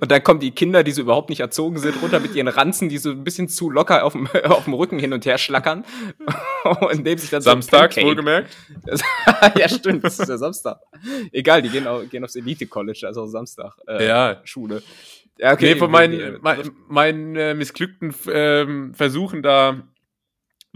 Und 0.00 0.10
dann 0.10 0.22
kommen 0.22 0.38
die 0.38 0.52
Kinder, 0.52 0.84
die 0.84 0.92
so 0.92 1.02
überhaupt 1.02 1.28
nicht 1.28 1.40
erzogen 1.40 1.78
sind, 1.78 2.00
runter 2.00 2.20
mit 2.20 2.34
ihren 2.34 2.48
Ranzen, 2.48 2.88
die 2.88 2.98
so 2.98 3.10
ein 3.10 3.24
bisschen 3.24 3.48
zu 3.48 3.70
locker 3.70 4.04
auf 4.04 4.12
dem, 4.12 4.28
auf 4.44 4.64
dem 4.64 4.74
Rücken 4.74 4.98
hin 4.98 5.12
und 5.12 5.26
her 5.26 5.38
schlackern. 5.38 5.84
und 6.80 7.02
nehmen 7.02 7.18
sich 7.18 7.30
dann 7.30 7.42
Samstag, 7.42 7.92
so 7.92 8.02
wohlgemerkt. 8.02 8.56
ja, 9.58 9.68
stimmt, 9.68 10.04
das 10.04 10.18
ist 10.18 10.28
der 10.28 10.38
Samstag. 10.38 10.78
Egal, 11.32 11.62
die 11.62 11.70
gehen, 11.70 11.86
auch, 11.86 12.08
gehen 12.08 12.22
aufs 12.24 12.36
Elite-College, 12.36 13.06
also 13.06 13.26
Samstag. 13.26 13.72
Äh, 13.88 14.06
ja. 14.06 14.40
Schule. 14.44 14.82
Ja, 15.38 15.52
okay. 15.52 15.74
Nee, 15.74 15.78
von 15.78 15.90
meinen, 15.90 16.40
meinen, 16.40 16.70
meinen 16.88 17.36
äh, 17.36 17.54
missglückten 17.54 18.14
ähm, 18.32 18.94
Versuchen 18.94 19.42
da 19.42 19.82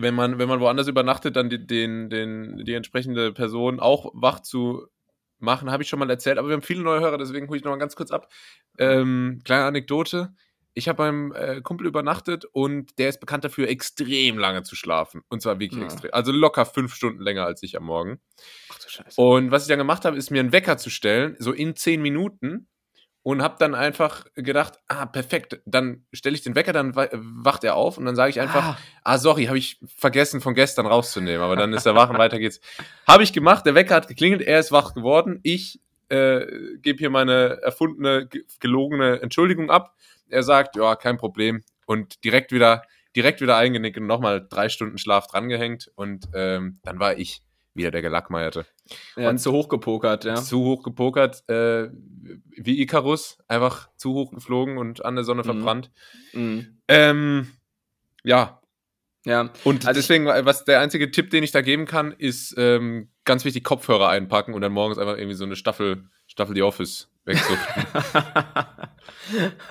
wenn 0.02 0.14
man, 0.14 0.38
wenn 0.38 0.48
man 0.48 0.60
woanders 0.60 0.88
übernachtet, 0.88 1.36
dann 1.36 1.50
die, 1.50 1.66
den, 1.66 2.10
den, 2.10 2.64
die 2.64 2.74
entsprechende 2.74 3.32
Person 3.32 3.80
auch 3.80 4.10
wach 4.14 4.40
zu 4.40 4.86
machen, 5.38 5.70
habe 5.70 5.82
ich 5.82 5.88
schon 5.88 5.98
mal 5.98 6.10
erzählt, 6.10 6.38
aber 6.38 6.48
wir 6.48 6.54
haben 6.54 6.62
viele 6.62 6.82
neue 6.82 7.00
Hörer, 7.00 7.18
deswegen 7.18 7.48
hole 7.48 7.58
ich 7.58 7.64
noch 7.64 7.72
mal 7.72 7.78
ganz 7.78 7.96
kurz 7.96 8.10
ab. 8.10 8.28
Ähm, 8.78 9.40
kleine 9.44 9.64
Anekdote. 9.64 10.34
Ich 10.72 10.88
habe 10.88 10.98
beim 10.98 11.32
äh, 11.32 11.60
Kumpel 11.62 11.86
übernachtet 11.86 12.44
und 12.44 12.98
der 12.98 13.08
ist 13.08 13.18
bekannt 13.18 13.44
dafür, 13.44 13.68
extrem 13.68 14.38
lange 14.38 14.62
zu 14.62 14.76
schlafen. 14.76 15.22
Und 15.28 15.42
zwar 15.42 15.58
wirklich 15.58 15.80
ja. 15.80 15.86
extrem. 15.86 16.10
Also 16.12 16.30
locker 16.30 16.64
fünf 16.64 16.94
Stunden 16.94 17.20
länger 17.20 17.44
als 17.44 17.62
ich 17.62 17.76
am 17.76 17.84
Morgen. 17.84 18.20
Ach 18.70 18.78
du 18.78 18.88
Scheiße. 18.88 19.20
Und 19.20 19.50
was 19.50 19.62
ich 19.62 19.68
dann 19.68 19.78
gemacht 19.78 20.04
habe, 20.04 20.16
ist 20.16 20.30
mir 20.30 20.40
einen 20.40 20.52
Wecker 20.52 20.78
zu 20.78 20.88
stellen, 20.88 21.34
so 21.38 21.52
in 21.52 21.74
zehn 21.74 22.00
Minuten 22.00 22.68
und 23.22 23.42
habe 23.42 23.56
dann 23.58 23.74
einfach 23.74 24.24
gedacht, 24.34 24.78
ah, 24.88 25.06
perfekt, 25.06 25.60
dann 25.66 26.04
stelle 26.12 26.34
ich 26.34 26.42
den 26.42 26.54
Wecker, 26.54 26.72
dann 26.72 26.94
wacht 26.94 27.64
er 27.64 27.76
auf 27.76 27.98
und 27.98 28.06
dann 28.06 28.16
sage 28.16 28.30
ich 28.30 28.40
einfach, 28.40 28.64
ah, 28.64 28.78
ah 29.04 29.18
sorry, 29.18 29.46
habe 29.46 29.58
ich 29.58 29.78
vergessen 29.96 30.40
von 30.40 30.54
gestern 30.54 30.86
rauszunehmen, 30.86 31.42
aber 31.42 31.56
dann 31.56 31.72
ist 31.72 31.86
er 31.86 31.94
wach 31.94 32.08
und 32.08 32.18
weiter 32.18 32.38
geht's. 32.38 32.60
Habe 33.06 33.22
ich 33.22 33.32
gemacht, 33.32 33.66
der 33.66 33.74
Wecker 33.74 33.94
hat 33.94 34.08
geklingelt, 34.08 34.42
er 34.42 34.58
ist 34.58 34.72
wach 34.72 34.94
geworden, 34.94 35.40
ich 35.42 35.80
äh, 36.08 36.46
gebe 36.78 36.98
hier 36.98 37.10
meine 37.10 37.60
erfundene, 37.62 38.28
gelogene 38.58 39.20
Entschuldigung 39.20 39.70
ab. 39.70 39.94
Er 40.28 40.42
sagt, 40.42 40.76
ja, 40.76 40.96
kein 40.96 41.18
Problem 41.18 41.62
und 41.86 42.24
direkt 42.24 42.52
wieder, 42.52 42.82
direkt 43.14 43.40
wieder 43.40 43.56
eingenickt 43.56 43.98
und 43.98 44.06
nochmal 44.06 44.46
drei 44.48 44.68
Stunden 44.68 44.96
Schlaf 44.96 45.26
drangehängt 45.26 45.90
und 45.94 46.26
ähm, 46.34 46.80
dann 46.84 47.00
war 47.00 47.18
ich 47.18 47.42
wieder 47.74 47.90
der 47.90 48.02
Gelackmeierte. 48.02 48.66
Ja, 49.16 49.30
und 49.30 49.38
zu 49.38 49.52
hoch 49.52 49.68
gepokert, 49.68 50.24
ja. 50.24 50.36
Zu 50.36 50.60
hoch 50.60 50.82
gepokert, 50.82 51.48
äh, 51.48 51.88
wie 52.56 52.80
Icarus, 52.80 53.38
einfach 53.48 53.88
zu 53.96 54.12
hoch 54.12 54.32
geflogen 54.32 54.78
und 54.78 55.04
an 55.04 55.14
der 55.14 55.24
Sonne 55.24 55.42
mhm. 55.42 55.46
verbrannt. 55.46 55.90
Mhm. 56.32 56.80
Ähm, 56.88 57.50
ja. 58.24 58.60
Ja. 59.26 59.50
Und 59.64 59.86
also 59.86 59.98
deswegen, 59.98 60.26
was 60.26 60.64
der 60.64 60.80
einzige 60.80 61.10
Tipp, 61.10 61.30
den 61.30 61.44
ich 61.44 61.52
da 61.52 61.60
geben 61.60 61.84
kann, 61.84 62.12
ist 62.12 62.54
ähm, 62.56 63.10
ganz 63.24 63.44
wichtig 63.44 63.64
Kopfhörer 63.64 64.08
einpacken 64.08 64.54
und 64.54 64.62
dann 64.62 64.72
morgens 64.72 64.98
einfach 64.98 65.18
irgendwie 65.18 65.36
so 65.36 65.44
eine 65.44 65.56
Staffel, 65.56 66.04
Staffel 66.26 66.54
The 66.54 66.62
Office 66.62 67.09
wegsuchten. 67.24 67.84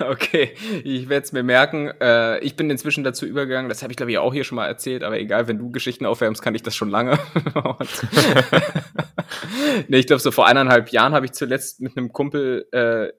okay, 0.00 0.54
ich 0.84 1.08
werde 1.08 1.24
es 1.24 1.32
mir 1.32 1.42
merken. 1.42 1.88
Äh, 2.00 2.38
ich 2.40 2.56
bin 2.56 2.70
inzwischen 2.70 3.04
dazu 3.04 3.26
übergegangen, 3.26 3.68
das 3.68 3.82
habe 3.82 3.92
ich 3.92 3.96
glaube 3.96 4.12
ich 4.12 4.18
auch 4.18 4.32
hier 4.32 4.44
schon 4.44 4.56
mal 4.56 4.66
erzählt, 4.66 5.02
aber 5.02 5.18
egal, 5.18 5.48
wenn 5.48 5.58
du 5.58 5.70
Geschichten 5.70 6.06
aufwärmst, 6.06 6.42
kann 6.42 6.54
ich 6.54 6.62
das 6.62 6.74
schon 6.74 6.90
lange. 6.90 7.18
nee, 9.88 9.98
ich 9.98 10.06
glaube, 10.06 10.20
so 10.20 10.30
vor 10.30 10.46
eineinhalb 10.46 10.90
Jahren 10.90 11.12
habe 11.14 11.26
ich 11.26 11.32
zuletzt 11.32 11.80
mit 11.80 11.96
einem 11.96 12.12
Kumpel, 12.12 12.66
äh, 12.72 13.12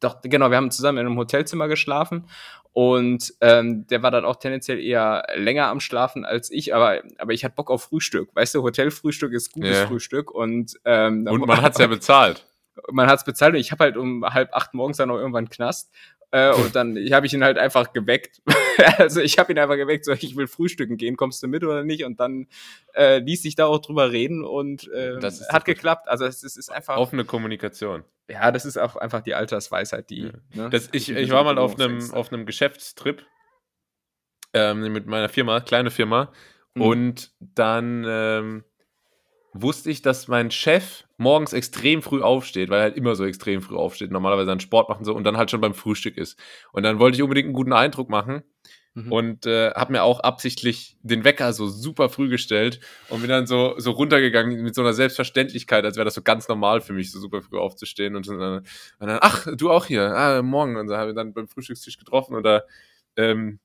doch, 0.00 0.20
genau, 0.22 0.50
wir 0.50 0.56
haben 0.56 0.70
zusammen 0.70 0.98
in 0.98 1.06
einem 1.06 1.18
Hotelzimmer 1.18 1.68
geschlafen 1.68 2.28
und 2.72 3.32
ähm, 3.40 3.86
der 3.86 4.02
war 4.02 4.10
dann 4.10 4.26
auch 4.26 4.36
tendenziell 4.36 4.78
eher 4.78 5.24
länger 5.34 5.68
am 5.68 5.80
Schlafen 5.80 6.26
als 6.26 6.50
ich, 6.50 6.74
aber, 6.74 7.00
aber 7.16 7.32
ich 7.32 7.44
hatte 7.44 7.54
Bock 7.54 7.70
auf 7.70 7.84
Frühstück. 7.84 8.28
Weißt 8.34 8.54
du, 8.54 8.62
Hotelfrühstück 8.62 9.32
ist 9.32 9.52
gutes 9.52 9.78
ja. 9.78 9.86
Frühstück 9.86 10.30
und 10.30 10.74
ähm, 10.84 11.26
Und 11.26 11.46
man 11.46 11.62
hat's 11.62 11.78
ja 11.78 11.86
bezahlt 11.86 12.44
man 12.90 13.06
hat 13.06 13.18
es 13.18 13.24
bezahlt 13.24 13.54
und 13.54 13.60
ich 13.60 13.72
habe 13.72 13.84
halt 13.84 13.96
um 13.96 14.24
halb 14.24 14.52
acht 14.52 14.74
morgens 14.74 14.96
dann 14.96 15.08
noch 15.08 15.16
irgendwann 15.16 15.48
Knast. 15.48 15.90
Äh, 16.30 16.52
und 16.52 16.74
dann 16.74 16.96
habe 17.12 17.26
ich 17.26 17.34
ihn 17.34 17.44
halt 17.44 17.58
einfach 17.58 17.92
geweckt. 17.92 18.42
also 18.98 19.20
ich 19.20 19.38
habe 19.38 19.52
ihn 19.52 19.58
einfach 19.58 19.76
geweckt, 19.76 20.04
so 20.04 20.12
ich 20.12 20.36
will 20.36 20.46
frühstücken 20.46 20.96
gehen, 20.96 21.16
kommst 21.16 21.42
du 21.42 21.48
mit 21.48 21.64
oder 21.64 21.84
nicht? 21.84 22.04
Und 22.04 22.20
dann 22.20 22.46
äh, 22.94 23.18
ließ 23.18 23.42
sich 23.42 23.54
da 23.54 23.66
auch 23.66 23.78
drüber 23.78 24.12
reden 24.12 24.44
und 24.44 24.90
äh, 24.92 25.18
hat 25.48 25.64
geklappt. 25.64 26.08
Also 26.08 26.24
es, 26.24 26.42
es, 26.42 26.56
ist 26.56 26.70
einfach 26.70 26.96
offene 26.96 27.24
Kommunikation. 27.24 28.04
Ja, 28.28 28.50
das 28.50 28.64
ist 28.64 28.76
auch 28.76 28.96
einfach 28.96 29.20
die 29.20 29.34
Altersweisheit, 29.34 30.10
die. 30.10 30.22
Ja. 30.22 30.32
Ne, 30.64 30.70
das, 30.70 30.88
ich, 30.92 31.10
ich 31.10 31.30
war 31.30 31.44
mal 31.44 31.58
auf 31.58 31.78
einem 31.78 32.10
auf 32.10 32.32
einem 32.32 32.44
Geschäftstrip 32.44 33.24
ähm, 34.52 34.92
mit 34.92 35.06
meiner 35.06 35.28
Firma, 35.28 35.60
kleine 35.60 35.90
Firma, 35.90 36.32
mhm. 36.74 36.82
und 36.82 37.30
dann 37.38 38.04
ähm, 38.06 38.64
wusste 39.62 39.90
ich, 39.90 40.02
dass 40.02 40.28
mein 40.28 40.50
Chef 40.50 41.04
morgens 41.18 41.52
extrem 41.52 42.02
früh 42.02 42.22
aufsteht, 42.22 42.68
weil 42.68 42.78
er 42.78 42.82
halt 42.84 42.96
immer 42.96 43.14
so 43.14 43.24
extrem 43.24 43.62
früh 43.62 43.76
aufsteht, 43.76 44.10
normalerweise 44.10 44.50
einen 44.50 44.60
Sport 44.60 44.88
machen 44.88 45.04
so 45.04 45.14
und 45.14 45.24
dann 45.24 45.36
halt 45.36 45.50
schon 45.50 45.60
beim 45.60 45.74
Frühstück 45.74 46.16
ist. 46.16 46.38
Und 46.72 46.82
dann 46.82 46.98
wollte 46.98 47.16
ich 47.16 47.22
unbedingt 47.22 47.46
einen 47.46 47.54
guten 47.54 47.72
Eindruck 47.72 48.08
machen 48.08 48.42
mhm. 48.94 49.12
und 49.12 49.46
äh, 49.46 49.70
habe 49.72 49.92
mir 49.92 50.02
auch 50.02 50.20
absichtlich 50.20 50.96
den 51.02 51.24
Wecker 51.24 51.52
so 51.52 51.68
super 51.68 52.08
früh 52.08 52.28
gestellt 52.28 52.80
und 53.08 53.20
bin 53.20 53.30
dann 53.30 53.46
so, 53.46 53.74
so 53.78 53.92
runtergegangen 53.92 54.62
mit 54.62 54.74
so 54.74 54.82
einer 54.82 54.92
Selbstverständlichkeit, 54.92 55.84
als 55.84 55.96
wäre 55.96 56.04
das 56.06 56.14
so 56.14 56.22
ganz 56.22 56.48
normal 56.48 56.80
für 56.80 56.92
mich, 56.92 57.12
so 57.12 57.20
super 57.20 57.42
früh 57.42 57.58
aufzustehen 57.58 58.16
und 58.16 58.26
dann, 58.28 58.58
und 58.58 58.66
dann 58.98 59.18
ach, 59.20 59.46
du 59.56 59.70
auch 59.70 59.86
hier, 59.86 60.14
ah, 60.14 60.42
morgen. 60.42 60.76
Und 60.76 60.88
so 60.88 60.96
habe 60.96 61.10
ich 61.10 61.16
dann 61.16 61.32
beim 61.32 61.48
Frühstückstisch 61.48 61.98
getroffen 61.98 62.34
oder 62.34 62.64
ähm, 63.16 63.60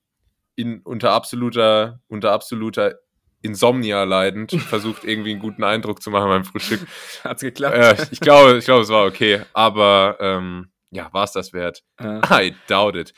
in, 0.56 0.82
unter 0.82 1.12
absoluter, 1.12 2.02
unter 2.08 2.32
absoluter 2.32 2.96
Insomnia 3.42 4.04
leidend, 4.04 4.52
versucht 4.70 5.04
irgendwie 5.04 5.32
einen 5.32 5.40
guten 5.40 5.64
Eindruck 5.64 6.02
zu 6.02 6.12
machen 6.12 6.30
beim 6.30 6.46
Frühstück. 6.46 6.82
Hat's 7.24 7.42
geklappt? 7.42 7.76
Äh, 7.76 8.08
ich 8.12 8.20
glaube, 8.20 8.58
ich 8.58 8.66
glaube, 8.66 8.82
es 8.82 8.90
war 8.90 9.06
okay. 9.06 9.42
Aber 9.54 10.18
ähm, 10.20 10.72
ja, 10.92 11.10
war 11.12 11.24
es 11.24 11.32
das 11.32 11.54
wert? 11.54 11.84
Äh. 12.00 12.48
I 12.48 12.56
doubt 12.68 12.96
it. 12.96 13.14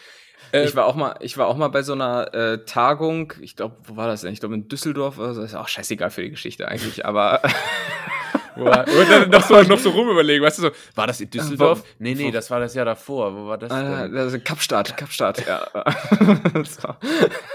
Äh, 0.54 0.66
ich 0.66 0.76
war 0.76 0.86
auch 0.86 0.96
mal, 0.96 1.16
ich 1.20 1.38
war 1.38 1.48
auch 1.48 1.58
mal 1.58 1.70
bei 1.70 1.82
so 1.82 1.94
einer 1.94 2.34
äh, 2.34 2.66
Tagung. 2.66 3.34
Ich 3.42 3.56
glaube, 3.56 3.78
wo 3.84 3.96
war 3.96 4.08
das 4.08 4.22
denn? 4.22 4.34
Ich 4.34 4.40
glaube 4.40 4.56
in 4.56 4.68
Düsseldorf. 4.68 5.20
Also 5.20 5.42
ist 5.42 5.56
auch 5.56 5.68
scheißegal 5.68 6.12
für 6.12 6.22
die 6.22 6.30
Geschichte 6.30 6.68
eigentlich. 6.68 7.06
Aber 7.06 7.42
und 8.56 9.10
dann 9.10 9.30
noch 9.30 9.42
so, 9.42 9.62
noch 9.62 9.80
so 9.80 9.90
rumüberlegen, 9.90 10.46
weißt 10.46 10.60
du 10.60 10.62
so, 10.64 10.72
war 10.96 11.08
das 11.08 11.22
in 11.22 11.30
Düsseldorf? 11.30 11.82
Wo, 11.82 11.86
nee, 12.00 12.14
nee, 12.14 12.32
das 12.32 12.50
war 12.52 12.60
das 12.60 12.74
Jahr 12.74 12.86
davor. 12.86 13.36
Wo 13.36 13.48
war 13.48 13.58
das 13.58 13.72
äh, 13.72 14.10
denn? 14.10 14.14
Das 14.14 14.44
Kapstadt, 14.44 14.96
Kapstadt, 14.98 15.46
ja. 15.46 15.68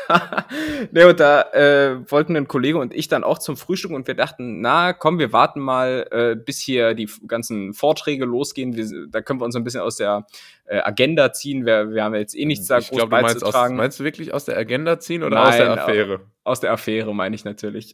nee, 0.93 1.05
und 1.05 1.21
da 1.21 1.43
äh, 1.53 2.11
wollten 2.11 2.37
ein 2.37 2.49
Kollege 2.49 2.79
und 2.79 2.95
ich 2.95 3.09
dann 3.09 3.25
auch 3.25 3.39
zum 3.39 3.57
Frühstück 3.57 3.93
und 3.93 4.07
wir 4.07 4.15
dachten, 4.15 4.61
na 4.61 4.93
komm, 4.93 5.19
wir 5.19 5.33
warten 5.33 5.61
mal, 5.61 6.07
äh, 6.11 6.37
bis 6.37 6.61
hier 6.61 6.95
die 6.95 7.09
ganzen 7.27 7.75
Vorträge 7.75 8.25
losgehen. 8.25 8.77
Wir, 8.77 9.07
da 9.09 9.21
können 9.21 9.41
wir 9.41 9.45
uns 9.45 9.57
ein 9.57 9.65
bisschen 9.65 9.81
aus 9.81 9.97
der 9.97 10.27
äh, 10.65 10.81
Agenda 10.81 11.33
ziehen. 11.33 11.67
Wir, 11.67 11.91
wir 11.91 12.05
haben 12.05 12.15
jetzt 12.15 12.37
eh 12.37 12.45
nichts 12.45 12.67
da 12.67 12.79
ich 12.79 12.89
groß 12.89 12.99
glaub, 12.99 13.11
beizutragen. 13.11 13.77
Meinst, 13.77 13.77
aus, 13.77 13.79
meinst 13.79 14.01
du 14.01 14.05
wirklich 14.05 14.35
aus 14.35 14.45
der 14.45 14.57
Agenda 14.57 14.99
ziehen 14.99 15.23
oder 15.23 15.37
Nein, 15.37 15.49
aus 15.49 15.57
der 15.57 15.71
Affäre? 15.71 16.21
Aus 16.49 16.61
der 16.61 16.73
Affäre 16.73 17.15
meine 17.15 17.35
ich 17.35 17.45
natürlich. 17.45 17.93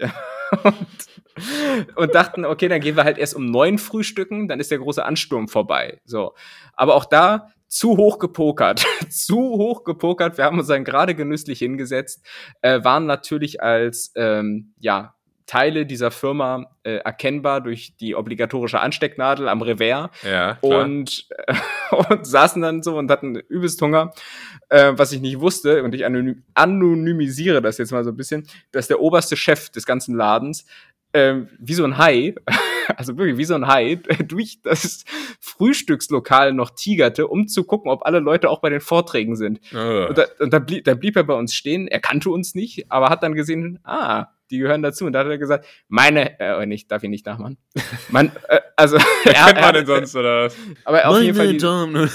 und, 0.63 1.97
und, 1.97 2.15
dachten, 2.15 2.45
okay, 2.45 2.69
dann 2.69 2.81
gehen 2.81 2.97
wir 2.97 3.05
halt 3.05 3.19
erst 3.19 3.35
um 3.35 3.47
neun 3.47 3.79
frühstücken, 3.79 4.49
dann 4.49 4.61
ist 4.61 4.71
der 4.71 4.79
große 4.79 5.05
Ansturm 5.05 5.49
vorbei. 5.49 6.01
So. 6.05 6.35
Aber 6.75 6.95
auch 6.95 7.05
da 7.05 7.51
zu 7.67 7.97
hoch 7.97 8.21
gepokert, 8.21 8.87
zu 9.11 9.37
hoch 9.37 9.83
gepokert. 9.85 10.39
Wir 10.39 10.45
haben 10.45 10.59
uns 10.59 10.69
dann 10.69 10.85
gerade 10.85 11.15
genüsslich 11.15 11.59
hingesetzt, 11.59 12.25
äh, 12.63 12.85
waren 12.85 13.07
natürlich 13.07 13.63
als 13.63 14.13
ähm, 14.15 14.75
ja 14.79 15.14
Teile 15.47 15.85
dieser 15.85 16.11
Firma 16.11 16.67
äh, 16.85 16.97
erkennbar 16.97 17.61
durch 17.61 17.97
die 17.99 18.15
obligatorische 18.15 18.81
Anstecknadel 18.81 19.49
am 19.49 19.61
Revers. 19.61 20.11
Ja. 20.23 20.59
Und, 20.63 21.29
äh, 21.47 21.55
und 22.09 22.27
saßen 22.27 22.63
dann 22.63 22.83
so 22.83 22.97
und 22.97 23.11
hatten 23.11 23.37
übelst 23.37 23.81
Hunger. 23.83 24.13
Äh, 24.71 24.93
was 24.97 25.13
ich 25.13 25.21
nicht 25.21 25.41
wusste, 25.41 25.83
und 25.83 25.95
ich 25.95 26.07
anonym 26.07 26.45
anonymisiere 26.55 27.61
das 27.61 27.79
jetzt 27.79 27.93
mal 27.93 28.05
so 28.05 28.11
ein 28.11 28.17
bisschen, 28.17 28.47
dass 28.73 28.89
der 28.89 29.01
oberste 29.01 29.37
Chef 29.37 29.69
des 29.71 29.85
ganzen 29.85 30.15
Ladens 30.15 30.65
äh, 31.15 31.47
wie 31.59 31.75
so 31.75 31.85
ein 31.85 31.97
Hai, 31.97 32.35
also 32.97 33.17
wirklich 33.17 33.39
wie 33.39 33.45
so 33.45 33.55
ein 33.55 33.67
Hai, 33.67 34.01
durch 34.29 34.61
das 34.63 35.05
Frühstückslokal 35.41 36.53
noch 36.53 36.71
tigerte, 36.71 37.29
um 37.29 37.49
zu 37.49 37.65
gucken, 37.65 37.91
ob 37.91 38.05
alle 38.05 38.19
Leute 38.19 38.51
auch 38.51 38.61
bei 38.61 38.71
den 38.71 38.81
Vorträgen 38.81 39.37
sind. 39.37 39.61
Oh. 39.73 40.07
Und, 40.09 40.19
da, 40.19 40.25
und 40.41 40.53
da, 40.53 40.59
blieb, 40.59 40.85
da 40.85 40.95
blieb 40.95 41.17
er 41.17 41.25
bei 41.25 41.35
uns 41.35 41.55
stehen. 41.55 41.89
Er 41.89 42.01
kannte 42.01 42.31
uns 42.31 42.55
nicht, 42.55 42.91
aber 42.91 43.11
hat 43.11 43.23
dann 43.23 43.35
gesehen, 43.35 43.79
ah, 43.85 44.27
die 44.51 44.59
gehören 44.59 44.83
dazu. 44.83 45.07
Und 45.07 45.13
da 45.13 45.21
hat 45.21 45.27
er 45.27 45.39
gesagt, 45.39 45.67
meine, 45.89 46.39
äh, 46.41 46.61
oh, 46.61 46.65
nicht, 46.67 46.91
darf 46.91 47.03
ich 47.03 47.11
nicht 47.11 47.27
nachmachen. 47.27 47.57
Man, 48.09 48.33
äh, 48.49 48.61
also, 48.77 48.97
er, 49.25 49.33
kennt 49.33 49.61
man 49.61 49.75
denn 49.75 49.87
sonst 49.87 50.17
oder 50.17 50.47
was? 50.47 50.57
Aber 50.85 51.07
auf 51.07 51.15
meine 51.15 51.25
jeden 51.27 51.37
Fall. 51.37 51.49
Die, 51.53 51.59
Damen, 51.59 52.11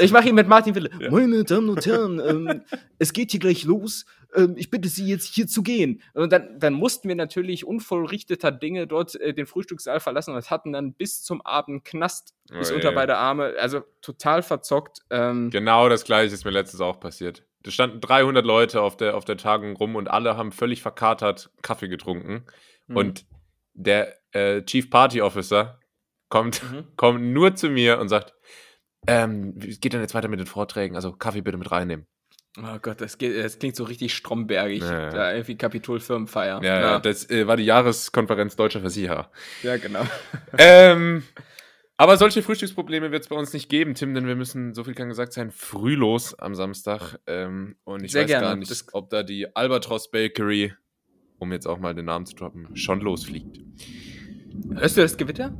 ich 0.00 0.12
mache 0.12 0.28
ihn 0.28 0.34
mit 0.34 0.48
Martin 0.48 0.74
Wille. 0.74 0.90
Ja. 1.00 1.10
Meine 1.10 1.44
Damen 1.44 1.68
und 1.70 1.84
Herren, 1.86 2.20
ähm, 2.20 2.62
es 2.98 3.12
geht 3.12 3.30
hier 3.30 3.40
gleich 3.40 3.64
los. 3.64 4.04
Ähm, 4.34 4.54
ich 4.56 4.70
bitte 4.70 4.88
Sie 4.88 5.06
jetzt 5.06 5.32
hier 5.34 5.46
zu 5.46 5.62
gehen. 5.62 6.02
Und 6.12 6.32
dann, 6.32 6.58
dann 6.58 6.74
mussten 6.74 7.08
wir 7.08 7.14
natürlich 7.14 7.64
unvollrichteter 7.64 8.50
Dinge 8.50 8.86
dort 8.86 9.14
äh, 9.20 9.32
den 9.32 9.46
Frühstückssaal 9.46 10.00
verlassen 10.00 10.34
und 10.34 10.50
hatten 10.50 10.72
dann 10.72 10.94
bis 10.94 11.22
zum 11.22 11.40
Abend 11.42 11.84
Knast 11.84 12.34
bis 12.50 12.70
oh, 12.70 12.74
unter 12.74 12.92
beide 12.92 13.16
Arme. 13.16 13.54
Also 13.58 13.82
total 14.00 14.42
verzockt. 14.42 15.00
Ähm, 15.10 15.50
genau 15.50 15.88
das 15.88 16.04
gleiche 16.04 16.34
ist 16.34 16.44
mir 16.44 16.50
letztes 16.50 16.80
auch 16.80 17.00
passiert. 17.00 17.44
Da 17.62 17.70
standen 17.70 18.00
300 18.00 18.44
Leute 18.44 18.82
auf 18.82 18.96
der, 18.96 19.16
auf 19.16 19.24
der 19.24 19.38
Tagung 19.38 19.76
rum 19.76 19.96
und 19.96 20.08
alle 20.08 20.36
haben 20.36 20.52
völlig 20.52 20.82
verkatert 20.82 21.50
Kaffee 21.62 21.88
getrunken. 21.88 22.44
Mhm. 22.86 22.96
Und 22.96 23.26
der 23.72 24.14
äh, 24.32 24.62
Chief 24.62 24.90
Party 24.90 25.22
Officer 25.22 25.80
kommt, 26.28 26.62
mhm. 26.62 26.84
kommt 26.96 27.22
nur 27.22 27.54
zu 27.54 27.70
mir 27.70 27.98
und 27.98 28.08
sagt, 28.08 28.34
ähm, 29.06 29.52
wie 29.56 29.76
geht 29.78 29.92
denn 29.92 30.00
jetzt 30.00 30.14
weiter 30.14 30.28
mit 30.28 30.40
den 30.40 30.46
Vorträgen? 30.46 30.96
Also 30.96 31.12
Kaffee 31.12 31.42
bitte 31.42 31.58
mit 31.58 31.70
reinnehmen. 31.70 32.06
Oh 32.56 32.78
Gott, 32.80 33.00
das, 33.00 33.18
geht, 33.18 33.36
das 33.36 33.58
klingt 33.58 33.74
so 33.74 33.84
richtig 33.84 34.14
strombergig. 34.14 34.82
Ja. 34.82 35.10
Da 35.10 35.32
irgendwie 35.32 35.56
Kapitolfirmenfeier. 35.56 36.62
Ja, 36.62 36.80
ja, 36.80 36.98
das 37.00 37.28
äh, 37.28 37.46
war 37.46 37.56
die 37.56 37.64
Jahreskonferenz 37.64 38.54
Deutscher 38.54 38.80
Versicherer. 38.80 39.30
Ja, 39.62 39.76
genau. 39.76 40.06
ähm, 40.58 41.24
aber 41.96 42.16
solche 42.16 42.42
Frühstücksprobleme 42.42 43.10
wird 43.10 43.24
es 43.24 43.28
bei 43.28 43.36
uns 43.36 43.52
nicht 43.52 43.68
geben, 43.68 43.94
Tim, 43.94 44.14
denn 44.14 44.26
wir 44.26 44.36
müssen, 44.36 44.72
so 44.72 44.84
viel 44.84 44.94
kann 44.94 45.08
gesagt 45.08 45.32
sein, 45.32 45.50
früh 45.50 45.96
los 45.96 46.38
am 46.38 46.54
Samstag. 46.54 47.18
Ähm, 47.26 47.76
und 47.82 48.04
ich 48.04 48.12
Sehr 48.12 48.22
weiß 48.22 48.28
gerne. 48.28 48.46
gar 48.46 48.56
nicht, 48.56 48.70
das 48.70 48.86
ob 48.92 49.10
da 49.10 49.24
die 49.24 49.54
Albatross 49.56 50.10
Bakery, 50.10 50.72
um 51.38 51.52
jetzt 51.52 51.66
auch 51.66 51.78
mal 51.78 51.94
den 51.94 52.04
Namen 52.04 52.26
zu 52.26 52.36
droppen, 52.36 52.76
schon 52.76 53.00
losfliegt. 53.00 53.58
Hörst 54.74 54.96
du 54.96 55.02
das 55.02 55.16
Gewitter? 55.16 55.56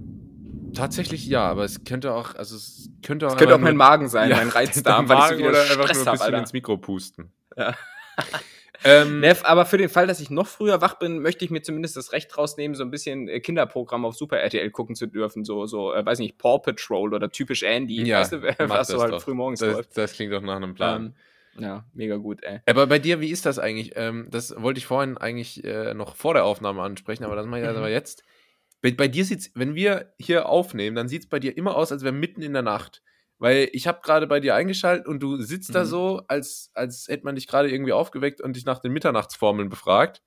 Tatsächlich 0.75 1.27
ja, 1.27 1.49
aber 1.49 1.65
es 1.65 1.85
könnte 1.85 2.13
auch, 2.13 2.35
also 2.35 2.57
es 2.57 2.91
könnte 3.03 3.27
auch. 3.27 3.33
Es 3.33 3.39
könnte 3.39 3.55
auch 3.55 3.61
mein 3.61 3.77
Magen 3.77 4.09
sein, 4.09 4.31
ja, 4.31 4.37
mein 4.37 4.49
Reizdarm, 4.51 5.09
weil 5.09 5.19
ich 5.19 5.25
so 5.25 5.39
wieder 5.39 5.49
oder 5.49 5.65
Stress 5.65 5.77
einfach 5.79 5.97
nur 5.97 6.09
ein 6.09 6.13
bisschen 6.13 6.35
hab, 6.35 6.41
ins 6.41 6.53
Mikro 6.53 6.77
pusten. 6.77 7.33
Ja. 7.57 7.75
ähm, 8.85 9.21
Neff, 9.21 9.45
aber 9.45 9.67
für 9.67 9.79
den 9.79 9.89
Fall, 9.89 10.07
dass 10.07 10.21
ich 10.21 10.31
noch 10.31 10.47
früher 10.47 10.81
wach 10.81 10.95
bin, 10.95 11.21
möchte 11.21 11.45
ich 11.45 11.51
mir 11.51 11.63
zumindest 11.63 11.97
das 11.97 12.13
Recht 12.13 12.37
rausnehmen, 12.37 12.75
so 12.75 12.85
ein 12.85 12.91
bisschen 12.91 13.29
äh, 13.29 13.41
Kinderprogramm 13.41 14.05
auf 14.05 14.17
Super 14.17 14.39
RTL 14.39 14.71
gucken 14.71 14.95
zu 14.95 15.07
dürfen. 15.07 15.45
So, 15.45 15.67
so 15.67 15.93
äh, 15.93 16.05
weiß 16.05 16.19
nicht, 16.19 16.39
Paw 16.39 16.59
Patrol 16.59 17.15
oder 17.15 17.31
typisch 17.31 17.63
Andy. 17.63 18.05
Ja, 18.05 18.21
weißt 18.21 18.33
du, 18.33 18.43
was 18.69 18.89
so 18.89 19.01
halt 19.01 19.21
früh 19.23 19.35
morgens 19.35 19.61
das, 19.61 19.75
läuft. 19.75 19.97
Das 19.97 20.13
klingt 20.13 20.33
doch 20.33 20.43
nach 20.43 20.57
einem 20.57 20.75
Plan. 20.75 21.15
Ähm, 21.57 21.63
ja, 21.63 21.85
mega 21.95 22.17
gut, 22.17 22.43
ey. 22.43 22.61
Aber 22.67 22.87
bei 22.87 22.99
dir, 22.99 23.21
wie 23.21 23.31
ist 23.31 23.47
das 23.47 23.59
eigentlich? 23.59 23.93
Ähm, 23.95 24.27
das 24.31 24.61
wollte 24.61 24.79
ich 24.79 24.87
vorhin 24.87 25.17
eigentlich 25.19 25.63
äh, 25.65 25.95
noch 25.95 26.17
vor 26.17 26.35
der 26.35 26.45
Aufnahme 26.45 26.83
ansprechen, 26.83 27.25
aber 27.25 27.37
das 27.37 27.47
mache 27.47 27.61
ich 27.61 27.69
mhm. 27.69 27.77
aber 27.77 27.91
jetzt. 27.91 28.25
Bei, 28.85 28.91
bei 28.91 29.09
dir 29.09 29.25
sieht's, 29.25 29.51
wenn 29.55 29.75
wir 29.75 30.13
hier 30.19 30.47
aufnehmen, 30.47 30.95
dann 30.95 31.09
sieht 31.09 31.23
es 31.23 31.29
bei 31.31 31.39
dir 31.39 31.57
immer 31.57 31.75
aus, 31.75 31.91
als 31.91 32.05
wäre 32.05 32.13
mitten 32.13 32.43
in 32.43 32.53
der 32.53 32.61
Nacht. 32.61 33.03
Weil 33.39 33.71
ich 33.73 33.87
habe 33.87 34.01
gerade 34.03 34.27
bei 34.27 34.41
dir 34.41 34.55
eingeschaltet 34.55 35.09
und 35.09 35.23
du 35.23 35.41
sitzt 35.41 35.71
mhm. 35.71 35.73
da 35.73 35.85
so, 35.87 36.23
als, 36.29 36.71
als 36.75 37.09
hätte 37.09 37.25
man 37.25 37.35
dich 37.35 37.47
gerade 37.47 37.71
irgendwie 37.71 37.95
aufgeweckt 37.95 38.43
und 38.43 38.57
dich 38.57 38.67
nach 38.67 38.81
den 38.81 38.93
Mitternachtsformeln 38.93 39.71
befragt. 39.71 40.21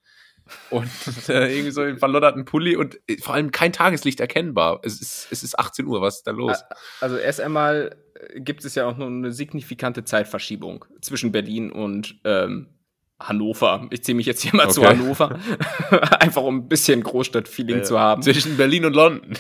Und 0.72 0.89
äh, 1.30 1.54
irgendwie 1.54 1.70
so 1.70 1.82
einen 1.82 2.00
verlodderten 2.00 2.46
Pulli 2.46 2.76
und 2.76 3.00
äh, 3.08 3.17
vor 3.17 3.36
allem 3.36 3.52
kein 3.52 3.74
Tageslicht 3.74 4.20
erkennbar. 4.20 4.80
Es 4.82 5.02
ist, 5.02 5.28
es 5.30 5.43
ist 5.43 5.60
18 5.60 5.86
Uhr, 5.86 6.02
was 6.02 6.17
ist 6.17 6.28
da 6.28 6.32
los? 6.32 6.58
Also 7.00 7.17
erst 7.17 7.39
einmal 7.41 7.96
äh, 8.15 8.41
gibt 8.41 8.65
es 8.65 8.74
ja 8.74 8.88
auch 8.88 8.98
nur 8.98 9.06
eine 9.06 9.34
signifikante 9.34 10.04
Zeitverschiebung 10.04 10.84
zwischen 11.02 11.32
Berlin 11.32 11.72
und 11.72 12.20
ähm, 12.24 12.77
Hannover. 13.20 13.88
Ich 13.90 14.04
ziehe 14.04 14.16
mich 14.16 14.26
jetzt 14.26 14.42
hier 14.42 14.56
mal 14.56 14.66
okay. 14.66 14.74
zu 14.74 14.86
Hannover. 14.86 15.40
Einfach 16.20 16.44
um 16.44 16.58
ein 16.58 16.68
bisschen 16.68 17.02
Großstadtfeeling 17.02 17.80
äh, 17.80 17.84
zu 17.84 18.00
haben. 18.00 18.22
Zwischen 18.22 18.58
Berlin 18.58 18.86
und 18.86 18.94
London. 18.94 19.38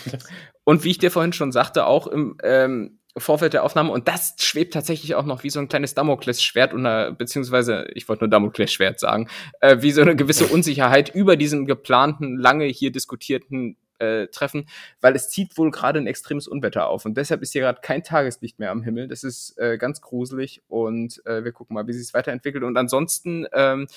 und 0.63 0.83
wie 0.83 0.91
ich 0.91 0.97
dir 0.97 1.11
vorhin 1.11 1.33
schon 1.33 1.51
sagte, 1.51 1.85
auch 1.85 2.07
im 2.07 2.37
ähm, 2.43 2.99
Vorfeld 3.17 3.53
der 3.53 3.63
Aufnahme, 3.63 3.91
und 3.91 4.07
das 4.07 4.35
schwebt 4.39 4.73
tatsächlich 4.73 5.15
auch 5.15 5.25
noch 5.25 5.43
wie 5.43 5.49
so 5.49 5.59
ein 5.59 5.67
kleines 5.67 5.93
Damoklesschwert 5.93 6.73
unter, 6.73 7.11
beziehungsweise, 7.11 7.87
ich 7.93 8.07
wollte 8.09 8.23
nur 8.23 8.29
Damoklesschwert 8.29 8.99
sagen, 8.99 9.27
äh, 9.59 9.77
wie 9.81 9.91
so 9.91 10.01
eine 10.01 10.15
gewisse 10.15 10.47
Unsicherheit 10.53 11.13
über 11.13 11.35
diesem 11.35 11.65
geplanten, 11.65 12.37
lange 12.37 12.65
hier 12.65 12.91
diskutierten 12.91 13.77
äh, 13.99 14.27
treffen, 14.27 14.67
weil 15.01 15.15
es 15.15 15.29
zieht 15.29 15.57
wohl 15.57 15.71
gerade 15.71 15.99
ein 15.99 16.07
extremes 16.07 16.47
Unwetter 16.47 16.87
auf 16.87 17.05
und 17.05 17.17
deshalb 17.17 17.41
ist 17.41 17.53
hier 17.53 17.61
gerade 17.61 17.81
kein 17.81 18.03
Tageslicht 18.03 18.59
mehr 18.59 18.71
am 18.71 18.83
Himmel. 18.83 19.07
Das 19.07 19.23
ist 19.23 19.57
äh, 19.57 19.77
ganz 19.77 20.01
gruselig 20.01 20.61
und 20.67 21.25
äh, 21.25 21.43
wir 21.43 21.51
gucken 21.51 21.73
mal, 21.73 21.87
wie 21.87 21.93
sich 21.93 22.03
es 22.03 22.13
weiterentwickelt. 22.13 22.63
Und 22.63 22.77
ansonsten 22.77 23.45
ähm, 23.53 23.87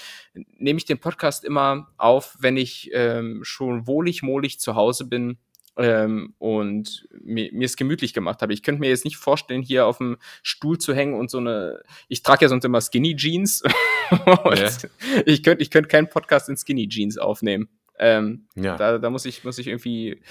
nehme 0.58 0.78
ich 0.78 0.84
den 0.84 0.98
Podcast 0.98 1.44
immer 1.44 1.88
auf, 1.96 2.36
wenn 2.40 2.56
ich 2.56 2.90
ähm, 2.92 3.40
schon 3.42 3.86
wohlig, 3.86 4.22
mohlig 4.22 4.60
zu 4.60 4.74
Hause 4.74 5.04
bin 5.06 5.38
ähm, 5.76 6.34
und 6.38 7.08
mir, 7.22 7.50
mir 7.52 7.64
es 7.64 7.76
gemütlich 7.76 8.12
gemacht 8.12 8.42
habe. 8.42 8.52
Ich 8.52 8.62
könnte 8.62 8.80
mir 8.80 8.88
jetzt 8.88 9.04
nicht 9.04 9.16
vorstellen, 9.16 9.62
hier 9.62 9.86
auf 9.86 9.98
dem 9.98 10.18
Stuhl 10.42 10.78
zu 10.78 10.94
hängen 10.94 11.14
und 11.14 11.30
so 11.30 11.38
eine. 11.38 11.82
Ich 12.08 12.22
trage 12.22 12.44
ja 12.44 12.48
sonst 12.48 12.64
immer 12.64 12.80
Skinny 12.80 13.16
Jeans. 13.16 13.62
ja. 14.26 14.70
Ich 15.24 15.42
könnte 15.42 15.62
ich 15.62 15.70
könnte 15.70 15.88
keinen 15.88 16.08
Podcast 16.08 16.48
in 16.48 16.56
Skinny 16.56 16.88
Jeans 16.88 17.18
aufnehmen. 17.18 17.68
Ähm, 18.02 18.46
ja. 18.54 18.76
da, 18.76 18.98
da 18.98 19.10
muss 19.10 19.26
ich, 19.26 19.44
muss 19.44 19.58
ich 19.58 19.66
irgendwie. 19.66 20.22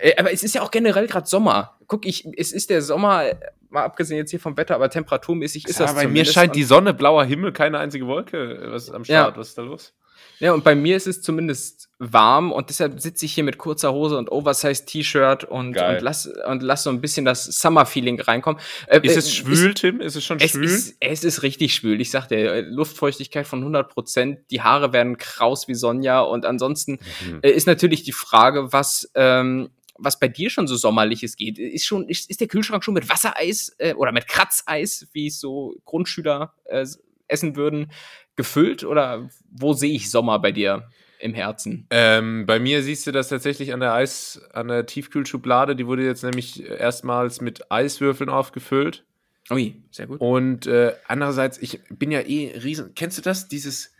Äh, 0.00 0.16
aber 0.16 0.32
es 0.32 0.42
ist 0.42 0.54
ja 0.54 0.62
auch 0.62 0.70
generell 0.70 1.06
gerade 1.06 1.26
Sommer. 1.26 1.78
Guck, 1.86 2.06
ich, 2.06 2.26
es 2.36 2.50
ist 2.50 2.70
der 2.70 2.80
Sommer, 2.80 3.24
mal 3.68 3.84
abgesehen 3.84 4.16
jetzt 4.16 4.30
hier 4.30 4.40
vom 4.40 4.56
Wetter, 4.56 4.74
aber 4.74 4.88
temperaturmäßig 4.88 5.68
ist 5.68 5.78
ja, 5.78 5.86
das. 5.86 5.94
Bei 5.94 6.08
mir 6.08 6.24
scheint 6.24 6.56
die 6.56 6.64
Sonne, 6.64 6.94
blauer 6.94 7.24
Himmel, 7.24 7.52
keine 7.52 7.78
einzige 7.78 8.06
Wolke. 8.06 8.68
Was 8.70 8.84
ist 8.84 8.90
am 8.94 9.04
Start? 9.04 9.34
Ja. 9.34 9.38
Was 9.38 9.48
ist 9.48 9.58
da 9.58 9.62
los? 9.62 9.94
Ja, 10.40 10.52
und 10.52 10.64
bei 10.64 10.74
mir 10.74 10.96
ist 10.96 11.06
es 11.06 11.22
zumindest 11.22 11.88
warm 11.98 12.52
und 12.52 12.68
deshalb 12.68 13.00
sitze 13.00 13.24
ich 13.24 13.34
hier 13.34 13.44
mit 13.44 13.56
kurzer 13.58 13.92
Hose 13.92 14.18
und 14.18 14.30
Oversize 14.30 14.84
T-Shirt 14.84 15.44
und, 15.44 15.76
und 15.76 16.00
lass 16.00 16.26
und 16.26 16.62
lass 16.62 16.82
so 16.82 16.90
ein 16.90 17.00
bisschen 17.00 17.24
das 17.24 17.44
Summer-Feeling 17.44 18.20
reinkommen. 18.20 18.60
Äh, 18.86 19.00
ist 19.02 19.16
es 19.16 19.28
äh, 19.28 19.30
schwül, 19.30 19.70
ist, 19.70 19.78
Tim? 19.78 20.00
Ist 20.00 20.16
es 20.16 20.24
schon 20.24 20.38
es 20.40 20.50
schwül? 20.50 20.64
Ist, 20.64 20.96
es 21.00 21.24
ist 21.24 21.42
richtig 21.42 21.74
schwül. 21.74 22.00
Ich 22.00 22.10
sag 22.10 22.26
dir, 22.28 22.62
Luftfeuchtigkeit 22.62 23.46
von 23.46 23.60
100 23.60 23.88
Prozent, 23.88 24.40
die 24.50 24.62
Haare 24.62 24.92
werden 24.92 25.16
kraus 25.16 25.68
wie 25.68 25.74
Sonja 25.74 26.20
und 26.20 26.44
ansonsten 26.44 26.98
mhm. 27.26 27.40
äh, 27.42 27.50
ist 27.50 27.66
natürlich 27.66 28.02
die 28.02 28.12
Frage, 28.12 28.72
was 28.72 29.10
ähm, 29.14 29.70
was 29.96 30.18
bei 30.18 30.28
dir 30.28 30.50
schon 30.50 30.66
so 30.66 30.76
sommerliches 30.76 31.36
geht. 31.36 31.58
Ist 31.58 31.86
schon 31.86 32.08
ist, 32.08 32.28
ist 32.28 32.40
der 32.40 32.48
Kühlschrank 32.48 32.84
schon 32.84 32.94
mit 32.94 33.08
Wassereis 33.08 33.74
äh, 33.78 33.94
oder 33.94 34.12
mit 34.12 34.26
Kratzeis, 34.26 35.06
wie 35.12 35.28
es 35.28 35.38
so 35.38 35.76
Grundschüler 35.84 36.52
äh, 36.64 36.84
essen 37.28 37.56
würden, 37.56 37.90
gefüllt 38.36 38.84
oder 38.84 39.28
wo 39.50 39.72
sehe 39.72 39.94
ich 39.94 40.10
Sommer 40.10 40.38
bei 40.38 40.52
dir 40.52 40.88
im 41.18 41.34
Herzen? 41.34 41.86
Ähm, 41.90 42.46
bei 42.46 42.58
mir 42.58 42.82
siehst 42.82 43.06
du 43.06 43.12
das 43.12 43.28
tatsächlich 43.28 43.72
an 43.72 43.80
der 43.80 43.92
Eis, 43.92 44.42
an 44.52 44.68
der 44.68 44.86
Tiefkühlschublade. 44.86 45.76
Die 45.76 45.86
wurde 45.86 46.04
jetzt 46.04 46.22
nämlich 46.22 46.68
erstmals 46.68 47.40
mit 47.40 47.70
Eiswürfeln 47.70 48.30
aufgefüllt. 48.30 49.04
Ui, 49.50 49.82
sehr 49.90 50.06
gut. 50.06 50.20
Und 50.20 50.66
äh, 50.66 50.94
andererseits, 51.06 51.58
ich 51.58 51.80
bin 51.90 52.10
ja 52.10 52.20
eh 52.20 52.58
riesen. 52.58 52.94
Kennst 52.94 53.18
du 53.18 53.22
das? 53.22 53.48
Dieses, 53.48 53.92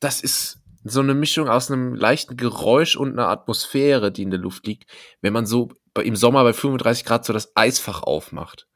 das 0.00 0.20
ist 0.20 0.58
so 0.84 1.00
eine 1.00 1.14
Mischung 1.14 1.48
aus 1.48 1.70
einem 1.70 1.94
leichten 1.94 2.36
Geräusch 2.36 2.96
und 2.96 3.12
einer 3.12 3.28
Atmosphäre, 3.28 4.12
die 4.12 4.22
in 4.22 4.30
der 4.30 4.40
Luft 4.40 4.66
liegt, 4.66 4.90
wenn 5.22 5.32
man 5.32 5.46
so 5.46 5.70
im 6.02 6.16
Sommer 6.16 6.44
bei 6.44 6.52
35 6.52 7.04
Grad 7.04 7.24
so 7.24 7.32
das 7.32 7.56
Eisfach 7.56 8.02
aufmacht. 8.02 8.66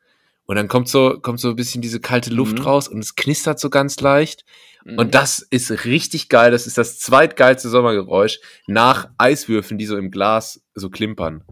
Und 0.47 0.57
dann 0.57 0.69
kommt 0.69 0.89
so, 0.89 1.19
kommt 1.21 1.41
so 1.41 1.51
ein 1.51 1.57
bisschen 1.57 1.83
diese 1.83 2.01
kalte 2.01 2.31
Luft 2.31 2.59
mhm. 2.59 2.65
raus 2.65 2.89
und 2.89 3.01
es 3.01 3.17
knistert 3.17 3.61
so 3.61 3.69
ganz 3.69 4.01
leicht. 4.01 4.47
Mhm. 4.85 4.99
Und 4.99 5.15
das 5.15 5.41
ist 5.41 5.85
richtig 5.85 6.29
geil. 6.29 6.51
Das 6.51 6.67
ist 6.67 6.79
das 6.79 6.99
zweitgeilste 6.99 7.69
Sommergeräusch 7.69 8.41
nach 8.67 9.11
Eiswürfeln, 9.19 9.79
die 9.79 9.87
so 9.87 9.97
im 9.97 10.11
Glas 10.11 10.63
so 10.75 10.91
klimpern. 10.91 11.45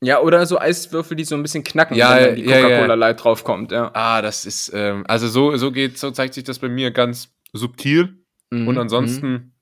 Ja, 0.00 0.20
oder 0.20 0.44
so 0.46 0.58
Eiswürfel, 0.58 1.16
die 1.16 1.24
so 1.24 1.36
ein 1.36 1.42
bisschen 1.42 1.62
knacken, 1.62 1.96
ja, 1.96 2.16
wenn 2.16 2.34
die 2.34 2.42
Coca-Cola 2.42 2.70
ja, 2.70 2.86
ja. 2.86 2.94
Light 2.94 3.22
draufkommt, 3.22 3.70
ja. 3.70 3.90
Ah, 3.94 4.20
das 4.20 4.44
ist, 4.44 4.72
ähm, 4.74 5.04
also 5.06 5.28
so, 5.28 5.56
so 5.56 5.70
geht, 5.70 5.96
so 5.96 6.10
zeigt 6.10 6.34
sich 6.34 6.42
das 6.42 6.58
bei 6.58 6.68
mir 6.68 6.90
ganz 6.90 7.32
subtil. 7.52 8.18
Mhm. 8.50 8.66
Und 8.66 8.78
ansonsten 8.78 9.30
mhm 9.30 9.52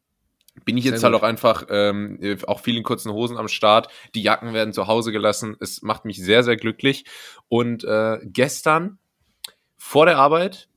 bin 0.64 0.76
ich 0.76 0.84
jetzt 0.84 1.00
Sehr 1.00 1.08
halt 1.08 1.14
gut. 1.14 1.22
auch 1.22 1.26
einfach 1.26 1.64
ähm, 1.70 2.18
auch 2.46 2.60
viel 2.60 2.76
in 2.76 2.82
kurzen 2.82 3.12
Hosen 3.12 3.36
am 3.36 3.48
Start. 3.48 3.88
Die 4.14 4.22
Jacken 4.22 4.52
werden 4.52 4.72
zu 4.72 4.86
Hause 4.86 5.12
gelassen. 5.12 5.56
Es 5.60 5.82
macht 5.82 6.04
mich 6.04 6.22
sehr, 6.22 6.42
sehr 6.42 6.56
glücklich. 6.56 7.04
Und 7.48 7.84
äh, 7.84 8.18
gestern 8.24 8.98
vor 9.76 10.06
der 10.06 10.18
Arbeit 10.18 10.68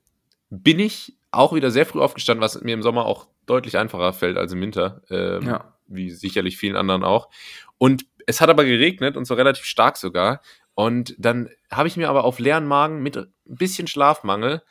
bin 0.49 0.79
ich 0.79 1.17
auch 1.33 1.53
wieder 1.53 1.71
sehr 1.71 1.85
früh 1.85 1.99
aufgestanden, 1.99 2.43
was 2.43 2.61
mir 2.61 2.73
im 2.73 2.83
Sommer 2.83 3.05
auch 3.05 3.27
deutlich 3.45 3.77
einfacher 3.77 4.13
fällt 4.13 4.37
als 4.37 4.51
im 4.53 4.61
Winter. 4.61 5.01
Ähm, 5.09 5.43
ja. 5.43 5.73
Wie 5.87 6.11
sicherlich 6.11 6.57
vielen 6.57 6.75
anderen 6.75 7.03
auch. 7.03 7.29
Und 7.77 8.05
es 8.25 8.39
hat 8.39 8.49
aber 8.49 8.63
geregnet 8.63 9.17
und 9.17 9.25
so 9.25 9.33
relativ 9.33 9.65
stark 9.65 9.97
sogar. 9.97 10.41
Und 10.75 11.15
dann 11.17 11.49
habe 11.71 11.87
ich 11.87 11.97
mir 11.97 12.09
aber 12.09 12.23
auf 12.23 12.39
leeren 12.39 12.65
Magen 12.65 13.03
mit 13.03 13.17
ein 13.17 13.27
bisschen 13.45 13.87
Schlafmangel 13.87 14.61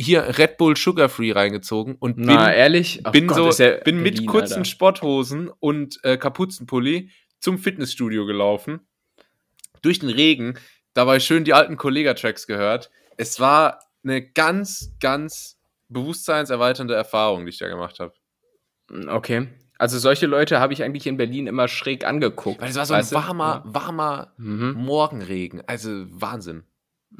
hier 0.00 0.38
Red 0.38 0.56
Bull 0.56 0.76
Sugar 0.76 1.10
Free 1.10 1.32
reingezogen 1.32 1.96
und 1.96 2.16
bin, 2.16 2.26
Na, 2.26 2.52
ehrlich? 2.52 3.02
bin 3.12 3.26
Gott, 3.26 3.54
so, 3.54 3.62
ja 3.62 3.72
bin 3.72 4.02
Berlin, 4.02 4.02
mit 4.02 4.26
kurzen 4.26 4.54
Alter. 4.54 4.64
Sporthosen 4.64 5.50
und 5.60 6.02
äh, 6.04 6.16
Kapuzenpulli 6.16 7.10
zum 7.38 7.58
Fitnessstudio 7.58 8.24
gelaufen. 8.24 8.80
Durch 9.82 9.98
den 9.98 10.08
Regen, 10.08 10.58
dabei 10.94 11.20
schön 11.20 11.44
die 11.44 11.52
alten 11.52 11.76
Kollega-Tracks 11.76 12.46
gehört. 12.46 12.90
Es 13.18 13.40
war 13.40 13.80
eine 14.02 14.22
ganz, 14.26 14.94
ganz 15.00 15.59
bewusstseinserweiternde 15.90 16.94
Erfahrung, 16.94 17.44
die 17.44 17.50
ich 17.50 17.58
da 17.58 17.68
gemacht 17.68 18.00
habe. 18.00 18.14
Okay. 19.08 19.48
Also 19.78 19.98
solche 19.98 20.26
Leute 20.26 20.60
habe 20.60 20.72
ich 20.72 20.82
eigentlich 20.82 21.06
in 21.06 21.16
Berlin 21.16 21.46
immer 21.46 21.68
schräg 21.68 22.04
angeguckt. 22.04 22.60
Weil 22.60 22.70
es 22.70 22.76
war 22.76 22.86
so 22.86 22.94
ein 22.94 23.10
warmer, 23.12 23.62
warmer 23.64 24.34
mhm. 24.36 24.74
Morgenregen. 24.74 25.62
Also 25.66 26.06
Wahnsinn. 26.10 26.64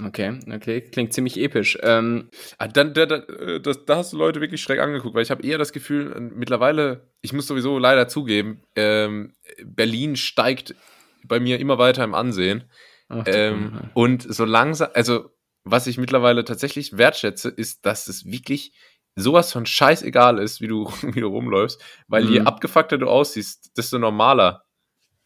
Okay, 0.04 0.38
okay, 0.54 0.83
klingt 0.83 1.12
ziemlich 1.12 1.37
episch. 1.38 1.76
Ähm, 1.83 2.28
ah, 2.59 2.68
dann, 2.68 2.94
da, 2.94 3.06
da, 3.06 3.16
äh, 3.16 3.61
das, 3.61 3.85
da 3.87 3.96
hast 3.96 4.12
du 4.12 4.18
Leute 4.18 4.40
wirklich 4.40 4.62
schräg 4.62 4.78
angeguckt, 4.78 5.14
weil 5.16 5.22
ich 5.22 5.33
habe 5.33 5.42
eher 5.42 5.59
das 5.59 5.72
Gefühl, 5.72 6.12
äh, 6.12 6.20
mittlerweile, 6.20 7.11
ich 7.22 7.33
muss 7.33 7.48
sowieso 7.48 7.76
leider 7.78 8.06
zugeben, 8.06 8.62
ähm, 8.76 9.35
Berlin 9.64 10.14
steigt 10.14 10.76
bei 11.24 11.40
mir 11.40 11.59
immer 11.59 11.78
weiter 11.78 12.04
im 12.04 12.14
Ansehen. 12.14 12.64
Ach, 13.09 13.24
ähm, 13.26 13.90
und 13.94 14.22
so 14.33 14.44
langsam, 14.44 14.90
also 14.94 15.30
was 15.64 15.87
ich 15.87 15.99
mittlerweile 15.99 16.44
tatsächlich 16.44 16.96
wertschätze, 16.96 17.49
ist, 17.49 17.85
dass 17.87 18.09
es 18.09 18.25
wirklich 18.25 18.73
sowas 19.16 19.53
von 19.53 19.66
scheißegal 19.66 20.38
ist, 20.38 20.61
wie 20.61 20.68
du, 20.68 20.87
wie 21.03 21.20
du 21.20 21.29
rumläufst, 21.29 21.83
weil 22.09 22.25
mhm. 22.25 22.33
je 22.33 22.40
abgefuckter 22.40 22.99
du 22.99 23.07
aussiehst, 23.07 23.77
desto 23.77 23.99
normaler 23.99 24.64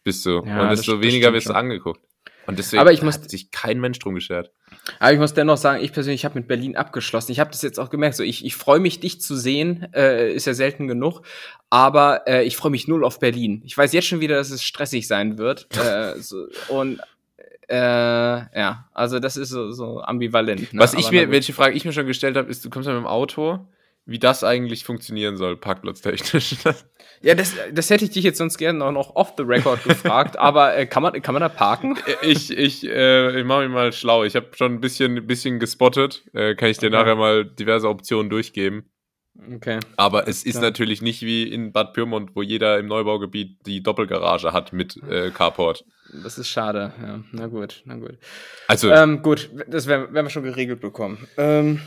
bist 0.03 0.25
du 0.25 0.43
ja, 0.45 0.63
und 0.63 0.69
desto 0.69 1.01
weniger 1.01 1.33
wirst 1.33 1.49
du 1.49 1.53
angeguckt. 1.53 2.01
Und 2.47 2.59
deswegen 2.59 2.79
aber 2.79 2.93
ich 2.93 3.01
muss, 3.01 3.15
hat 3.15 3.29
sich 3.29 3.49
kein 3.49 3.79
Mensch 3.79 3.97
drum 3.99 4.13
geschert. 4.13 4.51
Aber 4.99 5.11
ich 5.11 5.19
muss 5.19 5.33
dennoch 5.33 5.57
sagen, 5.57 5.83
ich 5.83 5.91
persönlich 5.91 6.25
habe 6.25 6.37
mit 6.37 6.47
Berlin 6.47 6.75
abgeschlossen. 6.75 7.31
Ich 7.31 7.39
habe 7.39 7.49
das 7.49 7.63
jetzt 7.63 7.79
auch 7.79 7.89
gemerkt. 7.89 8.15
So, 8.15 8.23
ich, 8.23 8.45
ich 8.45 8.55
freue 8.55 8.79
mich, 8.79 8.99
dich 8.99 9.19
zu 9.19 9.35
sehen. 9.35 9.87
Äh, 9.93 10.31
ist 10.33 10.45
ja 10.45 10.53
selten 10.53 10.87
genug. 10.87 11.21
Aber 11.71 12.27
äh, 12.27 12.43
ich 12.43 12.55
freue 12.55 12.69
mich 12.71 12.87
null 12.87 13.03
auf 13.03 13.19
Berlin. 13.19 13.63
Ich 13.65 13.75
weiß 13.75 13.93
jetzt 13.93 14.07
schon 14.07 14.19
wieder, 14.19 14.35
dass 14.35 14.51
es 14.51 14.61
stressig 14.61 15.07
sein 15.07 15.39
wird. 15.39 15.67
äh, 15.77 16.19
so, 16.19 16.45
und 16.69 17.01
äh, 17.69 17.75
ja, 17.75 18.89
also 18.93 19.19
das 19.19 19.37
ist 19.37 19.49
so, 19.49 19.71
so 19.71 20.01
ambivalent. 20.01 20.73
Ne? 20.73 20.79
Was 20.79 20.93
ich 20.93 21.11
mir, 21.11 21.31
welche 21.31 21.53
Frage 21.53 21.75
ich 21.75 21.85
mir 21.85 21.93
schon 21.93 22.07
gestellt 22.07 22.37
habe, 22.37 22.49
ist, 22.49 22.63
du 22.63 22.69
kommst 22.69 22.87
ja 22.87 22.93
mit 22.93 23.03
dem 23.03 23.07
Auto 23.07 23.67
wie 24.05 24.19
das 24.19 24.43
eigentlich 24.43 24.83
funktionieren 24.83 25.35
soll, 25.35 25.57
parkplatztechnisch. 25.57 26.57
ja, 27.21 27.33
das, 27.33 27.55
das 27.71 27.89
hätte 27.89 28.05
ich 28.05 28.11
dich 28.11 28.23
jetzt 28.23 28.37
sonst 28.37 28.57
gerne 28.57 28.91
noch 28.91 29.15
off 29.15 29.33
the 29.35 29.43
record 29.43 29.83
gefragt, 29.83 30.37
aber 30.39 30.77
äh, 30.77 30.85
kann, 30.85 31.01
man, 31.01 31.19
kann 31.21 31.33
man 31.33 31.41
da 31.41 31.49
parken? 31.49 31.97
Ich, 32.21 32.55
ich, 32.55 32.87
äh, 32.87 33.39
ich 33.39 33.45
mache 33.45 33.63
mich 33.63 33.71
mal 33.71 33.91
schlau. 33.91 34.23
Ich 34.23 34.35
habe 34.35 34.47
schon 34.55 34.73
ein 34.73 34.79
bisschen, 34.79 35.25
bisschen 35.25 35.59
gespottet. 35.59 36.23
Äh, 36.33 36.55
kann 36.55 36.69
ich 36.69 36.77
dir 36.77 36.87
okay. 36.87 36.95
nachher 36.95 37.15
mal 37.15 37.45
diverse 37.45 37.89
Optionen 37.89 38.29
durchgeben. 38.29 38.85
Okay. 39.55 39.79
Aber 39.97 40.27
es 40.27 40.43
ist 40.43 40.53
Klar. 40.53 40.63
natürlich 40.63 41.01
nicht 41.01 41.21
wie 41.21 41.43
in 41.43 41.71
Bad 41.71 41.93
Pyrmont, 41.93 42.35
wo 42.35 42.41
jeder 42.41 42.79
im 42.79 42.87
Neubaugebiet 42.87 43.65
die 43.65 43.83
Doppelgarage 43.83 44.53
hat 44.53 44.73
mit 44.73 44.97
äh, 45.09 45.31
Carport. 45.31 45.85
Das 46.23 46.37
ist 46.37 46.47
schade, 46.47 46.93
ja. 47.01 47.19
Na 47.31 47.47
gut, 47.47 47.81
na 47.85 47.95
gut. 47.95 48.17
Also. 48.67 48.91
Ähm, 48.91 49.21
gut, 49.21 49.49
das 49.67 49.87
werden, 49.87 50.13
werden 50.13 50.25
wir 50.25 50.29
schon 50.29 50.43
geregelt 50.43 50.79
bekommen. 50.79 51.27
Ähm, 51.37 51.81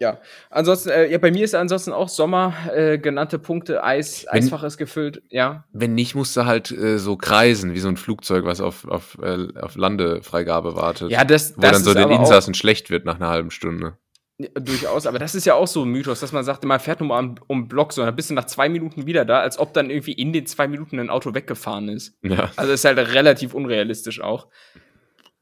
ja, 0.00 0.18
ansonsten, 0.50 0.90
äh, 0.90 1.10
ja, 1.10 1.18
bei 1.18 1.32
mir 1.32 1.44
ist 1.44 1.56
ansonsten 1.56 1.92
auch 1.92 2.08
Sommer, 2.08 2.54
äh, 2.72 2.98
genannte 2.98 3.38
Punkte, 3.38 3.82
Eis, 3.82 4.26
wenn, 4.30 4.44
Eisfach 4.44 4.62
ist 4.62 4.76
gefüllt, 4.76 5.22
ja. 5.28 5.64
Wenn 5.72 5.94
nicht, 5.94 6.14
musst 6.14 6.36
du 6.36 6.46
halt 6.46 6.70
äh, 6.70 6.98
so 6.98 7.16
kreisen, 7.16 7.74
wie 7.74 7.80
so 7.80 7.88
ein 7.88 7.96
Flugzeug, 7.96 8.44
was 8.44 8.60
auf, 8.60 8.86
auf, 8.86 9.18
äh, 9.20 9.48
auf 9.60 9.74
Landefreigabe 9.74 10.76
wartet. 10.76 11.10
Ja, 11.10 11.24
das, 11.24 11.56
Wo 11.56 11.62
das 11.62 11.72
dann 11.72 11.82
so 11.82 11.94
den 11.94 12.10
Insassen 12.10 12.54
schlecht 12.54 12.90
wird 12.90 13.04
nach 13.04 13.16
einer 13.16 13.28
halben 13.28 13.50
Stunde. 13.50 13.98
Ja, 14.40 14.48
durchaus, 14.54 15.06
aber 15.06 15.18
das 15.18 15.34
ist 15.34 15.46
ja 15.46 15.54
auch 15.54 15.66
so 15.66 15.84
ein 15.84 15.88
Mythos, 15.88 16.20
dass 16.20 16.30
man 16.30 16.44
sagt, 16.44 16.64
man 16.64 16.78
fährt 16.78 17.00
nur 17.00 17.08
mal 17.08 17.18
um, 17.18 17.34
um 17.48 17.68
Block, 17.68 17.92
so, 17.92 18.04
dann 18.04 18.14
bist 18.14 18.30
du 18.30 18.34
nach 18.34 18.46
zwei 18.46 18.68
Minuten 18.68 19.04
wieder 19.04 19.24
da, 19.24 19.40
als 19.40 19.58
ob 19.58 19.74
dann 19.74 19.90
irgendwie 19.90 20.12
in 20.12 20.32
den 20.32 20.46
zwei 20.46 20.68
Minuten 20.68 21.00
ein 21.00 21.10
Auto 21.10 21.34
weggefahren 21.34 21.88
ist. 21.88 22.16
Ja. 22.22 22.52
Also 22.54 22.72
ist 22.72 22.84
halt 22.84 22.98
relativ 22.98 23.52
unrealistisch 23.52 24.20
auch. 24.20 24.46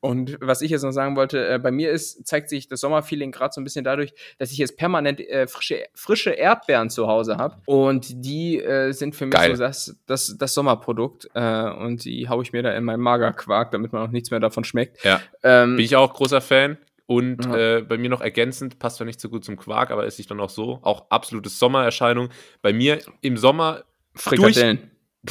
Und 0.01 0.39
was 0.41 0.63
ich 0.63 0.71
jetzt 0.71 0.83
noch 0.83 0.93
sagen 0.93 1.17
wollte, 1.17 1.49
äh, 1.49 1.59
bei 1.59 1.71
mir 1.71 1.91
ist, 1.91 2.27
zeigt 2.27 2.49
sich 2.49 2.69
das 2.69 2.81
Sommerfeeling 2.81 3.33
gerade 3.33 3.53
so 3.53 3.61
ein 3.61 3.65
bisschen 3.65 3.85
dadurch, 3.85 4.15
dass 4.39 4.53
ich 4.53 4.59
jetzt 4.59 4.77
permanent 4.77 5.21
äh, 5.21 5.47
frische, 5.47 5.85
frische 5.95 6.31
Erdbeeren 6.31 6.91
zu 6.91 7.09
Hause 7.09 7.39
habe. 7.39 7.57
Und 7.67 8.25
die 8.25 8.61
äh, 8.61 8.93
sind 8.93 9.17
für 9.17 9.27
mich 9.27 9.35
Geil. 9.35 9.57
so 9.57 9.63
das, 9.63 9.97
das, 10.07 10.37
das 10.39 10.55
Sommerprodukt. 10.55 11.29
Äh, 11.35 11.71
und 11.71 12.05
die 12.05 12.29
haue 12.29 12.43
ich 12.43 12.53
mir 12.53 12.63
da 12.63 12.73
in 12.73 12.85
meinen 12.85 13.01
Magerquark, 13.01 13.73
damit 13.73 13.93
man 13.93 14.07
auch 14.07 14.11
nichts 14.11 14.31
mehr 14.31 14.41
davon 14.41 14.65
schmeckt. 14.65 15.03
Ja. 15.05 15.21
Ähm, 15.43 15.77
Bin 15.77 15.85
ich 15.85 15.97
auch 15.97 16.15
großer 16.15 16.41
Fan. 16.41 16.79
Und 17.07 17.45
ja. 17.45 17.77
äh, 17.77 17.83
bei 17.83 17.99
mir 17.99 18.11
noch 18.11 18.21
ergänzend, 18.21 18.79
passt 18.79 18.97
zwar 18.97 19.07
nicht 19.07 19.21
so 19.21 19.29
gut 19.29 19.45
zum 19.45 19.57
Quark, 19.57 19.90
aber 19.90 20.07
ist 20.07 20.16
sich 20.16 20.27
dann 20.27 20.40
auch 20.40 20.51
so. 20.51 20.81
Auch 20.83 21.11
absolutes 21.11 21.59
Sommererscheinung. 21.59 22.31
Bei 22.62 22.73
mir 22.73 23.01
im 23.21 23.37
Sommer. 23.37 23.85
Frikadellen. 24.14 24.90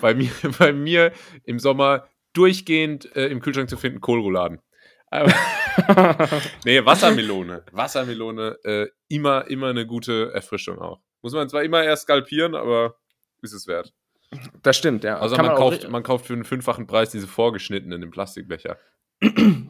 bei, 0.00 0.14
mir, 0.14 0.30
bei 0.58 0.72
mir 0.72 1.12
im 1.44 1.58
Sommer 1.58 2.08
durchgehend 2.32 3.14
äh, 3.14 3.28
im 3.28 3.40
Kühlschrank 3.40 3.70
zu 3.70 3.76
finden, 3.76 4.00
Kohlrouladen. 4.00 4.60
nee, 6.64 6.84
Wassermelone. 6.84 7.64
Wassermelone, 7.72 8.58
äh, 8.64 8.88
immer, 9.08 9.46
immer 9.48 9.68
eine 9.68 9.86
gute 9.86 10.32
Erfrischung 10.32 10.78
auch. 10.78 11.00
Muss 11.22 11.32
man 11.32 11.48
zwar 11.48 11.62
immer 11.62 11.84
erst 11.84 12.02
skalpieren, 12.02 12.54
aber 12.54 12.96
ist 13.42 13.52
es 13.52 13.66
wert. 13.66 13.92
Das 14.62 14.76
stimmt, 14.76 15.04
ja. 15.04 15.18
Also 15.18 15.36
man, 15.36 15.46
man 15.46 15.56
kauft, 15.56 15.88
man 15.88 16.02
kauft 16.02 16.26
für 16.26 16.32
einen 16.32 16.44
fünffachen 16.44 16.86
Preis 16.86 17.10
diese 17.10 17.26
vorgeschnittenen 17.26 18.02
im 18.02 18.10
Plastikbecher. 18.10 18.78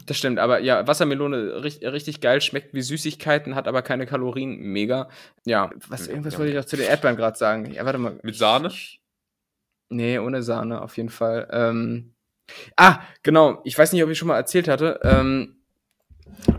Das 0.06 0.16
stimmt, 0.16 0.40
aber 0.40 0.58
ja, 0.60 0.86
Wassermelone 0.88 1.62
richtig, 1.62 1.88
richtig 1.92 2.20
geil, 2.20 2.40
schmeckt 2.40 2.74
wie 2.74 2.82
Süßigkeiten, 2.82 3.54
hat 3.54 3.68
aber 3.68 3.82
keine 3.82 4.04
Kalorien, 4.06 4.58
mega. 4.58 5.08
Ja, 5.44 5.70
was, 5.88 6.08
irgendwas 6.08 6.34
ja. 6.34 6.38
wollte 6.40 6.52
ich 6.52 6.58
auch 6.58 6.64
zu 6.64 6.76
den 6.76 6.86
Erdbeeren 6.86 7.16
gerade 7.16 7.38
sagen. 7.38 7.70
Ja, 7.72 7.84
warte 7.84 7.98
mal. 7.98 8.18
Mit 8.22 8.34
Sahne? 8.34 8.72
Nee, 9.88 10.18
ohne 10.18 10.42
Sahne, 10.42 10.82
auf 10.82 10.96
jeden 10.96 11.10
Fall. 11.10 11.48
Ähm, 11.52 12.14
ah, 12.76 13.00
genau. 13.22 13.60
Ich 13.64 13.78
weiß 13.78 13.92
nicht, 13.92 14.02
ob 14.02 14.10
ich 14.10 14.18
schon 14.18 14.28
mal 14.28 14.36
erzählt 14.36 14.66
hatte. 14.66 14.98
Ähm, 15.04 15.56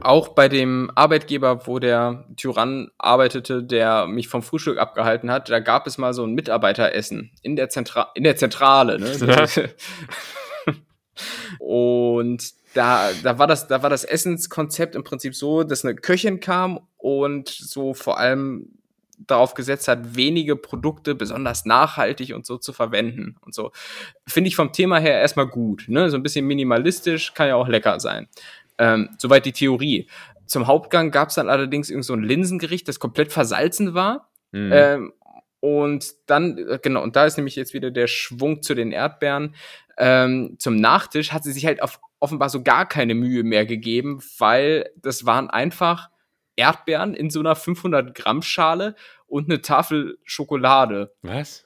auch 0.02 0.30
bei 0.30 0.50
dem 0.50 0.92
Arbeitgeber, 0.96 1.68
wo 1.68 1.80
der 1.80 2.26
Tyrann 2.36 2.92
arbeitete, 2.98 3.64
der 3.64 4.08
mich 4.08 4.28
vom 4.28 4.42
Frühstück 4.42 4.78
abgehalten 4.78 5.32
hat, 5.32 5.50
da 5.50 5.60
gab 5.60 5.88
es 5.88 5.98
mal 5.98 6.14
so 6.14 6.24
ein 6.24 6.34
Mitarbeiteressen 6.34 7.32
in 7.42 7.56
der, 7.56 7.70
Zentra 7.70 8.12
in 8.16 8.24
der 8.24 8.36
Zentrale. 8.36 9.00
Ne? 9.00 9.50
und 11.60 12.44
da, 12.74 13.10
da, 13.24 13.40
war 13.40 13.48
das, 13.48 13.68
da 13.68 13.82
war 13.82 13.90
das 13.90 14.04
Essenskonzept 14.04 14.96
im 14.96 15.04
Prinzip 15.04 15.36
so, 15.36 15.64
dass 15.64 15.84
eine 15.84 15.96
Köchin 15.96 16.40
kam 16.40 16.80
und 16.98 17.50
so 17.50 17.94
vor 17.94 18.20
allem 18.20 18.78
darauf 19.18 19.56
gesetzt 19.56 19.88
hat, 19.88 20.16
wenige 20.16 20.56
Produkte 20.56 21.16
besonders 21.16 21.66
nachhaltig 21.66 22.36
und 22.36 22.46
so 22.46 22.58
zu 22.58 22.72
verwenden 22.72 23.36
und 23.42 23.56
so. 23.56 23.72
Finde 24.28 24.48
ich 24.48 24.56
vom 24.56 24.72
Thema 24.74 25.00
her 25.00 25.20
erstmal 25.20 25.48
gut. 25.48 25.86
Ne? 25.88 26.12
So 26.12 26.18
ein 26.18 26.24
bisschen 26.24 26.46
minimalistisch, 26.46 27.34
kann 27.34 27.48
ja 27.48 27.56
auch 27.56 27.68
lecker 27.68 28.00
sein. 28.00 28.28
Ähm, 28.78 29.10
soweit 29.18 29.46
die 29.46 29.52
Theorie. 29.52 30.10
Zum 30.46 30.68
Hauptgang 30.68 31.12
gab 31.12 31.30
es 31.30 31.36
dann 31.36 31.50
allerdings 31.50 31.90
irgend 31.90 32.06
so 32.06 32.14
ein 32.14 32.24
Linsengericht, 32.24 32.88
das 32.88 33.00
komplett 33.00 33.32
versalzen 33.32 33.94
war. 33.94 34.30
Mhm. 34.52 34.72
Ähm, 34.74 35.14
und 35.60 36.14
dann, 36.28 36.58
äh, 36.58 36.80
genau, 36.82 37.04
und 37.04 37.16
da 37.16 37.26
ist 37.26 37.38
nämlich 37.38 37.56
jetzt 37.56 37.74
wieder 37.74 37.92
der 37.92 38.08
Schwung 38.08 38.62
zu 38.62 38.76
den 38.76 38.92
Erdbeeren. 38.92 39.56
Ähm, 39.98 40.56
zum 40.60 40.76
Nachtisch 40.76 41.34
hat 41.34 41.44
sie 41.44 41.52
sich 41.52 41.66
halt 41.66 41.82
auf, 41.82 42.00
offenbar 42.20 42.50
so 42.50 42.64
gar 42.64 42.88
keine 42.88 43.16
Mühe 43.16 43.44
mehr 43.44 43.66
gegeben, 43.66 44.22
weil 44.38 44.90
das 44.96 45.26
waren 45.26 45.50
einfach 45.50 46.10
Erdbeeren 46.56 47.14
in 47.14 47.30
so 47.30 47.40
einer 47.40 47.56
500 47.56 48.16
Gramm 48.16 48.42
Schale 48.42 48.96
und 49.28 49.50
eine 49.50 49.62
Tafel 49.62 50.18
Schokolade. 50.24 51.14
Was? 51.22 51.66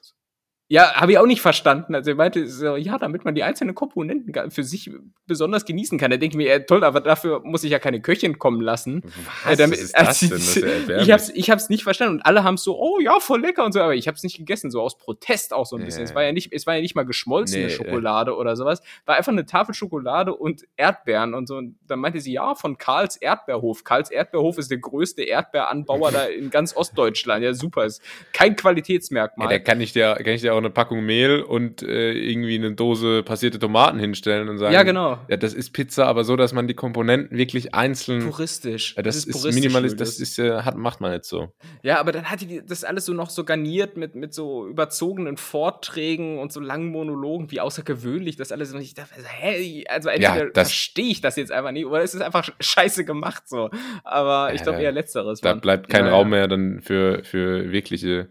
Ja, 0.72 0.94
habe 0.94 1.12
ich 1.12 1.18
auch 1.18 1.26
nicht 1.26 1.42
verstanden. 1.42 1.94
Also 1.94 2.12
er 2.12 2.16
meinte, 2.16 2.48
so, 2.48 2.76
ja, 2.76 2.96
damit 2.96 3.26
man 3.26 3.34
die 3.34 3.42
einzelnen 3.42 3.74
Komponenten 3.74 4.50
für 4.50 4.64
sich 4.64 4.90
besonders 5.26 5.66
genießen 5.66 5.98
kann. 5.98 6.10
Da 6.10 6.16
denke 6.16 6.32
ich 6.32 6.38
mir, 6.38 6.48
ja, 6.48 6.60
toll, 6.60 6.82
aber 6.82 7.02
dafür 7.02 7.42
muss 7.44 7.62
ich 7.62 7.70
ja 7.70 7.78
keine 7.78 8.00
Köchin 8.00 8.38
kommen 8.38 8.62
lassen. 8.62 9.02
Was 9.44 9.52
äh, 9.52 9.56
damit, 9.58 9.78
ist 9.78 9.94
das 9.94 10.20
denn? 10.20 10.30
Das 10.30 11.02
ich 11.02 11.12
hab's, 11.12 11.28
ich 11.28 11.50
hab's 11.50 11.68
nicht 11.68 11.82
verstanden 11.82 12.14
und 12.14 12.20
alle 12.22 12.42
haben 12.42 12.56
so, 12.56 12.80
oh 12.80 12.98
ja, 13.00 13.20
voll 13.20 13.42
lecker 13.42 13.66
und 13.66 13.72
so, 13.72 13.82
aber 13.82 13.94
ich 13.94 14.08
hab's 14.08 14.22
nicht 14.22 14.38
gegessen, 14.38 14.70
so 14.70 14.80
aus 14.80 14.96
Protest 14.96 15.52
auch 15.52 15.66
so 15.66 15.76
ein 15.76 15.84
bisschen. 15.84 16.04
Es 16.04 16.14
war 16.14 16.22
ja 16.22 16.32
nicht, 16.32 16.54
es 16.54 16.66
war 16.66 16.74
ja 16.74 16.80
nicht 16.80 16.94
mal 16.94 17.04
geschmolzene 17.04 17.64
nee, 17.64 17.70
Schokolade 17.70 18.30
äh. 18.30 18.34
oder 18.34 18.56
sowas. 18.56 18.80
War 19.04 19.18
einfach 19.18 19.32
eine 19.32 19.44
Tafel 19.44 19.74
Schokolade 19.74 20.34
und 20.34 20.62
Erdbeeren 20.78 21.34
und 21.34 21.48
so. 21.48 21.56
Und 21.56 21.76
dann 21.86 21.98
meinte 21.98 22.18
sie, 22.18 22.32
ja, 22.32 22.54
von 22.54 22.78
Karls 22.78 23.18
Erdbeerhof. 23.18 23.84
Karls 23.84 24.10
Erdbeerhof 24.10 24.56
ist 24.56 24.70
der 24.70 24.78
größte 24.78 25.22
Erdbeeranbauer 25.22 26.12
da 26.12 26.24
in 26.24 26.48
ganz 26.48 26.74
Ostdeutschland. 26.74 27.44
Ja, 27.44 27.52
super. 27.52 27.84
Ist 27.84 28.00
kein 28.32 28.56
Qualitätsmerkmal. 28.56 29.52
Ja, 29.52 29.58
da 29.58 29.62
kann 29.62 29.78
ich 29.82 29.92
dir, 29.92 30.14
kann 30.14 30.28
ich 30.28 30.40
dir 30.40 30.54
auch 30.54 30.61
eine 30.62 30.70
Packung 30.70 31.04
Mehl 31.04 31.42
und 31.42 31.82
äh, 31.82 32.12
irgendwie 32.12 32.54
eine 32.56 32.72
Dose 32.72 33.22
passierte 33.22 33.58
Tomaten 33.58 33.98
hinstellen 33.98 34.48
und 34.48 34.58
sagen, 34.58 34.72
ja, 34.72 34.82
genau. 34.82 35.18
Ja, 35.28 35.36
das 35.36 35.54
ist 35.54 35.72
Pizza, 35.72 36.06
aber 36.06 36.24
so, 36.24 36.36
dass 36.36 36.52
man 36.52 36.68
die 36.68 36.74
Komponenten 36.74 37.36
wirklich 37.36 37.74
einzeln. 37.74 38.24
Puristisch. 38.24 38.94
Ja, 38.96 39.02
das, 39.02 39.16
das, 39.16 39.26
ist, 39.26 39.44
ist 39.44 39.54
minimalist, 39.54 40.00
das 40.00 40.18
ist, 40.18 40.38
äh, 40.38 40.62
hat, 40.62 40.76
macht 40.76 41.00
man 41.00 41.12
jetzt 41.12 41.28
so. 41.28 41.52
Ja, 41.82 42.00
aber 42.00 42.12
dann 42.12 42.30
hat 42.30 42.40
die 42.40 42.62
das 42.64 42.84
alles 42.84 43.06
so 43.06 43.12
noch 43.12 43.30
so 43.30 43.44
garniert 43.44 43.96
mit, 43.96 44.14
mit 44.14 44.32
so 44.34 44.66
überzogenen 44.66 45.36
Vorträgen 45.36 46.38
und 46.38 46.52
so 46.52 46.60
langen 46.60 46.88
Monologen, 46.88 47.50
wie 47.50 47.60
außergewöhnlich 47.60 48.36
das 48.36 48.52
alles. 48.52 48.72
Und 48.72 48.80
ich 48.80 48.94
dachte, 48.94 49.14
hä, 49.40 49.84
also 49.88 50.08
entweder 50.08 50.46
ja, 50.46 50.50
verstehe 50.54 51.10
ich 51.10 51.20
das 51.20 51.36
jetzt 51.36 51.52
einfach 51.52 51.72
nicht, 51.72 51.86
oder 51.86 52.02
es 52.02 52.14
ist 52.14 52.22
einfach 52.22 52.48
scheiße 52.60 53.04
gemacht 53.04 53.48
so. 53.48 53.70
Aber 54.04 54.54
ich 54.54 54.62
glaube 54.62 54.80
eher 54.80 54.92
letzteres. 54.92 55.40
Da 55.40 55.54
bleibt 55.54 55.88
kein 55.88 56.06
Raum 56.06 56.30
mehr 56.30 56.48
dann 56.48 56.80
für, 56.80 57.24
für 57.24 57.72
wirkliche 57.72 58.28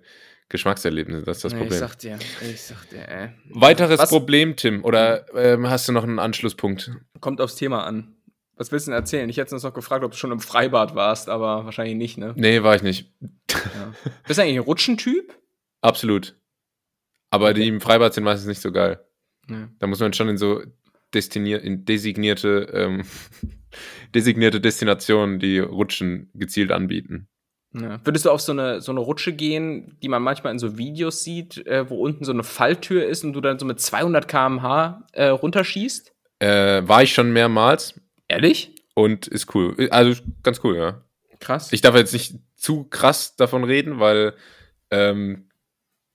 Geschmackserlebnisse, 0.52 1.24
das 1.24 1.38
ist 1.38 1.46
das 1.46 1.54
Problem. 1.54 1.72
Ich 1.72 1.80
sag 1.80 1.98
dir, 1.98 2.20
ich 2.42 2.62
sag 2.62 2.90
dir, 2.90 3.08
ey. 3.08 3.30
Weiteres 3.50 4.00
Was? 4.00 4.10
Problem, 4.10 4.58
Tim, 4.58 4.84
oder 4.84 5.26
ähm, 5.34 5.70
hast 5.70 5.88
du 5.88 5.94
noch 5.94 6.04
einen 6.04 6.20
Anschlusspunkt? 6.20 6.92
Kommt 7.22 7.40
aufs 7.40 7.56
Thema 7.56 7.86
an. 7.86 8.16
Was 8.58 8.72
willst 8.74 8.86
du 8.86 8.92
denn 8.92 9.00
erzählen? 9.00 9.30
Ich 9.30 9.38
hätte 9.38 9.56
uns 9.56 9.64
noch 9.64 9.74
gefragt, 9.74 10.04
ob 10.04 10.12
du 10.12 10.18
schon 10.18 10.34
im 10.34 10.42
Freibad 10.42 10.94
warst, 10.94 11.30
aber 11.30 11.64
wahrscheinlich 11.64 11.96
nicht, 11.96 12.18
ne? 12.18 12.34
Nee, 12.36 12.64
war 12.64 12.76
ich 12.76 12.84
nicht. 12.84 13.10
Ja. 13.50 13.94
Bist 14.28 14.40
du 14.40 14.44
eigentlich 14.44 14.58
ein 14.58 14.64
Rutschentyp? 14.64 15.34
Absolut. 15.82 16.38
Aber 17.30 17.46
okay. 17.46 17.62
die 17.62 17.68
im 17.70 17.80
Freibad 17.80 18.14
sind 18.14 18.26
meistens 18.26 18.48
nicht 18.48 18.62
so 18.62 18.74
geil. 18.74 19.00
Ja. 19.50 19.70
Da 19.80 19.88
muss 19.88 20.02
man 20.02 20.12
schon 20.12 20.28
in 20.28 20.38
so 20.38 20.62
destinier 21.14 21.62
in 21.62 21.86
designierte, 21.86 22.70
ähm, 22.74 23.04
designierte 24.14 24.60
Destinationen, 24.60 25.40
die 25.40 25.60
Rutschen 25.60 26.30
gezielt 26.34 26.72
anbieten. 26.72 27.30
Ja. 27.74 28.00
Würdest 28.04 28.26
du 28.26 28.32
auf 28.32 28.42
so 28.42 28.52
eine, 28.52 28.82
so 28.82 28.92
eine 28.92 29.00
Rutsche 29.00 29.32
gehen, 29.32 29.98
die 30.04 30.10
man 30.10 30.22
manchmal 30.22 30.52
in 30.52 30.60
so 30.60 30.78
Videos 30.78 31.24
sieht, 31.24 31.66
äh, 31.66 31.90
wo 31.90 32.02
unten 32.04 32.26
so 32.26 32.32
eine 32.32 32.44
Falltür 32.44 33.06
ist 33.06 33.24
und 33.24 33.34
du 33.34 33.42
dann 33.42 33.60
so 33.60 33.66
mit 33.66 33.80
200 33.80 34.28
km/h 34.28 35.08
äh, 35.14 35.28
runterschießt? 35.28 36.14
Äh, 36.40 36.88
war 36.88 37.04
ich 37.04 37.14
schon 37.14 37.32
mehrmals. 37.32 38.00
Ehrlich? 38.28 38.76
Und 38.94 39.28
ist 39.28 39.56
cool. 39.56 39.88
Also 39.90 40.22
ganz 40.44 40.60
cool, 40.64 40.76
ja. 40.76 41.02
krass. 41.40 41.72
Ich 41.72 41.82
darf 41.82 41.96
jetzt 41.96 42.14
nicht 42.14 42.36
zu 42.58 42.84
krass 42.86 43.36
davon 43.36 43.64
reden, 43.64 44.00
weil 44.00 44.34
ähm, 44.90 45.50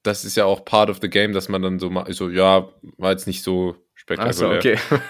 das 0.03 0.25
ist 0.25 0.37
ja 0.37 0.45
auch 0.45 0.65
part 0.65 0.91
of 0.91 0.99
the 1.01 1.09
game, 1.09 1.33
dass 1.33 1.49
man 1.49 1.63
dann 1.63 1.79
so 1.79 1.91
mal 1.91 2.13
so, 2.13 2.29
ja, 2.29 2.69
war 2.99 3.11
jetzt 3.13 3.27
nicht 3.27 3.43
so 3.43 3.77
spektakulär. 3.95 4.31
Ach 4.31 4.35
so, 4.35 4.51
okay. 4.51 4.79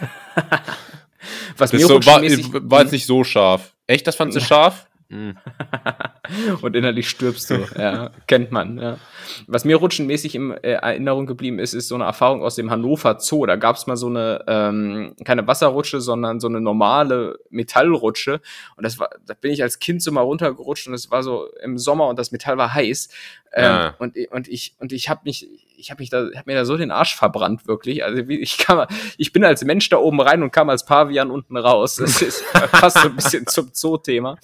Was 1.56 1.70
das 1.70 1.80
mir 1.80 1.86
so, 1.86 1.94
war, 2.06 2.22
war 2.70 2.82
jetzt 2.82 2.92
nicht 2.92 3.06
so 3.06 3.24
scharf. 3.24 3.74
Echt, 3.86 4.06
das 4.06 4.16
fandst 4.16 4.36
du 4.36 4.40
scharf? 4.40 4.86
Mhm. 5.08 5.36
und 6.62 6.76
innerlich 6.76 7.08
stirbst 7.08 7.50
du. 7.50 7.66
Ja, 7.76 8.10
kennt 8.26 8.52
man. 8.52 8.78
Ja. 8.78 8.98
Was 9.46 9.64
mir 9.64 9.76
rutschenmäßig 9.76 10.34
in 10.34 10.52
äh, 10.52 10.72
Erinnerung 10.72 11.26
geblieben 11.26 11.58
ist, 11.58 11.74
ist 11.74 11.88
so 11.88 11.94
eine 11.94 12.04
Erfahrung 12.04 12.42
aus 12.42 12.54
dem 12.54 12.70
Hannover 12.70 13.18
Zoo. 13.18 13.46
Da 13.46 13.56
gab 13.56 13.76
es 13.76 13.86
mal 13.86 13.96
so 13.96 14.08
eine, 14.08 14.44
ähm, 14.46 15.14
keine 15.24 15.46
Wasserrutsche, 15.46 16.00
sondern 16.00 16.40
so 16.40 16.48
eine 16.48 16.60
normale 16.60 17.38
Metallrutsche. 17.50 18.40
Und 18.76 18.84
das 18.84 18.98
war, 18.98 19.10
da 19.26 19.34
bin 19.34 19.52
ich 19.52 19.62
als 19.62 19.78
Kind 19.78 20.02
so 20.02 20.12
mal 20.12 20.22
runtergerutscht 20.22 20.86
und 20.88 20.94
es 20.94 21.10
war 21.10 21.22
so 21.22 21.48
im 21.62 21.78
Sommer 21.78 22.08
und 22.08 22.18
das 22.18 22.32
Metall 22.32 22.56
war 22.56 22.72
heiß. 22.74 23.08
Ähm, 23.52 23.64
ja. 23.64 23.94
und, 23.98 24.16
und 24.30 24.48
ich, 24.48 24.74
und 24.78 24.92
ich 24.92 25.08
habe 25.08 25.22
mich, 25.24 25.48
ich 25.76 25.90
habe 25.90 26.02
mich 26.02 26.10
da, 26.10 26.28
hab 26.34 26.46
mir 26.46 26.54
da 26.54 26.64
so 26.64 26.76
den 26.76 26.90
Arsch 26.90 27.14
verbrannt, 27.14 27.66
wirklich. 27.66 28.04
Also 28.04 28.22
ich 28.28 28.58
kam, 28.58 28.86
ich 29.16 29.32
bin 29.32 29.44
als 29.44 29.64
Mensch 29.64 29.88
da 29.88 29.98
oben 29.98 30.20
rein 30.20 30.42
und 30.42 30.50
kam 30.50 30.70
als 30.70 30.84
Pavian 30.84 31.30
unten 31.30 31.56
raus. 31.56 31.96
Das 31.96 32.22
ist 32.22 32.42
fast 32.42 32.98
so 32.98 33.08
ein 33.08 33.16
bisschen 33.16 33.46
zum 33.46 33.70
Zoo-Thema. 33.72 34.38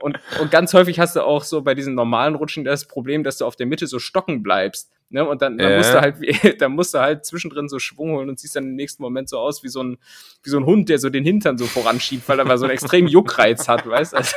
Und, 0.00 0.18
und 0.40 0.50
ganz 0.50 0.74
häufig 0.74 1.00
hast 1.00 1.16
du 1.16 1.22
auch 1.22 1.44
so 1.44 1.62
bei 1.62 1.74
diesen 1.74 1.94
normalen 1.94 2.34
Rutschen 2.34 2.64
das 2.64 2.86
Problem, 2.86 3.24
dass 3.24 3.38
du 3.38 3.46
auf 3.46 3.56
der 3.56 3.66
Mitte 3.66 3.86
so 3.86 3.98
stocken 3.98 4.42
bleibst. 4.42 4.90
Ne? 5.10 5.24
Und 5.24 5.42
dann, 5.42 5.58
dann 5.58 5.72
äh. 5.72 5.76
musst 5.76 5.94
du 5.94 6.00
halt, 6.00 6.16
dann 6.60 6.72
musst 6.72 6.94
du 6.94 6.98
halt 6.98 7.24
zwischendrin 7.24 7.68
so 7.68 7.78
Schwung 7.78 8.12
holen 8.12 8.28
und 8.28 8.38
siehst 8.38 8.56
dann 8.56 8.64
im 8.64 8.74
nächsten 8.74 9.02
Moment 9.02 9.28
so 9.28 9.38
aus 9.38 9.62
wie 9.62 9.68
so 9.68 9.82
ein, 9.82 9.98
wie 10.42 10.50
so 10.50 10.58
ein 10.58 10.66
Hund, 10.66 10.88
der 10.88 10.98
so 10.98 11.08
den 11.08 11.24
Hintern 11.24 11.56
so 11.56 11.66
voranschiebt, 11.66 12.28
weil 12.28 12.38
er 12.38 12.44
mal 12.44 12.58
so 12.58 12.64
einen 12.64 12.72
extremen 12.72 13.08
Juckreiz 13.08 13.68
hat, 13.68 13.86
weißt 13.86 14.12
du? 14.12 14.16
Also, 14.16 14.36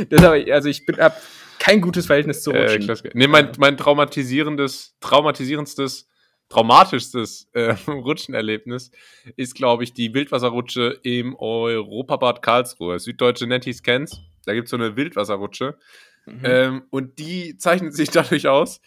deshalb, 0.10 0.50
also 0.50 0.68
ich 0.68 0.84
bin, 0.84 0.98
hab 0.98 1.16
kein 1.60 1.80
gutes 1.80 2.06
Verhältnis 2.06 2.42
zu 2.42 2.50
Rutschen. 2.50 2.88
Äh, 2.88 3.10
nee, 3.14 3.28
mein, 3.28 3.52
mein 3.58 3.76
traumatisierendes, 3.76 4.96
traumatisierendstes 4.98 6.08
traumatischstes 6.50 7.48
äh, 7.54 7.76
Rutschenerlebnis 7.86 8.90
ist, 9.36 9.54
glaube 9.54 9.84
ich, 9.84 9.94
die 9.94 10.12
Wildwasserrutsche 10.12 10.98
im 11.02 11.34
Europabad 11.36 12.42
Karlsruhe. 12.42 12.98
Süddeutsche 12.98 13.46
Netties 13.46 13.82
kennt's. 13.82 14.20
Da 14.44 14.52
gibt's 14.52 14.70
so 14.70 14.76
eine 14.76 14.96
Wildwasserrutsche. 14.96 15.78
Mhm. 16.26 16.40
Ähm, 16.42 16.82
und 16.90 17.18
die 17.18 17.56
zeichnet 17.56 17.94
sich 17.94 18.10
dadurch 18.10 18.48
aus, 18.48 18.80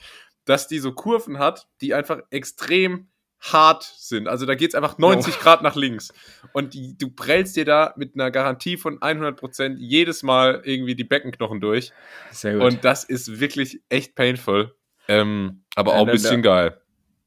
dass 0.46 0.68
die 0.68 0.80
so 0.80 0.92
Kurven 0.92 1.40
hat, 1.40 1.68
die 1.82 1.94
einfach 1.94 2.20
extrem 2.30 3.08
hart 3.52 3.84
sind. 3.84 4.28
Also 4.28 4.46
da 4.46 4.56
geht's 4.56 4.74
einfach 4.74 4.98
90 4.98 5.36
oh. 5.36 5.40
Grad 5.42 5.62
nach 5.64 5.76
links. 5.76 6.14
Und 6.54 6.74
die, 6.74 6.98
du 6.98 7.10
prellst 7.10 7.56
dir 7.56 7.66
da 7.66 7.94
mit 7.98 8.16
einer 8.16 8.32
Garantie 8.32 8.78
von 8.78 9.02
100 9.02 9.38
Prozent 9.38 9.80
jedes 9.80 10.24
Mal 10.24 10.62
irgendwie 10.64 10.96
die 10.96 11.04
Beckenknochen 11.04 11.60
durch. 11.60 11.92
Sehr 12.32 12.54
gut. 12.54 12.64
Und 12.64 12.86
das 12.86 13.04
ist 13.04 13.40
wirklich 13.40 13.82
echt 13.90 14.16
painful. 14.16 14.74
Ähm, 15.10 15.64
aber 15.76 15.96
auch 15.96 16.08
ein 16.08 16.14
bisschen 16.14 16.42
geil. 16.42 16.80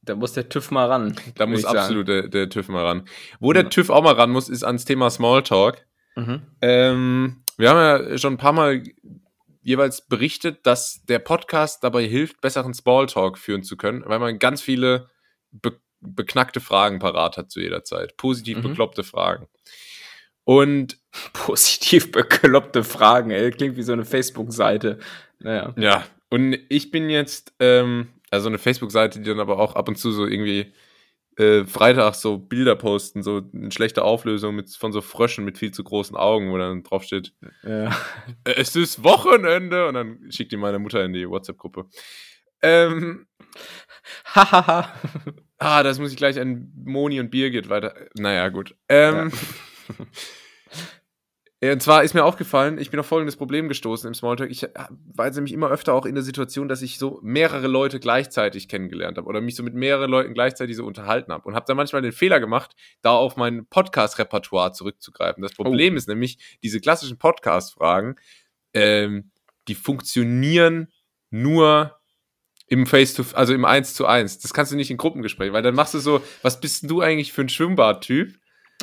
Da 0.03 0.15
muss 0.15 0.33
der 0.33 0.49
TÜV 0.49 0.71
mal 0.71 0.87
ran. 0.87 1.17
Da 1.35 1.47
muss 1.47 1.65
absolut 1.65 2.09
der, 2.09 2.29
der, 2.29 2.49
TÜV 2.49 2.69
mal 2.69 2.87
ran. 2.87 3.09
Wo 3.41 3.53
der 3.53 3.69
TÜV 3.69 3.91
auch 3.91 4.03
mal 4.03 4.15
ran 4.15 4.31
muss, 4.31 4.49
ist 4.49 4.63
ans 4.63 4.85
Thema 4.85 5.11
Smalltalk. 5.11 5.85
Mhm. 6.15 6.43
Ähm, 6.63 7.43
wir 7.59 7.71
haben 7.71 8.11
ja 8.11 8.19
schon 8.19 8.35
ein 8.35 8.39
paar 8.39 8.53
Mal 8.53 8.85
jeweils 9.63 10.07
berichtet, 10.07 10.65
dass 10.65 11.05
der 11.09 11.19
Podcast 11.19 11.83
dabei 11.83 12.05
hilft, 12.05 12.41
besseren 12.41 12.73
Smalltalk 12.73 13.37
führen 13.37 13.65
zu 13.65 13.77
können, 13.77 14.05
weil 14.07 14.21
man 14.21 14.39
ganz 14.39 14.63
viele 14.63 15.11
be 15.51 15.79
beknackte 16.01 16.61
Fragen 16.61 16.99
parat 16.99 17.37
hat 17.37 17.51
zu 17.51 17.61
jeder 17.61 17.85
Zeit. 17.85 18.17
Positiv 18.17 18.59
mhm. 18.59 18.63
bekloppte 18.63 19.05
Fragen. 19.05 19.49
Und 20.45 20.99
positiv 21.33 22.13
bekloppte 22.13 22.85
Fragen, 22.85 23.31
ey, 23.31 23.51
klingt 23.51 23.77
wie 23.77 23.83
so 23.83 23.93
eine 23.93 24.05
Facebook-Seite. 24.05 24.99
Naja. 25.39 25.75
Ja, 25.77 26.05
und 26.31 26.59
ich 26.69 26.91
bin 26.91 27.11
jetzt 27.11 27.53
ähm, 27.61 28.09
also 28.31 28.49
eine 28.49 28.59
Facebook-Seite, 28.59 29.21
die 29.21 29.29
dann 29.29 29.41
aber 29.41 29.59
auch 29.59 29.75
ab 29.75 29.89
und 29.89 29.97
zu 29.97 30.13
so 30.13 30.27
irgendwie 30.27 30.73
äh, 31.39 31.65
Freitag 31.65 32.15
so 32.15 32.39
Bilder 32.39 32.77
posten, 32.77 33.23
so 33.23 33.43
eine 33.53 33.71
schlechte 33.71 34.03
Auflösung 34.03 34.55
mit, 34.55 34.71
von 34.71 34.93
so 34.93 35.01
Fröschen 35.01 35.45
mit 35.45 35.59
viel 35.59 35.71
zu 35.71 35.85
großen 35.85 36.17
Augen, 36.17 36.51
wo 36.51 36.59
dann 36.59 36.83
drauf 36.83 37.05
steht, 37.05 37.35
ja. 37.63 37.95
Es 38.45 38.75
ist 38.75 39.05
Wochenende 39.05 39.87
und 39.87 39.95
dann 39.95 40.19
schickt 40.31 40.53
die 40.53 40.57
meine 40.57 40.79
Mutter 40.79 41.05
in 41.05 41.13
die 41.13 41.29
WhatsApp-Gruppe. 41.29 41.87
Ähm, 42.63 43.27
Hahaha. 44.25 44.93
ah, 45.59 45.83
das 45.83 45.99
muss 45.99 46.11
ich 46.11 46.17
gleich 46.17 46.39
an 46.39 46.73
Moni 46.85 47.21
und 47.21 47.31
Birgit 47.31 47.69
weiter. 47.69 47.95
Naja, 48.15 48.49
gut. 48.49 48.77
Ähm, 48.89 49.33
ja. 51.63 51.73
Und 51.73 51.83
zwar 51.83 52.05
ist 52.05 52.15
mir 52.15 52.25
aufgefallen, 52.25 52.79
ich 52.79 52.91
bin 52.91 53.01
auf 53.01 53.07
folgendes 53.07 53.37
Problem 53.37 53.69
gestoßen 53.69 54.07
im 54.07 54.15
Smalltalk. 54.15 54.51
Ich 54.51 54.63
äh, 54.63 54.69
war 55.15 55.31
nämlich 55.31 55.53
immer 55.53 55.71
öfter 55.71 55.95
auch 55.95 56.07
in 56.07 56.15
der 56.15 56.23
Situation, 56.23 56.69
dass 56.69 56.83
ich 56.83 56.99
so 56.99 57.19
mehrere 57.23 57.67
Leute 57.67 57.99
gleichzeitig 57.99 58.69
kennengelernt 58.69 59.19
habe 59.19 59.27
oder 59.27 59.41
mich 59.41 59.57
so 59.57 59.63
mit 59.63 59.75
mehreren 59.75 60.11
Leuten 60.11 60.35
gleichzeitig 60.35 60.77
so 60.77 60.85
unterhalten 60.85 61.33
habe 61.33 61.49
und 61.49 61.55
habe 61.55 61.67
dann 61.67 61.77
manchmal 61.77 62.03
den 62.03 62.13
Fehler 62.13 62.41
gemacht, 62.41 62.77
da 63.03 63.13
auf 63.13 63.37
mein 63.37 63.67
Podcast-Repertoire 63.67 64.73
zurückzugreifen. 64.73 65.43
Das 65.43 65.55
Problem 65.55 65.95
oh. 65.95 65.97
ist 65.97 66.09
nämlich, 66.09 66.59
diese 66.63 66.81
klassischen 66.81 67.19
Podcast-Fragen, 67.19 68.17
ähm, 68.75 69.31
die 69.69 69.75
funktionieren 69.75 70.93
nur 71.31 71.96
im 72.69 72.87
Face 72.87 73.15
to, 73.15 73.25
also 73.35 73.55
im 73.55 73.65
1 73.65 73.95
zu 73.95 74.07
1. 74.07 74.39
Das 74.39 74.53
kannst 74.53 74.73
du 74.73 74.77
nicht 74.77 74.91
in 74.91 74.97
Gruppengesprächen, 74.97 75.53
weil 75.53 75.63
dann 75.63 75.75
machst 75.75 75.95
du 75.95 75.99
so, 75.99 76.23
was 76.43 76.61
bist 76.61 76.91
du 76.91 77.01
eigentlich 77.01 77.33
für 77.33 77.43
ein 77.43 77.49
Schwimmbad-Typ? 77.49 78.35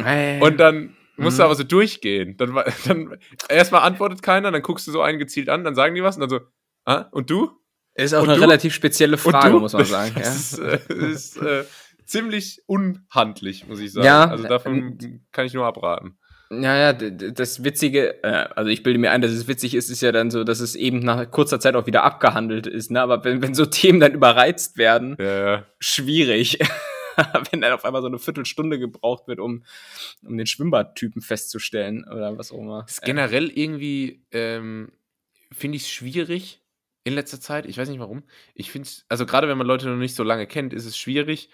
Hey. 0.01 0.41
Und 0.41 0.57
dann 0.57 0.95
musst 1.17 1.37
mhm. 1.37 1.41
du 1.41 1.45
aber 1.45 1.55
so 1.55 1.63
durchgehen. 1.63 2.37
Dann, 2.37 2.57
dann 2.85 3.17
erstmal 3.49 3.81
antwortet 3.81 4.21
keiner, 4.21 4.51
dann 4.51 4.61
guckst 4.61 4.87
du 4.87 4.91
so 4.91 5.01
einen 5.01 5.19
gezielt 5.19 5.49
an, 5.49 5.63
dann 5.63 5.75
sagen 5.75 5.95
die 5.95 6.03
was 6.03 6.15
und 6.15 6.21
dann 6.21 6.29
so, 6.29 6.39
ah, 6.85 7.05
und 7.11 7.29
du? 7.29 7.51
Ist 7.95 8.13
auch 8.13 8.23
und 8.23 8.29
eine 8.29 8.37
du? 8.37 8.43
relativ 8.43 8.73
spezielle 8.73 9.17
Frage, 9.17 9.59
muss 9.59 9.73
man 9.73 9.85
sagen. 9.85 10.13
Das 10.15 10.57
ja. 10.57 10.65
ist, 10.65 10.89
äh, 10.89 11.11
ist 11.11 11.37
äh, 11.37 11.65
ziemlich 12.05 12.63
unhandlich, 12.65 13.67
muss 13.67 13.79
ich 13.79 13.91
sagen. 13.91 14.05
Ja, 14.05 14.25
also 14.29 14.47
davon 14.47 14.97
äh, 14.99 15.19
kann 15.31 15.45
ich 15.45 15.53
nur 15.53 15.65
abraten. 15.65 16.17
Naja, 16.59 16.93
das 16.93 17.63
Witzige, 17.63 18.23
äh, 18.23 18.47
also 18.55 18.69
ich 18.69 18.83
bilde 18.83 18.99
mir 18.99 19.11
ein, 19.11 19.21
dass 19.21 19.31
es 19.31 19.47
witzig 19.47 19.75
ist, 19.75 19.89
ist 19.89 20.01
ja 20.01 20.11
dann 20.11 20.31
so, 20.31 20.43
dass 20.43 20.59
es 20.59 20.75
eben 20.75 20.99
nach 20.99 21.29
kurzer 21.31 21.59
Zeit 21.59 21.75
auch 21.75 21.85
wieder 21.85 22.03
abgehandelt 22.03 22.67
ist, 22.67 22.91
ne? 22.91 23.01
Aber 23.01 23.23
wenn, 23.23 23.41
wenn 23.41 23.53
so 23.53 23.65
Themen 23.67 23.99
dann 23.99 24.13
überreizt 24.13 24.77
werden, 24.77 25.15
ja, 25.19 25.45
ja. 25.55 25.65
schwierig. 25.79 26.59
wenn 27.51 27.61
dann 27.61 27.73
auf 27.73 27.85
einmal 27.85 28.01
so 28.01 28.07
eine 28.07 28.19
Viertelstunde 28.19 28.79
gebraucht 28.79 29.27
wird, 29.27 29.39
um, 29.39 29.63
um 30.23 30.37
den 30.37 30.47
Schwimmbadtypen 30.47 31.21
festzustellen 31.21 32.05
oder 32.05 32.37
was 32.37 32.51
auch 32.51 32.59
immer. 32.59 32.85
ist 32.87 33.03
generell 33.03 33.49
irgendwie, 33.49 34.25
ähm, 34.31 34.91
finde 35.51 35.77
ich 35.77 35.83
es 35.83 35.89
schwierig 35.89 36.61
in 37.03 37.13
letzter 37.13 37.39
Zeit. 37.39 37.65
Ich 37.65 37.77
weiß 37.77 37.89
nicht 37.89 37.99
warum. 37.99 38.23
Ich 38.55 38.71
finde 38.71 38.87
es, 38.87 39.05
also 39.09 39.25
gerade 39.25 39.47
wenn 39.47 39.57
man 39.57 39.67
Leute 39.67 39.87
noch 39.87 39.97
nicht 39.97 40.15
so 40.15 40.23
lange 40.23 40.47
kennt, 40.47 40.73
ist 40.73 40.85
es 40.85 40.97
schwierig, 40.97 41.49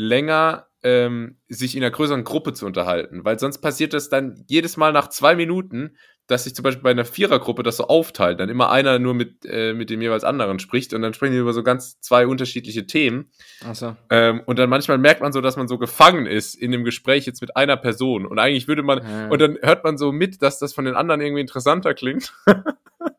länger 0.00 0.66
ähm, 0.82 1.36
sich 1.48 1.76
in 1.76 1.82
einer 1.82 1.90
größeren 1.90 2.24
Gruppe 2.24 2.52
zu 2.54 2.66
unterhalten, 2.66 3.24
weil 3.24 3.38
sonst 3.38 3.58
passiert 3.58 3.92
das 3.92 4.08
dann 4.08 4.44
jedes 4.48 4.76
Mal 4.76 4.92
nach 4.92 5.08
zwei 5.08 5.34
Minuten, 5.34 5.96
dass 6.26 6.44
sich 6.44 6.54
zum 6.54 6.62
Beispiel 6.62 6.82
bei 6.82 6.92
einer 6.92 7.04
Vierergruppe 7.04 7.62
das 7.62 7.76
so 7.76 7.88
aufteilt, 7.88 8.38
dann 8.38 8.48
immer 8.48 8.70
einer 8.70 8.98
nur 8.98 9.14
mit, 9.14 9.44
äh, 9.44 9.74
mit 9.74 9.90
dem 9.90 10.00
jeweils 10.00 10.22
anderen 10.22 10.60
spricht 10.60 10.94
und 10.94 11.02
dann 11.02 11.12
sprechen 11.12 11.32
die 11.32 11.38
über 11.38 11.52
so 11.52 11.62
ganz 11.62 12.00
zwei 12.00 12.26
unterschiedliche 12.26 12.86
Themen. 12.86 13.30
Ach 13.66 13.74
so. 13.74 13.96
Ähm, 14.10 14.42
und 14.46 14.58
dann 14.58 14.70
manchmal 14.70 14.98
merkt 14.98 15.20
man 15.20 15.32
so, 15.32 15.40
dass 15.40 15.56
man 15.56 15.66
so 15.66 15.76
gefangen 15.76 16.26
ist 16.26 16.54
in 16.54 16.70
dem 16.70 16.84
Gespräch 16.84 17.26
jetzt 17.26 17.40
mit 17.40 17.56
einer 17.56 17.76
Person 17.76 18.26
und 18.26 18.38
eigentlich 18.38 18.68
würde 18.68 18.82
man, 18.82 19.02
ja. 19.02 19.28
und 19.28 19.40
dann 19.40 19.58
hört 19.60 19.82
man 19.82 19.98
so 19.98 20.12
mit, 20.12 20.40
dass 20.40 20.58
das 20.58 20.72
von 20.72 20.84
den 20.84 20.94
anderen 20.94 21.20
irgendwie 21.20 21.42
interessanter 21.42 21.94
klingt. 21.94 22.32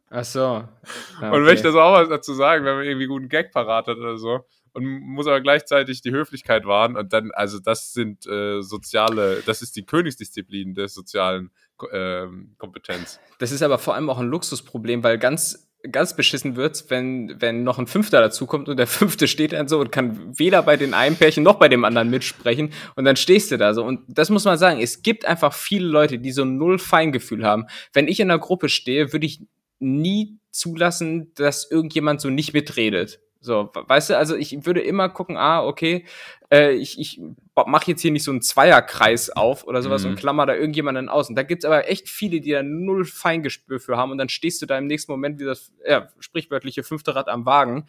Ach 0.09 0.25
so. 0.25 0.39
Ja, 1.21 1.27
okay. 1.27 1.37
Und 1.37 1.45
wenn 1.45 1.55
ich 1.55 1.61
da 1.61 1.71
so 1.71 1.79
auch 1.79 1.93
was 1.93 2.09
dazu 2.09 2.33
sagen, 2.33 2.65
wenn 2.65 2.75
man 2.75 2.83
irgendwie 2.83 3.05
guten 3.05 3.29
Gag 3.29 3.51
parat 3.51 3.87
hat 3.87 3.97
oder 3.97 4.17
so, 4.17 4.45
und 4.73 4.85
muss 4.85 5.27
aber 5.27 5.41
gleichzeitig 5.41 6.01
die 6.01 6.11
Höflichkeit 6.11 6.65
wahren. 6.65 6.95
Und 6.95 7.13
dann, 7.13 7.31
also 7.31 7.59
das 7.59 7.93
sind 7.93 8.25
äh, 8.27 8.61
soziale, 8.61 9.41
das 9.45 9.61
ist 9.61 9.75
die 9.75 9.83
Königsdisziplin 9.83 10.73
der 10.73 10.87
sozialen 10.87 11.51
äh, 11.91 12.27
Kompetenz. 12.57 13.19
Das 13.39 13.51
ist 13.51 13.61
aber 13.61 13.77
vor 13.77 13.95
allem 13.95 14.09
auch 14.09 14.19
ein 14.19 14.27
Luxusproblem, 14.27 15.03
weil 15.03 15.17
ganz 15.17 15.67
ganz 15.89 16.15
beschissen 16.15 16.55
wird, 16.55 16.85
wenn, 16.89 17.41
wenn 17.41 17.63
noch 17.63 17.79
ein 17.79 17.87
Fünfter 17.87 18.21
dazukommt 18.21 18.69
und 18.69 18.77
der 18.77 18.87
Fünfte 18.87 19.27
steht 19.27 19.53
dann 19.53 19.67
so 19.67 19.79
und 19.79 19.91
kann 19.91 20.37
weder 20.37 20.61
bei 20.63 20.77
den 20.77 20.93
einen 20.93 21.15
Pärchen 21.15 21.43
noch 21.43 21.55
bei 21.55 21.69
dem 21.69 21.85
anderen 21.85 22.09
mitsprechen 22.09 22.71
und 22.95 23.05
dann 23.05 23.15
stehst 23.15 23.51
du 23.51 23.57
da 23.57 23.73
so. 23.73 23.83
Und 23.83 24.01
das 24.07 24.29
muss 24.29 24.45
man 24.45 24.57
sagen, 24.57 24.79
es 24.79 25.01
gibt 25.01 25.25
einfach 25.25 25.53
viele 25.53 25.87
Leute, 25.87 26.19
die 26.19 26.31
so 26.31 26.45
null 26.45 26.79
Feingefühl 26.79 27.43
haben. 27.43 27.65
Wenn 27.93 28.07
ich 28.07 28.19
in 28.19 28.29
einer 28.29 28.39
Gruppe 28.39 28.69
stehe, 28.69 29.11
würde 29.13 29.25
ich 29.25 29.41
nie 29.79 30.37
zulassen, 30.51 31.33
dass 31.35 31.69
irgendjemand 31.69 32.21
so 32.21 32.29
nicht 32.29 32.53
mitredet. 32.53 33.19
So, 33.43 33.71
weißt 33.73 34.11
du, 34.11 34.17
also 34.17 34.35
ich 34.35 34.65
würde 34.65 34.81
immer 34.81 35.09
gucken, 35.09 35.35
ah, 35.35 35.63
okay, 35.65 36.05
äh, 36.51 36.73
ich, 36.73 36.99
ich 36.99 37.19
mache 37.55 37.89
jetzt 37.89 38.01
hier 38.01 38.11
nicht 38.11 38.23
so 38.23 38.29
einen 38.29 38.43
Zweierkreis 38.43 39.31
auf 39.31 39.63
oder 39.63 39.81
sowas 39.81 40.03
mhm. 40.03 40.11
und 40.11 40.15
klammer 40.17 40.45
da 40.45 40.53
irgendjemanden 40.53 41.09
aus. 41.09 41.27
Und 41.27 41.35
da 41.35 41.41
gibt's 41.41 41.65
aber 41.65 41.89
echt 41.89 42.07
viele, 42.07 42.39
die 42.39 42.51
da 42.51 42.61
null 42.61 43.03
Feingespür 43.03 43.79
für 43.79 43.97
haben 43.97 44.11
und 44.11 44.19
dann 44.19 44.29
stehst 44.29 44.61
du 44.61 44.67
da 44.67 44.77
im 44.77 44.85
nächsten 44.85 45.11
Moment 45.11 45.39
wie 45.39 45.45
das 45.45 45.71
ja, 45.87 46.09
sprichwörtliche 46.19 46.83
fünfte 46.83 47.15
Rad 47.15 47.29
am 47.29 47.47
Wagen. 47.47 47.87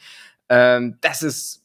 Ähm, 0.49 0.97
das 1.03 1.23
ist 1.23 1.62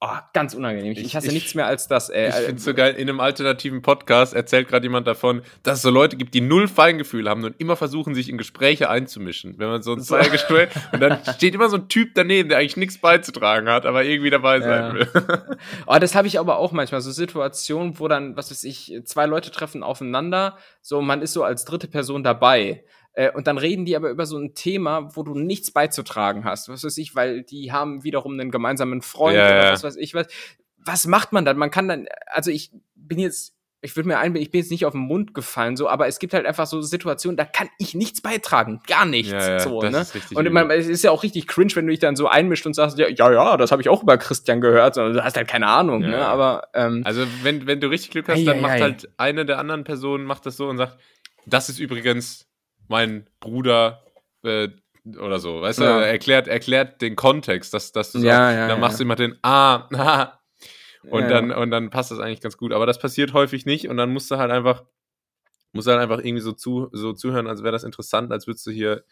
Oh, 0.00 0.16
ganz 0.32 0.54
unangenehm. 0.54 0.92
Ich, 0.92 1.02
ich 1.02 1.16
hasse 1.16 1.26
ich, 1.26 1.32
nichts 1.32 1.56
mehr 1.56 1.66
als 1.66 1.88
das. 1.88 2.08
Ey. 2.08 2.28
Ich 2.28 2.34
finde 2.36 2.54
es 2.54 2.64
so 2.64 2.72
geil, 2.72 2.94
in 2.94 3.08
einem 3.08 3.18
alternativen 3.18 3.82
Podcast 3.82 4.32
erzählt 4.32 4.68
gerade 4.68 4.86
jemand 4.86 5.08
davon, 5.08 5.42
dass 5.64 5.78
es 5.78 5.82
so 5.82 5.90
Leute 5.90 6.16
gibt, 6.16 6.34
die 6.34 6.40
null 6.40 6.68
Feingefühl 6.68 7.28
haben 7.28 7.42
und 7.42 7.60
immer 7.60 7.74
versuchen, 7.74 8.14
sich 8.14 8.28
in 8.28 8.38
Gespräche 8.38 8.90
einzumischen. 8.90 9.58
Wenn 9.58 9.66
man 9.66 9.82
so 9.82 9.94
ein 9.94 10.00
Zweiergespräch 10.00 10.68
und 10.92 11.00
dann 11.00 11.18
steht 11.34 11.52
immer 11.56 11.68
so 11.68 11.78
ein 11.78 11.88
Typ 11.88 12.10
daneben, 12.14 12.48
der 12.48 12.58
eigentlich 12.58 12.76
nichts 12.76 12.98
beizutragen 12.98 13.68
hat, 13.68 13.86
aber 13.86 14.04
irgendwie 14.04 14.30
dabei 14.30 14.60
sein 14.60 14.70
ja. 14.84 14.94
will. 14.94 15.08
oh, 15.88 15.98
das 15.98 16.14
habe 16.14 16.28
ich 16.28 16.38
aber 16.38 16.58
auch 16.58 16.70
manchmal. 16.70 17.00
So 17.00 17.10
Situationen, 17.10 17.98
wo 17.98 18.06
dann, 18.06 18.36
was 18.36 18.52
weiß 18.52 18.62
ich, 18.64 19.00
zwei 19.04 19.26
Leute 19.26 19.50
treffen 19.50 19.82
aufeinander, 19.82 20.58
so 20.80 21.02
man 21.02 21.22
ist 21.22 21.32
so 21.32 21.42
als 21.42 21.64
dritte 21.64 21.88
Person 21.88 22.22
dabei. 22.22 22.84
Äh, 23.18 23.32
und 23.32 23.48
dann 23.48 23.58
reden 23.58 23.84
die 23.84 23.96
aber 23.96 24.10
über 24.10 24.26
so 24.26 24.38
ein 24.38 24.54
Thema, 24.54 25.16
wo 25.16 25.24
du 25.24 25.34
nichts 25.34 25.72
beizutragen 25.72 26.44
hast. 26.44 26.68
Was 26.68 26.84
weiß 26.84 26.96
ich, 26.98 27.16
weil 27.16 27.42
die 27.42 27.72
haben 27.72 28.04
wiederum 28.04 28.34
einen 28.34 28.52
gemeinsamen 28.52 29.02
Freund 29.02 29.36
ja, 29.36 29.46
oder 29.46 29.72
was 29.72 29.82
weiß 29.82 29.96
ich 29.96 30.14
was. 30.14 30.28
Was 30.76 31.06
macht 31.08 31.32
man 31.32 31.44
dann? 31.44 31.58
Man 31.58 31.72
kann 31.72 31.88
dann, 31.88 32.06
also 32.26 32.52
ich 32.52 32.70
bin 32.94 33.18
jetzt 33.18 33.54
ich 33.80 33.94
würde 33.94 34.08
mir 34.08 34.18
einbilden, 34.18 34.42
ich 34.42 34.50
bin 34.50 34.60
jetzt 34.60 34.72
nicht 34.72 34.86
auf 34.86 34.92
den 34.92 35.02
Mund 35.02 35.34
gefallen, 35.34 35.76
so, 35.76 35.88
aber 35.88 36.08
es 36.08 36.18
gibt 36.18 36.34
halt 36.34 36.46
einfach 36.46 36.66
so 36.66 36.82
Situationen, 36.82 37.36
da 37.36 37.44
kann 37.44 37.68
ich 37.78 37.94
nichts 37.94 38.20
beitragen, 38.20 38.80
gar 38.88 39.04
nichts, 39.04 39.30
ja, 39.30 39.50
ja, 39.50 39.60
so, 39.60 39.80
ne? 39.82 40.04
Und 40.34 40.52
man, 40.52 40.68
es 40.70 40.88
ist 40.88 41.04
ja 41.04 41.12
auch 41.12 41.22
richtig 41.22 41.46
cringe, 41.46 41.76
wenn 41.76 41.86
du 41.86 41.92
dich 41.92 42.00
dann 42.00 42.16
so 42.16 42.26
einmischt 42.26 42.66
und 42.66 42.74
sagst, 42.74 42.98
ja, 42.98 43.06
ja, 43.08 43.30
ja 43.30 43.56
das 43.56 43.70
habe 43.70 43.80
ich 43.80 43.88
auch 43.88 44.02
über 44.02 44.18
Christian 44.18 44.60
gehört, 44.60 44.96
sondern 44.96 45.14
du 45.14 45.22
hast 45.22 45.36
halt 45.36 45.46
keine 45.46 45.68
Ahnung, 45.68 46.02
ja. 46.02 46.08
ne? 46.08 46.26
Aber 46.26 46.68
ähm, 46.74 47.02
also 47.04 47.24
wenn 47.42 47.68
wenn 47.68 47.80
du 47.80 47.88
richtig 47.88 48.10
Glück 48.10 48.28
hast, 48.28 48.44
dann 48.44 48.60
macht 48.60 48.80
halt 48.80 49.10
eine 49.16 49.46
der 49.46 49.60
anderen 49.60 49.84
Personen 49.84 50.24
macht 50.24 50.44
das 50.44 50.56
so 50.56 50.68
und 50.68 50.76
sagt, 50.76 50.98
das 51.46 51.68
ist 51.68 51.78
übrigens 51.78 52.47
mein 52.88 53.28
Bruder 53.40 54.02
äh, 54.42 54.68
oder 55.18 55.38
so, 55.38 55.62
weißt 55.62 55.80
ja. 55.80 55.98
du, 55.98 56.06
erklärt, 56.06 56.48
erklärt 56.48 57.00
den 57.00 57.16
Kontext, 57.16 57.72
dass, 57.72 57.92
dass 57.92 58.12
du 58.12 58.18
ja, 58.18 58.52
ja, 58.52 58.60
dann 58.68 58.70
ja. 58.70 58.76
machst 58.76 58.98
du 58.98 59.04
immer 59.04 59.16
den 59.16 59.38
Ah, 59.42 59.88
ah 59.94 60.38
und 61.10 61.28
dann 61.28 61.52
und 61.52 61.70
dann 61.70 61.90
passt 61.90 62.10
das 62.10 62.18
eigentlich 62.18 62.40
ganz 62.40 62.56
gut. 62.56 62.72
Aber 62.72 62.86
das 62.86 62.98
passiert 62.98 63.32
häufig 63.32 63.66
nicht 63.66 63.88
und 63.88 63.96
dann 63.96 64.12
musst 64.12 64.30
du 64.30 64.36
halt 64.36 64.50
einfach, 64.50 64.84
musst 65.72 65.86
du 65.86 65.92
halt 65.92 66.00
einfach 66.00 66.18
irgendwie 66.18 66.42
so, 66.42 66.52
zu, 66.52 66.88
so 66.92 67.12
zuhören, 67.12 67.46
als 67.46 67.62
wäre 67.62 67.72
das 67.72 67.84
interessant, 67.84 68.32
als 68.32 68.46
würdest 68.46 68.66
du 68.66 68.70
hier, 68.70 69.04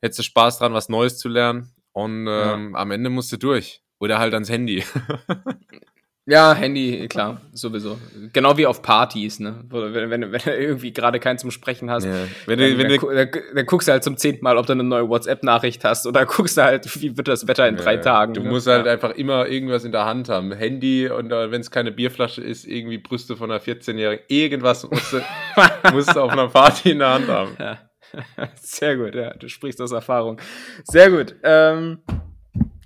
hättest 0.00 0.20
du 0.20 0.22
Spaß 0.22 0.58
dran, 0.58 0.72
was 0.72 0.88
Neues 0.88 1.18
zu 1.18 1.28
lernen. 1.28 1.74
Und 1.92 2.28
ähm, 2.28 2.76
am 2.76 2.90
Ende 2.92 3.10
musst 3.10 3.32
du 3.32 3.36
durch. 3.36 3.82
Oder 3.98 4.18
halt 4.20 4.32
ans 4.32 4.48
Handy. 4.48 4.84
Ja, 6.30 6.54
Handy, 6.54 7.08
klar, 7.08 7.40
sowieso. 7.54 7.98
Genau 8.34 8.58
wie 8.58 8.66
auf 8.66 8.82
Partys, 8.82 9.40
ne? 9.40 9.64
Wenn, 9.70 10.10
wenn, 10.10 10.30
wenn 10.30 10.40
du 10.44 10.54
irgendwie 10.54 10.92
gerade 10.92 11.20
keinen 11.20 11.38
zum 11.38 11.50
Sprechen 11.50 11.90
hast, 11.90 12.04
ja. 12.04 12.12
wenn 12.44 12.58
du, 12.58 12.68
dann, 12.68 12.78
wenn 12.78 13.00
dann, 13.00 13.16
dann, 13.16 13.42
dann, 13.54 13.64
guckst 13.64 13.88
du 13.88 13.92
halt 13.92 14.04
zum 14.04 14.18
zehnten 14.18 14.44
Mal, 14.44 14.58
ob 14.58 14.66
du 14.66 14.74
eine 14.74 14.84
neue 14.84 15.08
WhatsApp-Nachricht 15.08 15.84
hast 15.84 16.06
oder 16.06 16.26
guckst 16.26 16.58
du 16.58 16.62
halt, 16.64 17.00
wie 17.00 17.16
wird 17.16 17.28
das 17.28 17.48
Wetter 17.48 17.66
in 17.66 17.76
ja. 17.76 17.82
drei 17.82 17.96
Tagen. 17.96 18.34
Du 18.34 18.42
ne? 18.42 18.50
musst 18.50 18.66
halt 18.66 18.84
ja. 18.84 18.92
einfach 18.92 19.12
immer 19.12 19.48
irgendwas 19.48 19.84
in 19.84 19.92
der 19.92 20.04
Hand 20.04 20.28
haben. 20.28 20.52
Handy 20.52 21.08
und 21.08 21.32
uh, 21.32 21.50
wenn 21.50 21.62
es 21.62 21.70
keine 21.70 21.92
Bierflasche 21.92 22.42
ist, 22.42 22.66
irgendwie 22.66 22.98
Brüste 22.98 23.34
von 23.34 23.50
einer 23.50 23.62
14-Jährigen. 23.62 24.26
Irgendwas 24.28 24.86
musst 24.90 25.14
du, 25.14 25.22
musst 25.94 26.14
du 26.14 26.20
auf 26.20 26.32
einer 26.32 26.48
Party 26.48 26.90
in 26.90 26.98
der 26.98 27.08
Hand 27.08 27.28
haben. 27.28 27.56
Ja. 27.58 27.78
Sehr 28.60 28.98
gut, 28.98 29.14
ja. 29.14 29.32
Du 29.32 29.48
sprichst 29.48 29.80
aus 29.80 29.92
Erfahrung. 29.92 30.38
Sehr 30.84 31.10
gut. 31.10 31.36
Ähm, 31.42 32.00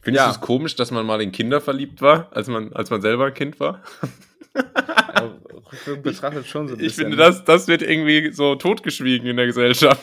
Findest 0.03 0.26
ja. 0.26 0.30
du 0.30 0.34
es 0.34 0.40
komisch, 0.40 0.74
dass 0.74 0.90
man 0.90 1.07
mal 1.07 1.22
in 1.22 1.30
Kinder 1.30 1.61
verliebt 1.61 2.03
war, 2.03 2.28
als 2.32 2.48
man, 2.48 2.72
als 2.72 2.90
man 2.90 3.00
selber 3.00 3.26
ein 3.26 3.34
Kind 3.34 3.61
war? 3.61 3.82
ja, 4.55 5.38
betrachtet 6.03 6.46
schon 6.46 6.66
so 6.66 6.74
ein 6.74 6.78
bisschen. 6.78 6.88
Ich 6.88 6.94
finde, 6.94 7.16
das, 7.16 7.44
das 7.44 7.68
wird 7.68 7.82
irgendwie 7.82 8.32
so 8.32 8.57
totgeschwiegen 8.57 9.28
in 9.28 9.36
der 9.36 9.46
Gesellschaft. 9.46 10.03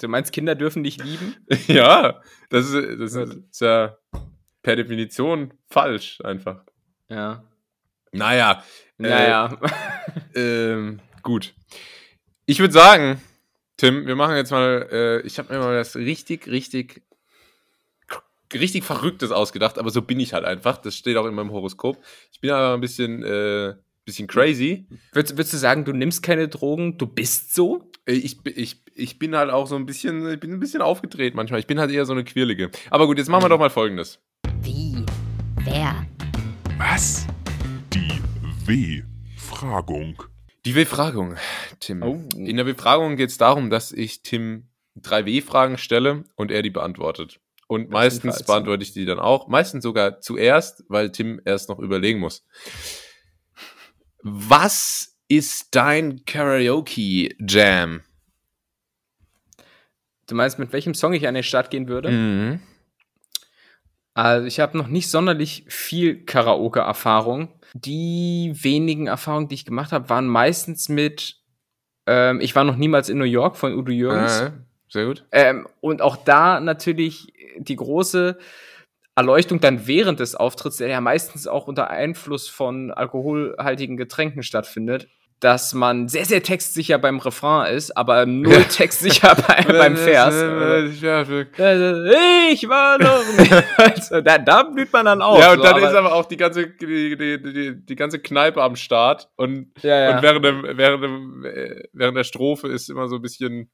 Du 0.00 0.06
meinst, 0.06 0.32
Kinder 0.32 0.54
dürfen 0.54 0.84
dich 0.84 1.02
lieben? 1.02 1.34
Ja, 1.66 2.20
das 2.50 2.70
ist, 2.70 3.00
das 3.00 3.14
ist 3.14 3.60
ja 3.60 3.96
per 4.62 4.76
Definition 4.76 5.54
falsch, 5.68 6.20
einfach. 6.22 6.64
Ja. 7.08 7.42
Naja. 8.12 8.62
Naja. 8.96 9.58
Äh, 10.34 10.72
ähm, 10.72 11.00
gut. 11.22 11.54
Ich 12.46 12.60
würde 12.60 12.72
sagen, 12.72 13.20
Tim, 13.76 14.06
wir 14.06 14.16
machen 14.16 14.36
jetzt 14.36 14.50
mal, 14.50 14.88
äh, 14.90 15.20
ich 15.26 15.38
habe 15.38 15.52
mir 15.52 15.60
mal 15.60 15.74
das 15.74 15.96
richtig, 15.96 16.48
richtig 16.48 17.02
richtig 18.54 18.84
Verrücktes 18.84 19.30
ausgedacht, 19.30 19.78
aber 19.78 19.90
so 19.90 20.02
bin 20.02 20.20
ich 20.20 20.32
halt 20.32 20.44
einfach. 20.44 20.78
Das 20.78 20.96
steht 20.96 21.16
auch 21.16 21.26
in 21.26 21.34
meinem 21.34 21.50
Horoskop. 21.50 21.98
Ich 22.32 22.40
bin 22.40 22.50
aber 22.50 22.74
ein 22.74 22.80
bisschen, 22.80 23.22
äh, 23.22 23.74
bisschen 24.04 24.26
crazy. 24.26 24.86
Würdest, 25.12 25.36
würdest, 25.36 25.52
du 25.52 25.58
sagen, 25.58 25.84
du 25.84 25.92
nimmst 25.92 26.22
keine 26.22 26.48
Drogen, 26.48 26.96
du 26.98 27.06
bist 27.06 27.54
so? 27.54 27.90
Äh, 28.06 28.14
ich, 28.14 28.38
ich, 28.46 28.82
ich 28.94 29.18
bin 29.18 29.36
halt 29.36 29.50
auch 29.50 29.66
so 29.66 29.76
ein 29.76 29.86
bisschen, 29.86 30.28
ich 30.32 30.40
bin 30.40 30.52
ein 30.52 30.60
bisschen 30.60 30.82
aufgedreht 30.82 31.34
manchmal. 31.34 31.60
Ich 31.60 31.66
bin 31.66 31.78
halt 31.78 31.90
eher 31.90 32.06
so 32.06 32.12
eine 32.12 32.24
Quirlige. 32.24 32.70
Aber 32.90 33.06
gut, 33.06 33.18
jetzt 33.18 33.28
machen 33.28 33.44
wir 33.44 33.48
doch 33.50 33.58
mal 33.58 33.70
folgendes. 33.70 34.18
Wie? 34.62 35.04
Wer? 35.64 36.06
Was? 36.78 37.26
Die 37.92 38.20
W-Fragung. 38.64 40.22
Die 40.64 40.74
W-Fragung, 40.74 41.36
Tim. 41.80 42.02
Oh. 42.02 42.22
In 42.34 42.56
der 42.56 42.66
W-Fragung 42.66 43.16
geht 43.16 43.30
es 43.30 43.38
darum, 43.38 43.70
dass 43.70 43.92
ich 43.92 44.22
Tim 44.22 44.68
drei 44.96 45.26
W-Fragen 45.26 45.78
stelle 45.78 46.24
und 46.34 46.50
er 46.50 46.62
die 46.62 46.70
beantwortet. 46.70 47.40
Und 47.68 47.90
meistens 47.90 48.42
beantworte 48.42 48.82
ich 48.82 48.92
die 48.92 49.04
dann 49.04 49.18
auch. 49.18 49.46
Meistens 49.46 49.84
sogar 49.84 50.20
zuerst, 50.20 50.84
weil 50.88 51.12
Tim 51.12 51.40
erst 51.44 51.68
noch 51.68 51.78
überlegen 51.78 52.18
muss. 52.18 52.44
Was 54.22 55.18
ist 55.28 55.76
dein 55.76 56.24
Karaoke-Jam? 56.24 58.00
Du 60.26 60.34
meinst, 60.34 60.58
mit 60.58 60.72
welchem 60.72 60.94
Song 60.94 61.12
ich 61.12 61.28
an 61.28 61.34
den 61.34 61.42
Start 61.42 61.70
gehen 61.70 61.88
würde? 61.88 62.10
Mhm. 62.10 62.60
Also 64.14 64.46
ich 64.46 64.60
habe 64.60 64.76
noch 64.76 64.88
nicht 64.88 65.10
sonderlich 65.10 65.64
viel 65.68 66.24
Karaoke-Erfahrung. 66.24 67.60
Die 67.74 68.52
wenigen 68.54 69.06
Erfahrungen, 69.08 69.48
die 69.48 69.54
ich 69.54 69.66
gemacht 69.66 69.92
habe, 69.92 70.08
waren 70.08 70.26
meistens 70.26 70.88
mit 70.88 71.36
ähm, 72.06 72.40
Ich 72.40 72.56
war 72.56 72.64
noch 72.64 72.76
niemals 72.76 73.10
in 73.10 73.18
New 73.18 73.24
York 73.24 73.56
von 73.56 73.74
Udo 73.74 73.92
Jürgens. 73.92 74.40
Ah, 74.40 74.52
sehr 74.88 75.06
gut. 75.06 75.24
Ähm, 75.32 75.66
und 75.80 76.02
auch 76.02 76.16
da 76.16 76.60
natürlich 76.60 77.32
die 77.58 77.76
große 77.76 78.38
Erleuchtung 79.18 79.60
dann 79.60 79.86
während 79.86 80.20
des 80.20 80.34
Auftritts, 80.34 80.76
der 80.76 80.88
ja 80.88 81.00
meistens 81.00 81.48
auch 81.48 81.66
unter 81.66 81.90
Einfluss 81.90 82.48
von 82.48 82.92
alkoholhaltigen 82.92 83.96
Getränken 83.96 84.44
stattfindet, 84.44 85.08
dass 85.40 85.72
man 85.72 86.08
sehr, 86.08 86.24
sehr 86.24 86.42
textsicher 86.42 86.98
beim 86.98 87.18
Refrain 87.18 87.74
ist, 87.74 87.96
aber 87.96 88.26
null 88.26 88.64
textsicher 88.64 89.34
bei, 89.46 89.64
beim 89.64 89.96
Vers. 89.96 90.34
ich 92.52 92.68
war 92.68 92.98
noch 92.98 93.22
also, 93.76 94.20
da, 94.20 94.38
da 94.38 94.62
blüht 94.64 94.92
man 94.92 95.06
dann 95.06 95.22
auf. 95.22 95.38
Ja, 95.40 95.52
und 95.52 95.58
so, 95.58 95.62
dann 95.64 95.76
aber 95.76 95.88
ist 95.88 95.94
aber 95.94 96.14
auch 96.14 96.26
die 96.26 96.36
ganze, 96.36 96.68
die, 96.68 97.16
die, 97.16 97.42
die, 97.42 97.86
die 97.86 97.96
ganze 97.96 98.18
Kneipe 98.18 98.62
am 98.62 98.74
Start 98.76 99.28
und, 99.36 99.72
ja, 99.82 99.98
ja. 99.98 100.16
und 100.16 100.22
während, 100.22 100.44
dem, 100.44 100.62
während, 100.76 101.04
dem, 101.04 101.44
während 101.92 102.16
der 102.16 102.24
Strophe 102.24 102.68
ist 102.68 102.90
immer 102.90 103.08
so 103.08 103.16
ein 103.16 103.22
bisschen 103.22 103.70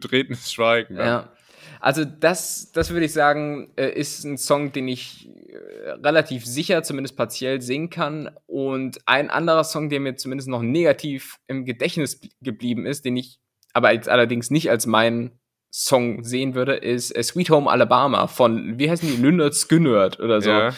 betretenes 0.00 0.52
Schweigen. 0.52 0.96
Ja. 0.96 1.32
Also 1.80 2.04
das, 2.04 2.72
das 2.72 2.90
würde 2.90 3.06
ich 3.06 3.12
sagen, 3.12 3.70
äh, 3.76 3.88
ist 3.88 4.24
ein 4.24 4.38
Song, 4.38 4.72
den 4.72 4.88
ich 4.88 5.28
äh, 5.28 5.90
relativ 5.90 6.44
sicher, 6.46 6.82
zumindest 6.82 7.16
partiell 7.16 7.60
singen 7.60 7.90
kann. 7.90 8.30
Und 8.46 8.98
ein 9.06 9.30
anderer 9.30 9.64
Song, 9.64 9.88
der 9.88 10.00
mir 10.00 10.16
zumindest 10.16 10.48
noch 10.48 10.62
negativ 10.62 11.38
im 11.46 11.64
Gedächtnis 11.64 12.20
geblieben 12.40 12.86
ist, 12.86 13.04
den 13.04 13.16
ich 13.16 13.40
aber 13.72 13.92
jetzt 13.92 14.08
allerdings 14.08 14.50
nicht 14.50 14.70
als 14.70 14.86
meinen 14.86 15.38
Song 15.70 16.24
sehen 16.24 16.54
würde, 16.54 16.76
ist 16.76 17.14
äh, 17.14 17.22
Sweet 17.22 17.50
Home 17.50 17.70
Alabama 17.70 18.26
von, 18.26 18.78
wie 18.78 18.90
heißen 18.90 19.08
die, 19.08 19.22
Lynyrd 19.22 19.54
Skynyrd 19.54 20.18
oder 20.20 20.40
so. 20.40 20.50
Ja. 20.50 20.72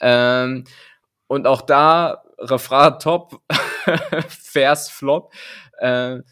Ähm, 0.00 0.64
und 1.28 1.46
auch 1.46 1.62
da 1.62 2.22
Refrain 2.38 2.98
top, 2.98 3.40
Vers 4.28 4.90
flop. 4.90 5.32
Äh, 5.82 6.22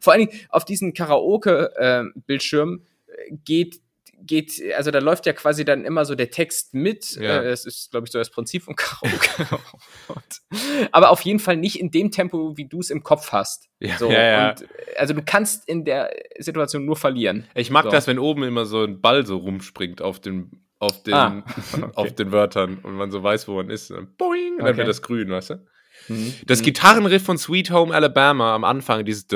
vor 0.00 0.12
allen 0.12 0.26
Dingen 0.26 0.40
auf 0.50 0.66
diesen 0.66 0.92
Karaoke-Bildschirm 0.92 2.82
äh, 3.06 3.36
geht 3.44 3.80
geht, 4.26 4.60
also 4.76 4.90
da 4.90 4.98
läuft 4.98 5.26
ja 5.26 5.32
quasi 5.32 5.64
dann 5.64 5.84
immer 5.84 6.04
so 6.04 6.14
der 6.14 6.30
Text 6.30 6.74
mit. 6.74 7.16
Ja. 7.16 7.42
Äh, 7.42 7.50
das 7.50 7.64
ist, 7.64 7.90
glaube 7.90 8.06
ich, 8.06 8.12
so 8.12 8.18
das 8.18 8.30
Prinzip 8.30 8.62
von 8.64 8.74
Karaoke. 8.76 9.60
Aber 10.92 11.10
auf 11.10 11.20
jeden 11.22 11.38
Fall 11.38 11.56
nicht 11.56 11.78
in 11.78 11.90
dem 11.90 12.10
Tempo, 12.10 12.56
wie 12.56 12.66
du 12.66 12.80
es 12.80 12.90
im 12.90 13.02
Kopf 13.02 13.32
hast. 13.32 13.68
Ja, 13.78 13.96
so, 13.98 14.10
ja, 14.10 14.22
ja. 14.22 14.50
Und, 14.50 14.66
also 14.96 15.14
du 15.14 15.22
kannst 15.22 15.68
in 15.68 15.84
der 15.84 16.10
Situation 16.38 16.84
nur 16.84 16.96
verlieren. 16.96 17.46
Ich 17.54 17.70
mag 17.70 17.84
so. 17.84 17.90
das, 17.90 18.06
wenn 18.06 18.18
oben 18.18 18.42
immer 18.42 18.66
so 18.66 18.82
ein 18.82 19.00
Ball 19.00 19.24
so 19.26 19.36
rumspringt 19.36 20.02
auf 20.02 20.20
den, 20.20 20.65
auf 20.78 21.02
den, 21.02 21.14
ah, 21.14 21.44
okay. 21.72 21.90
auf 21.94 22.14
den 22.14 22.32
Wörtern 22.32 22.78
und 22.78 22.94
man 22.94 23.10
so 23.10 23.22
weiß, 23.22 23.48
wo 23.48 23.54
man 23.54 23.70
ist. 23.70 23.90
Und 23.90 24.16
boing, 24.16 24.54
und 24.54 24.58
dann 24.60 24.68
okay. 24.68 24.78
wird 24.78 24.88
das 24.88 25.02
grün, 25.02 25.30
weißt 25.30 25.50
du? 25.50 25.66
Mhm. 26.08 26.34
Das 26.46 26.60
mhm. 26.60 26.64
Gitarrenriff 26.64 27.22
von 27.22 27.38
Sweet 27.38 27.70
Home 27.70 27.94
Alabama 27.94 28.54
am 28.54 28.64
Anfang, 28.64 29.04
dieses 29.04 29.26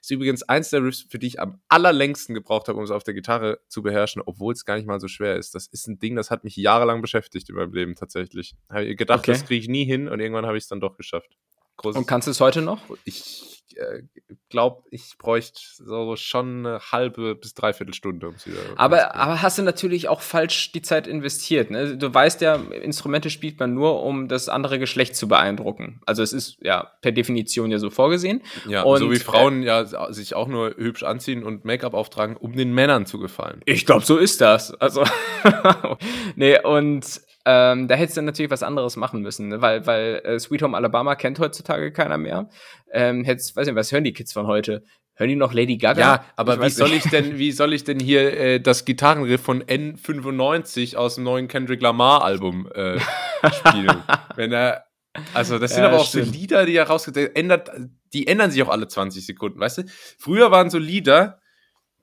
ist 0.00 0.10
übrigens 0.10 0.42
eins 0.42 0.70
der 0.70 0.82
Riffs, 0.82 1.06
für 1.08 1.18
die 1.18 1.28
ich 1.28 1.40
am 1.40 1.60
allerlängsten 1.68 2.34
gebraucht 2.34 2.68
habe, 2.68 2.78
um 2.78 2.84
es 2.84 2.90
auf 2.90 3.04
der 3.04 3.14
Gitarre 3.14 3.60
zu 3.68 3.82
beherrschen, 3.82 4.22
obwohl 4.24 4.52
es 4.52 4.64
gar 4.64 4.76
nicht 4.76 4.86
mal 4.86 5.00
so 5.00 5.08
schwer 5.08 5.36
ist. 5.36 5.54
Das 5.54 5.66
ist 5.66 5.86
ein 5.86 5.98
Ding, 5.98 6.16
das 6.16 6.30
hat 6.30 6.44
mich 6.44 6.56
jahrelang 6.56 7.00
beschäftigt 7.00 7.48
in 7.48 7.56
meinem 7.56 7.72
Leben 7.72 7.94
tatsächlich. 7.94 8.54
Habe 8.68 8.94
gedacht, 8.96 9.20
okay. 9.20 9.32
das 9.32 9.46
kriege 9.46 9.60
ich 9.60 9.68
nie 9.68 9.84
hin 9.84 10.08
und 10.08 10.20
irgendwann 10.20 10.46
habe 10.46 10.56
ich 10.56 10.64
es 10.64 10.68
dann 10.68 10.80
doch 10.80 10.96
geschafft. 10.96 11.36
Großes 11.80 11.98
Und 11.98 12.06
kannst 12.06 12.26
du 12.26 12.30
es 12.30 12.40
heute 12.40 12.60
noch? 12.60 12.80
Ich 13.04 13.64
äh, 13.76 14.02
glaube, 14.50 14.82
ich 14.90 15.16
bräuchte 15.16 15.60
so 15.78 16.14
schon 16.16 16.66
eine 16.66 16.80
halbe 16.92 17.34
bis 17.34 17.54
dreiviertel 17.54 17.94
Stunde. 17.94 18.28
Um 18.28 18.34
wieder 18.44 18.58
aber, 18.76 19.14
aber 19.14 19.40
hast 19.40 19.58
du 19.58 19.62
natürlich 19.62 20.08
auch 20.08 20.20
falsch 20.20 20.72
die 20.72 20.82
Zeit 20.82 21.06
investiert. 21.06 21.70
Ne? 21.70 21.96
Du 21.96 22.12
weißt 22.12 22.42
ja, 22.42 22.56
Instrumente 22.56 23.30
spielt 23.30 23.58
man 23.58 23.72
nur, 23.72 24.02
um 24.02 24.28
das 24.28 24.48
andere 24.48 24.78
Geschlecht 24.78 25.16
zu 25.16 25.28
beeindrucken. 25.28 26.00
Also 26.04 26.22
es 26.22 26.32
ist 26.32 26.58
ja 26.60 26.90
per 27.00 27.12
Definition 27.12 27.70
ja 27.70 27.78
so 27.78 27.88
vorgesehen. 27.88 28.42
Ja, 28.68 28.82
und, 28.82 28.98
so 28.98 29.10
wie 29.10 29.18
Frauen 29.18 29.62
äh, 29.62 29.66
ja 29.66 30.12
sich 30.12 30.34
auch 30.34 30.48
nur 30.48 30.74
hübsch 30.76 31.04
anziehen 31.04 31.44
und 31.44 31.64
Make-up 31.64 31.94
auftragen, 31.94 32.36
um 32.36 32.54
den 32.56 32.74
Männern 32.74 33.06
zu 33.06 33.18
gefallen. 33.18 33.62
Ich 33.64 33.86
glaube, 33.86 34.04
so 34.04 34.18
ist 34.18 34.40
das. 34.40 34.74
Also, 34.74 35.04
nee, 36.36 36.60
und 36.60 37.22
ähm, 37.46 37.88
da 37.88 37.94
hättest 37.94 38.18
du 38.18 38.22
natürlich 38.22 38.50
was 38.50 38.62
anderes 38.62 38.96
machen 38.96 39.22
müssen, 39.22 39.48
ne? 39.48 39.62
weil, 39.62 39.86
weil 39.86 40.20
äh, 40.24 40.38
Sweet 40.38 40.62
Home 40.62 40.76
Alabama 40.76 41.14
kennt 41.14 41.38
heutzutage 41.38 41.90
keiner 41.92 42.18
mehr. 42.18 42.48
Ähm, 42.92 43.24
hättest, 43.24 43.56
weiß 43.56 43.66
nicht, 43.66 43.76
was 43.76 43.92
hören 43.92 44.04
die 44.04 44.12
Kids 44.12 44.32
von 44.32 44.46
heute? 44.46 44.84
Hören 45.14 45.28
die 45.28 45.36
noch 45.36 45.54
Lady 45.54 45.78
Gaga? 45.78 46.00
Ja, 46.00 46.24
aber 46.36 46.54
ich 46.54 46.60
wie 46.60 46.70
soll 46.70 46.92
ich 46.92 47.04
denn, 47.04 47.38
wie 47.38 47.52
soll 47.52 47.72
ich 47.72 47.84
denn 47.84 47.98
hier 47.98 48.38
äh, 48.38 48.60
das 48.60 48.84
Gitarrenriff 48.84 49.40
von 49.40 49.62
N95 49.62 50.96
aus 50.96 51.14
dem 51.14 51.24
neuen 51.24 51.48
Kendrick 51.48 51.80
Lamar 51.80 52.22
Album 52.24 52.70
äh, 52.74 52.98
spielen? 53.52 54.02
Wenn 54.36 54.52
er, 54.52 54.84
also 55.32 55.58
das 55.58 55.72
sind 55.72 55.82
ja, 55.82 55.88
aber 55.88 55.98
auch 55.98 56.06
stimmt. 56.06 56.26
so 56.26 56.32
Lieder, 56.32 56.66
die 56.66 56.74
er 56.74 56.88
rausgeht, 56.88 57.36
ändert, 57.36 57.70
die 58.12 58.26
ändern 58.26 58.50
sich 58.50 58.62
auch 58.62 58.68
alle 58.68 58.86
20 58.86 59.24
Sekunden, 59.24 59.60
weißt 59.60 59.78
du? 59.78 59.82
Früher 60.18 60.50
waren 60.50 60.68
so 60.68 60.78
Lieder, 60.78 61.40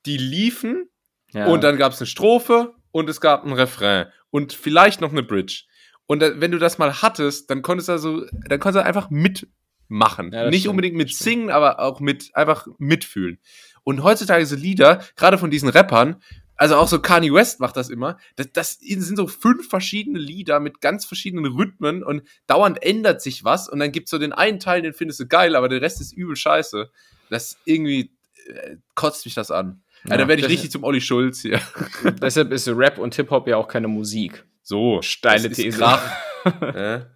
die 0.05 0.17
liefen 0.17 0.89
ja. 1.31 1.45
und 1.45 1.63
dann 1.63 1.77
gab 1.77 1.93
es 1.93 1.99
eine 1.99 2.07
Strophe 2.07 2.73
und 2.97 3.09
es 3.09 3.21
gab 3.21 3.45
ein 3.45 3.53
Refrain 3.53 4.07
und 4.31 4.53
vielleicht 4.53 5.01
noch 5.01 5.11
eine 5.11 5.21
Bridge. 5.21 5.65
Und 6.07 6.19
da, 6.19 6.41
wenn 6.41 6.51
du 6.51 6.57
das 6.57 6.79
mal 6.79 7.01
hattest, 7.03 7.49
dann 7.51 7.61
konntest 7.61 7.89
du 7.89 7.93
also, 7.93 8.25
dann 8.47 8.59
konntest 8.59 8.83
du 8.83 8.85
einfach 8.87 9.11
mitmachen. 9.11 10.31
Ja, 10.31 10.49
Nicht 10.49 10.61
stimmt, 10.61 10.71
unbedingt 10.71 10.95
mit 10.95 11.13
singen, 11.13 11.51
aber 11.51 11.79
auch 11.79 11.99
mit 11.99 12.31
einfach 12.33 12.67
mitfühlen. 12.79 13.39
Und 13.83 14.01
heutzutage 14.01 14.45
so 14.47 14.55
Lieder, 14.55 15.03
gerade 15.15 15.37
von 15.37 15.51
diesen 15.51 15.69
Rappern, 15.69 16.21
also 16.55 16.75
auch 16.75 16.87
so 16.87 16.99
Kanye 16.99 17.31
West 17.31 17.59
macht 17.59 17.77
das 17.77 17.89
immer. 17.89 18.17
Das, 18.35 18.51
das 18.51 18.71
sind 18.79 19.15
so 19.15 19.27
fünf 19.27 19.69
verschiedene 19.69 20.17
Lieder 20.17 20.59
mit 20.59 20.81
ganz 20.81 21.05
verschiedenen 21.05 21.45
Rhythmen 21.45 22.03
und 22.03 22.23
dauernd 22.47 22.81
ändert 22.81 23.21
sich 23.21 23.43
was 23.43 23.69
und 23.69 23.77
dann 23.77 23.91
gibt's 23.91 24.09
so 24.09 24.17
den 24.17 24.33
einen 24.33 24.59
Teil, 24.59 24.81
den 24.81 24.93
findest 24.93 25.19
du 25.19 25.27
geil, 25.27 25.55
aber 25.55 25.69
der 25.69 25.81
Rest 25.81 26.01
ist 26.01 26.13
übel 26.13 26.35
scheiße. 26.35 26.89
Das 27.29 27.57
irgendwie 27.65 28.09
äh, 28.47 28.77
kotzt 28.95 29.25
mich 29.25 29.35
das 29.35 29.51
an. 29.51 29.83
Ja, 30.05 30.11
ja, 30.11 30.17
da 30.17 30.27
werde 30.27 30.41
ich 30.41 30.49
richtig 30.49 30.71
zum 30.71 30.83
Olli 30.83 31.01
Schulz 31.01 31.41
hier. 31.41 31.59
Deshalb 32.21 32.51
ist 32.51 32.67
Rap 32.67 32.97
und 32.97 33.15
Hip-Hop 33.15 33.47
ja 33.47 33.57
auch 33.57 33.67
keine 33.67 33.87
Musik. 33.87 34.45
So, 34.63 35.01
steile 35.01 35.49
These. 35.49 35.79
ja. 36.61 37.07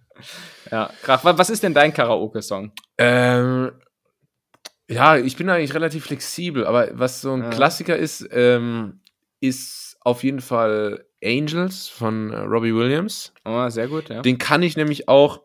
ja, 0.70 0.90
Krach. 1.02 1.24
Was 1.24 1.50
ist 1.50 1.62
denn 1.62 1.74
dein 1.74 1.92
Karaoke-Song? 1.92 2.72
Ähm, 2.98 3.72
ja, 4.88 5.16
ich 5.16 5.36
bin 5.36 5.48
eigentlich 5.48 5.74
relativ 5.74 6.04
flexibel, 6.04 6.66
aber 6.66 6.90
was 6.92 7.20
so 7.20 7.32
ein 7.32 7.44
ja. 7.44 7.50
Klassiker 7.50 7.96
ist, 7.96 8.28
ähm, 8.32 9.00
ist 9.40 9.96
auf 10.00 10.24
jeden 10.24 10.40
Fall 10.40 11.06
Angels 11.22 11.88
von 11.88 12.30
äh, 12.30 12.38
Robbie 12.38 12.74
Williams. 12.74 13.32
Oh, 13.44 13.68
sehr 13.68 13.88
gut, 13.88 14.08
ja. 14.08 14.22
Den 14.22 14.38
kann 14.38 14.62
ich 14.62 14.76
nämlich 14.76 15.08
auch 15.08 15.42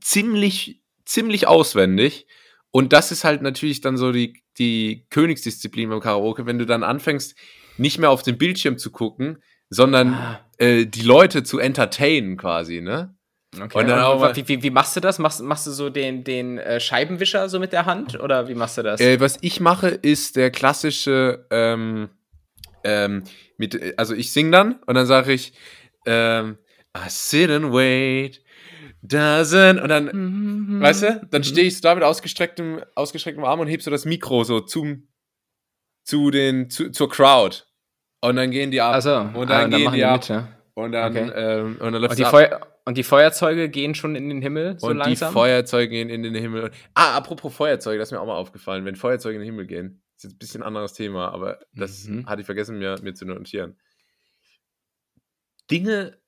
ziemlich, 0.00 0.82
ziemlich 1.04 1.46
auswendig. 1.46 2.26
Und 2.70 2.92
das 2.92 3.12
ist 3.12 3.24
halt 3.24 3.42
natürlich 3.42 3.80
dann 3.80 3.96
so 3.96 4.12
die, 4.12 4.42
die 4.58 5.06
Königsdisziplin 5.10 5.90
beim 5.90 6.00
Karaoke, 6.00 6.46
wenn 6.46 6.58
du 6.58 6.66
dann 6.66 6.82
anfängst, 6.82 7.36
nicht 7.78 7.98
mehr 7.98 8.10
auf 8.10 8.22
den 8.22 8.38
Bildschirm 8.38 8.78
zu 8.78 8.90
gucken, 8.90 9.42
sondern 9.68 10.14
ah. 10.14 10.40
äh, 10.58 10.86
die 10.86 11.02
Leute 11.02 11.42
zu 11.42 11.58
entertainen 11.58 12.36
quasi, 12.36 12.80
ne? 12.80 13.14
Okay. 13.58 13.78
Und 13.78 13.88
dann 13.88 14.00
auch 14.00 14.36
wie, 14.36 14.48
wie, 14.48 14.62
wie, 14.62 14.70
machst 14.70 14.96
du 14.96 15.00
das? 15.00 15.18
Machst, 15.18 15.42
machst 15.42 15.66
du 15.66 15.70
so 15.70 15.88
den, 15.88 16.24
den 16.24 16.58
äh, 16.58 16.78
Scheibenwischer 16.78 17.48
so 17.48 17.58
mit 17.58 17.72
der 17.72 17.86
Hand 17.86 18.20
oder 18.20 18.48
wie 18.48 18.54
machst 18.54 18.76
du 18.76 18.82
das? 18.82 19.00
Äh, 19.00 19.18
was 19.20 19.38
ich 19.40 19.60
mache, 19.60 19.88
ist 19.88 20.36
der 20.36 20.50
klassische, 20.50 21.46
ähm, 21.50 22.10
ähm, 22.84 23.24
mit, 23.56 23.98
also 23.98 24.14
ich 24.14 24.32
sing 24.32 24.52
dann 24.52 24.80
und 24.86 24.94
dann 24.94 25.06
sage 25.06 25.32
ich, 25.32 25.52
ähm, 26.04 26.58
I 26.96 27.08
sit 27.08 27.50
and 27.50 27.72
wait 27.72 28.42
doesn't. 29.02 29.80
Und 29.80 29.88
dann, 29.88 30.04
mhm. 30.06 30.80
weißt 30.80 31.02
du, 31.02 31.26
dann 31.30 31.40
mhm. 31.40 31.44
stehe 31.44 31.66
ich 31.66 31.76
so 31.76 31.82
da 31.82 31.94
mit 31.94 32.04
ausgestrecktem, 32.04 32.82
ausgestrecktem 32.94 33.44
Arm 33.44 33.60
und 33.60 33.68
heb 33.68 33.82
so 33.82 33.90
das 33.90 34.04
Mikro 34.04 34.44
so 34.44 34.60
zum, 34.60 35.08
zu 36.04 36.30
den, 36.30 36.70
zu, 36.70 36.90
zur 36.90 37.08
Crowd. 37.08 37.64
Und 38.20 38.36
dann 38.36 38.50
gehen 38.50 38.70
die 38.70 38.80
ab. 38.80 38.94
Also, 38.94 39.16
und 39.16 39.50
dann, 39.50 39.72
ah, 39.72 39.76
gehen 39.76 39.84
dann 39.84 39.92
die, 39.92 39.98
die 39.98 40.04
ab. 40.04 40.20
Mit, 40.20 40.28
ja. 40.28 40.48
Und 40.74 40.92
dann, 40.92 41.16
okay. 41.16 41.32
ähm, 41.34 41.76
und 41.80 41.92
dann 41.92 42.02
läuft 42.02 42.10
und 42.10 42.18
die, 42.18 42.24
Feu 42.24 42.48
und 42.84 42.98
die 42.98 43.02
Feuerzeuge 43.02 43.68
gehen 43.70 43.94
schon 43.94 44.14
in 44.14 44.28
den 44.28 44.42
Himmel 44.42 44.78
so 44.78 44.88
und 44.88 44.98
langsam? 44.98 45.30
die 45.30 45.32
Feuerzeuge 45.32 45.88
gehen 45.88 46.10
in 46.10 46.22
den 46.22 46.34
Himmel. 46.34 46.70
Ah, 46.94 47.16
apropos 47.16 47.54
Feuerzeuge, 47.54 47.98
das 47.98 48.08
ist 48.08 48.12
mir 48.12 48.20
auch 48.20 48.26
mal 48.26 48.36
aufgefallen. 48.36 48.84
Wenn 48.84 48.94
Feuerzeuge 48.94 49.36
in 49.36 49.40
den 49.40 49.46
Himmel 49.46 49.66
gehen, 49.66 50.02
ist 50.16 50.24
jetzt 50.24 50.34
ein 50.34 50.38
bisschen 50.38 50.62
ein 50.62 50.66
anderes 50.66 50.92
Thema, 50.92 51.32
aber 51.32 51.60
das 51.74 52.04
mhm. 52.04 52.26
hatte 52.26 52.42
ich 52.42 52.46
vergessen, 52.46 52.78
mir, 52.78 52.96
mir 53.02 53.14
zu 53.14 53.24
notieren. 53.24 53.78
Dinge 55.70 56.18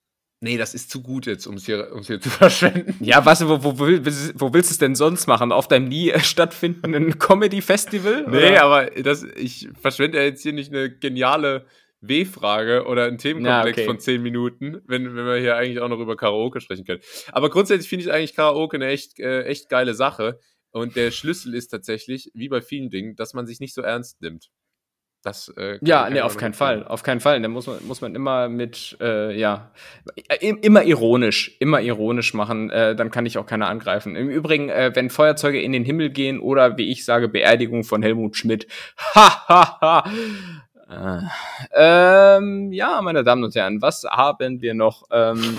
Nee, 0.41 0.57
das 0.57 0.73
ist 0.73 0.91
zu 0.91 1.03
gut 1.03 1.27
jetzt, 1.27 1.47
um 1.47 1.57
es 1.57 1.67
hier, 1.67 1.93
um's 1.93 2.07
hier 2.07 2.21
zu 2.21 2.31
verschwenden. 2.31 2.95
Ja, 3.01 3.25
was, 3.27 3.47
wo, 3.47 3.63
wo, 3.63 3.79
wo 3.81 4.55
willst 4.55 4.71
du 4.71 4.73
es 4.73 4.79
denn 4.79 4.95
sonst 4.95 5.27
machen? 5.27 5.51
Auf 5.51 5.67
deinem 5.67 5.89
nie 5.89 6.13
stattfindenden 6.19 7.19
Comedy-Festival? 7.19 8.27
Nee, 8.29 8.51
oder? 8.51 8.63
aber 8.63 8.87
das, 8.87 9.25
ich 9.25 9.69
verschwende 9.81 10.19
ja 10.19 10.25
jetzt 10.25 10.43
hier 10.43 10.53
nicht 10.53 10.73
eine 10.73 10.91
geniale 10.91 11.67
W-Frage 12.01 12.85
oder 12.87 13.07
einen 13.07 13.19
Themenkomplex 13.19 13.77
ja, 13.77 13.83
okay. 13.83 13.91
von 13.91 13.99
zehn 13.99 14.23
Minuten, 14.23 14.81
wenn, 14.87 15.17
wenn 15.17 15.27
wir 15.27 15.37
hier 15.37 15.57
eigentlich 15.57 15.81
auch 15.81 15.89
noch 15.89 15.99
über 15.99 16.17
Karaoke 16.17 16.61
sprechen 16.61 16.85
können. 16.85 17.01
Aber 17.33 17.51
grundsätzlich 17.51 17.89
finde 17.89 18.05
ich 18.05 18.13
eigentlich 18.13 18.37
Karaoke 18.37 18.77
eine 18.77 18.87
echt, 18.87 19.19
äh, 19.19 19.43
echt 19.45 19.69
geile 19.69 19.95
Sache. 19.95 20.39
Und 20.71 20.95
der 20.95 21.11
Schlüssel 21.11 21.55
ist 21.55 21.69
tatsächlich, 21.69 22.31
wie 22.35 22.49
bei 22.49 22.61
vielen 22.61 22.91
Dingen, 22.91 23.17
dass 23.17 23.35
man 23.35 23.47
sich 23.47 23.59
nicht 23.59 23.75
so 23.75 23.83
ernst 23.83 24.21
nimmt. 24.21 24.51
Das, 25.29 25.53
äh, 25.59 25.79
ja, 25.83 26.09
nee, 26.09 26.23
auf 26.23 26.39
keinen 26.39 26.55
Fall. 26.55 26.85
Auf 26.85 27.03
keinen 27.03 27.21
Fall. 27.21 27.43
Da 27.43 27.49
muss 27.49 27.67
man, 27.67 27.87
muss 27.87 28.01
man 28.01 28.15
immer 28.15 28.49
mit, 28.49 28.97
äh, 28.99 29.39
ja, 29.39 29.71
immer 30.41 30.85
ironisch, 30.85 31.55
immer 31.59 31.83
ironisch 31.83 32.33
machen. 32.33 32.71
Äh, 32.71 32.97
dann 32.97 33.11
kann 33.11 33.27
ich 33.27 33.37
auch 33.37 33.45
keiner 33.45 33.69
angreifen. 33.69 34.17
Im 34.17 34.31
Übrigen, 34.31 34.71
äh, 34.71 34.91
wenn 34.95 35.11
Feuerzeuge 35.11 35.61
in 35.61 35.73
den 35.73 35.85
Himmel 35.85 36.09
gehen 36.09 36.41
oder, 36.41 36.79
wie 36.79 36.91
ich 36.91 37.05
sage, 37.05 37.29
Beerdigung 37.29 37.85
von 37.85 38.03
Helmut 38.03 38.37
Schmidt. 38.37 38.67
Ha, 39.15 39.49
ha, 39.49 39.79
ha. 39.81 41.23
Äh, 41.75 42.37
ähm, 42.37 42.73
ja, 42.73 43.03
meine 43.03 43.25
Damen 43.25 43.45
und 43.45 43.55
Herren, 43.55 43.83
was 43.83 44.05
haben 44.05 44.63
wir 44.63 44.75
noch? 44.75 45.05
Ähm, 45.11 45.59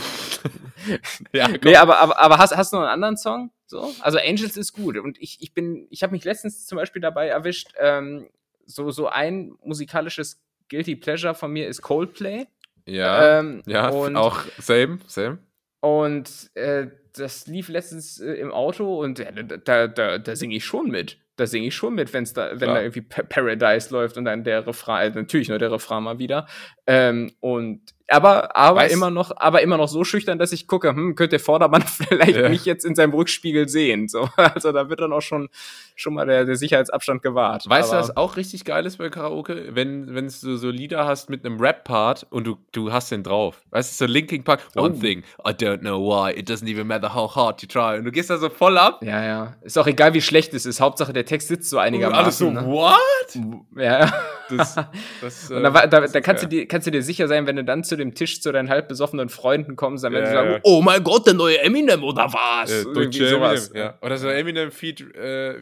ja, 1.34 1.48
nee, 1.64 1.76
aber, 1.76 2.00
aber, 2.00 2.20
aber 2.20 2.38
hast, 2.38 2.56
hast 2.56 2.74
du 2.74 2.78
noch 2.78 2.84
einen 2.84 2.94
anderen 2.94 3.18
Song? 3.18 3.52
So? 3.66 3.94
Also 4.00 4.18
Angels 4.18 4.58
ist 4.58 4.74
gut. 4.74 4.98
Und 4.98 5.22
ich, 5.22 5.38
ich 5.42 5.54
bin, 5.54 5.88
ich 5.92 6.02
habe 6.02 6.14
mich 6.14 6.24
letztens 6.24 6.66
zum 6.66 6.78
Beispiel 6.78 7.02
dabei 7.02 7.28
erwischt, 7.28 7.74
ähm, 7.80 8.28
so, 8.70 8.92
so 8.92 9.08
ein 9.08 9.54
musikalisches 9.64 10.42
Guilty 10.70 10.96
Pleasure 10.96 11.34
von 11.34 11.52
mir 11.52 11.68
ist 11.68 11.82
Coldplay. 11.82 12.46
Ja, 12.86 13.40
ähm, 13.40 13.62
ja, 13.66 13.90
und, 13.90 14.16
auch 14.16 14.44
same, 14.58 15.00
same. 15.08 15.40
Und 15.82 16.52
äh, 16.56 16.88
das 17.14 17.48
lief 17.48 17.70
letztens 17.70 18.20
äh, 18.20 18.34
im 18.34 18.52
Auto 18.52 19.02
und 19.02 19.20
äh, 19.20 19.60
da, 19.64 19.88
da, 19.88 20.18
da 20.18 20.36
singe 20.36 20.56
ich 20.56 20.66
schon 20.66 20.90
mit 20.90 21.18
da 21.40 21.48
singe 21.48 21.68
ich 21.68 21.76
schon 21.76 21.96
mit, 21.96 22.12
wenn's 22.14 22.34
da, 22.34 22.52
wenn 22.52 22.58
Klar. 22.58 22.76
da 22.76 22.82
irgendwie 22.82 23.02
Paradise 23.02 23.94
läuft 23.94 24.18
und 24.18 24.26
dann 24.26 24.44
der 24.44 24.68
Refrain, 24.68 25.14
äh, 25.14 25.16
natürlich 25.16 25.50
nur 25.50 25.58
der 25.58 25.72
Refrain 25.72 26.04
mal 26.04 26.20
wieder. 26.20 26.48
Ähm, 26.86 27.32
und 27.40 27.82
aber, 28.10 28.55
aber 28.55 28.82
Weiß, 28.82 28.91
immer 28.91 29.10
noch, 29.12 29.32
aber 29.36 29.62
immer 29.62 29.78
noch 29.78 29.88
so 29.88 30.03
schüchtern, 30.03 30.39
dass 30.39 30.51
ich 30.51 30.68
gucke, 30.68 30.89
hm, 30.89 31.16
könnte 31.16 31.32
der 31.32 31.39
Vordermann 31.39 31.82
vielleicht 31.88 32.36
ja. 32.36 32.49
nicht 32.49 32.66
jetzt 32.66 32.86
in 32.86 32.95
seinem 32.95 33.14
Rückspiegel 33.14 33.70
sehen. 33.70 34.07
So, 34.07 34.30
also 34.36 34.72
da 34.72 34.89
wird 34.89 35.01
dann 35.01 35.14
auch 35.14 35.22
schon, 35.22 35.49
schon 35.95 36.14
mal 36.14 36.26
der, 36.26 36.45
der 36.45 36.55
Sicherheitsabstand 36.55 37.22
gewahrt. 37.22 37.70
Weißt 37.70 37.91
du, 37.91 37.97
was 37.97 38.16
auch 38.18 38.38
richtig 38.38 38.66
geil 38.66 38.86
ist 38.86 38.97
bei 38.97 39.10
Karaoke? 39.10 39.70
Wenn, 39.72 40.16
wenn 40.16 40.26
du 40.26 40.57
so 40.57 40.70
Lieder 40.70 41.05
hast 41.05 41.30
mit 41.30 41.45
einem 41.45 41.60
Rap-Part 41.60 42.28
und 42.30 42.45
du, 42.45 42.57
du 42.72 42.91
hast 42.91 43.12
den 43.12 43.24
drauf. 43.24 43.62
Weißt 43.70 43.99
du, 43.99 44.05
so 44.05 44.12
Linking 44.12 44.43
Park, 44.43 44.62
one 44.76 44.95
oh. 44.97 44.99
thing, 44.99 45.24
I 45.45 45.51
don't 45.51 45.80
know 45.80 45.99
why, 45.99 46.32
it 46.32 46.49
doesn't 46.49 46.70
even 46.70 46.88
matter 46.88 47.14
how 47.14 47.34
hard 47.36 47.62
you 47.62 47.68
try. 47.68 47.97
Und 47.97 48.05
du 48.05 48.12
gehst 48.12 48.30
da 48.30 48.38
so 48.38 48.49
voll 48.49 48.78
ab. 48.78 49.01
Ja, 49.03 49.24
ja. 49.24 49.55
Ist 49.62 49.78
auch 49.78 49.88
egal, 49.88 50.14
wie 50.14 50.22
schlecht 50.22 50.53
es 50.53 50.66
ist. 50.66 50.82
Hauptsache, 50.82 51.14
der 51.14 51.26
Text 51.26 51.47
sitzt 51.47 51.70
so 51.70 51.78
einigermaßen. 51.78 52.20
Und 52.20 52.26
alles 52.26 52.38
so, 52.38 52.49
ne? 52.49 52.66
what? 52.66 53.82
Ja. 53.82 54.12
Das, 54.49 54.76
das, 55.22 55.51
und 55.51 55.64
da, 55.64 55.88
da, 55.88 56.07
da 56.07 56.22
kannst, 56.22 56.43
du 56.43 56.47
dir, 56.47 56.68
kannst 56.68 56.88
du 56.88 56.91
dir 56.91 57.03
sicher 57.03 57.28
sein, 57.28 57.45
wenn 57.45 57.55
du 57.55 57.64
dann 57.64 57.84
zu 57.84 57.95
dem 58.00 58.16
Tisch 58.16 58.41
zu 58.41 58.52
deinen 58.52 58.70
halb 58.70 58.88
besoffenen 58.88 59.30
Freunden 59.30 59.76
kommst, 59.76 60.04
dann 60.04 60.14
werden 60.14 60.26
ja, 60.26 60.30
sie 60.30 60.36
sagen, 60.36 60.52
ja. 60.54 60.60
oh 60.64 60.82
mein 60.82 61.04
Gott, 61.04 61.28
der 61.28 61.36
neue 61.36 61.60
Eminem 61.60 62.04
oder 62.04 62.26
was? 62.34 62.72
Äh, 62.72 62.84
Deutsche 62.93 63.28
Eminem, 63.28 63.76
ja. 63.76 63.97
Oder 64.02 64.18
so 64.18 64.28
Eminem 64.28 64.72
Feed 64.72 65.02
äh, 65.16 65.62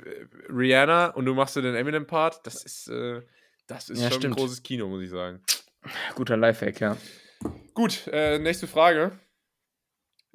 Rihanna 0.49 1.07
und 1.07 1.25
du 1.25 1.33
machst 1.33 1.55
so 1.55 1.61
den 1.61 1.75
Eminem-Part, 1.75 2.45
das 2.45 2.63
ist, 2.63 2.87
äh, 2.87 3.21
das 3.67 3.89
ist 3.89 4.01
schon 4.01 4.11
stimmt. 4.11 4.35
ein 4.35 4.37
großes 4.37 4.63
Kino, 4.63 4.87
muss 4.87 5.03
ich 5.03 5.09
sagen. 5.09 5.41
Guter 6.15 6.37
Lifehack, 6.37 6.79
ja. 6.79 6.97
Gut, 7.73 8.07
äh, 8.11 8.39
nächste 8.39 8.67
Frage. 8.67 9.11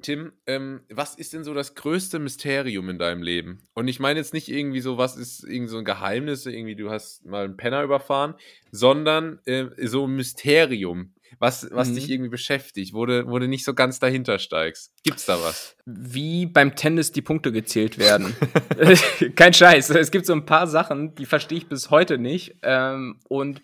Tim, 0.03 0.33
ähm, 0.47 0.81
was 0.89 1.15
ist 1.15 1.33
denn 1.33 1.45
so 1.45 1.53
das 1.53 1.75
größte 1.75 2.19
Mysterium 2.19 2.89
in 2.89 2.99
deinem 2.99 3.23
Leben? 3.23 3.63
Und 3.73 3.87
ich 3.87 3.99
meine 3.99 4.19
jetzt 4.19 4.33
nicht 4.33 4.49
irgendwie 4.49 4.81
so, 4.81 4.97
was 4.97 5.15
ist 5.15 5.43
irgendwie 5.43 5.69
so 5.69 5.77
ein 5.77 5.85
Geheimnis, 5.85 6.45
irgendwie 6.45 6.75
du 6.75 6.89
hast 6.91 7.25
mal 7.25 7.45
einen 7.45 7.57
Penner 7.57 7.83
überfahren, 7.83 8.35
sondern 8.71 9.39
äh, 9.45 9.67
so 9.87 10.05
ein 10.05 10.15
Mysterium. 10.15 11.12
Was, 11.39 11.67
was 11.71 11.89
mhm. 11.89 11.95
dich 11.95 12.09
irgendwie 12.09 12.29
beschäftigt, 12.29 12.93
wo 12.93 13.05
du, 13.05 13.27
wo 13.27 13.39
du 13.39 13.47
nicht 13.47 13.65
so 13.65 13.73
ganz 13.73 13.99
dahinter 13.99 14.39
steigst. 14.39 14.93
Gibt's 15.03 15.25
da 15.25 15.41
was? 15.41 15.75
Wie 15.85 16.45
beim 16.45 16.75
Tennis 16.75 17.11
die 17.11 17.21
Punkte 17.21 17.51
gezählt 17.51 17.97
werden. 17.97 18.35
Kein 19.35 19.53
Scheiß. 19.53 19.89
Es 19.91 20.11
gibt 20.11 20.25
so 20.25 20.33
ein 20.33 20.45
paar 20.45 20.67
Sachen, 20.67 21.15
die 21.15 21.25
verstehe 21.25 21.57
ich 21.57 21.67
bis 21.67 21.89
heute 21.89 22.17
nicht. 22.17 22.55
Ähm, 22.63 23.19
und 23.27 23.61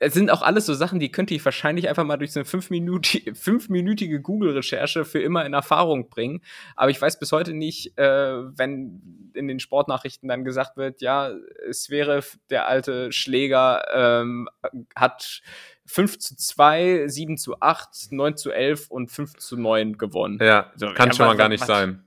es 0.00 0.12
sind 0.12 0.30
auch 0.30 0.42
alles 0.42 0.66
so 0.66 0.74
Sachen, 0.74 0.98
die 0.98 1.10
könnte 1.10 1.34
ich 1.34 1.44
wahrscheinlich 1.44 1.88
einfach 1.88 2.04
mal 2.04 2.16
durch 2.16 2.32
so 2.32 2.40
eine 2.40 2.44
fünfminütige, 2.44 3.34
fünfminütige 3.34 4.20
Google-Recherche 4.20 5.04
für 5.04 5.20
immer 5.20 5.46
in 5.46 5.54
Erfahrung 5.54 6.08
bringen. 6.08 6.42
Aber 6.76 6.90
ich 6.90 7.00
weiß 7.00 7.18
bis 7.18 7.32
heute 7.32 7.54
nicht, 7.54 7.96
äh, 7.96 8.58
wenn 8.58 9.30
in 9.34 9.48
den 9.48 9.60
Sportnachrichten 9.60 10.28
dann 10.28 10.44
gesagt 10.44 10.76
wird, 10.76 11.00
ja, 11.00 11.32
es 11.68 11.90
wäre 11.90 12.22
der 12.50 12.66
alte 12.66 13.12
Schläger, 13.12 13.84
ähm, 13.94 14.48
hat 14.96 15.42
5 15.86 16.18
zu 16.18 16.36
2, 16.36 17.08
7 17.08 17.36
zu 17.36 17.60
8, 17.60 18.12
9 18.12 18.36
zu 18.36 18.50
11 18.50 18.90
und 18.90 19.10
5 19.10 19.36
zu 19.36 19.56
9 19.56 19.98
gewonnen. 19.98 20.38
Ja, 20.40 20.72
so, 20.76 20.92
kann 20.94 21.12
schon 21.12 21.26
mal 21.26 21.36
gar 21.36 21.48
nicht 21.48 21.64
sein. 21.64 22.04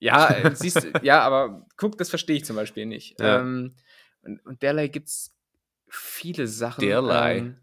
Ja, 0.00 0.28
äh, 0.28 0.54
siehst 0.54 0.88
ja, 1.02 1.22
aber 1.22 1.66
guck, 1.76 1.98
das 1.98 2.08
verstehe 2.10 2.36
ich 2.36 2.44
zum 2.44 2.56
Beispiel 2.56 2.86
nicht. 2.86 3.20
Ja. 3.20 3.40
Ähm, 3.40 3.74
und, 4.22 4.44
und 4.46 4.62
derlei 4.62 4.88
gibt's 4.88 5.34
viele 5.88 6.46
Sachen. 6.46 6.80
Derlei. 6.80 7.38
Ähm, 7.38 7.56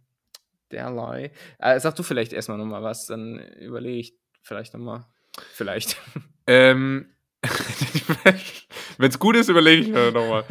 derlei. 0.72 1.32
Äh, 1.60 1.80
sag 1.80 1.96
du 1.96 2.04
vielleicht 2.04 2.34
erstmal 2.34 2.58
nochmal 2.58 2.84
was, 2.84 3.08
dann 3.08 3.40
überlege 3.40 4.00
ich 4.00 4.18
vielleicht 4.42 4.74
nochmal. 4.74 5.06
Vielleicht. 5.54 5.98
Ähm, 6.48 7.15
Wenn 8.98 9.10
es 9.10 9.20
gut 9.20 9.36
ist, 9.36 9.50
überlege 9.50 9.82
ich 9.84 9.88
mir 9.90 10.12
nochmal. 10.12 10.46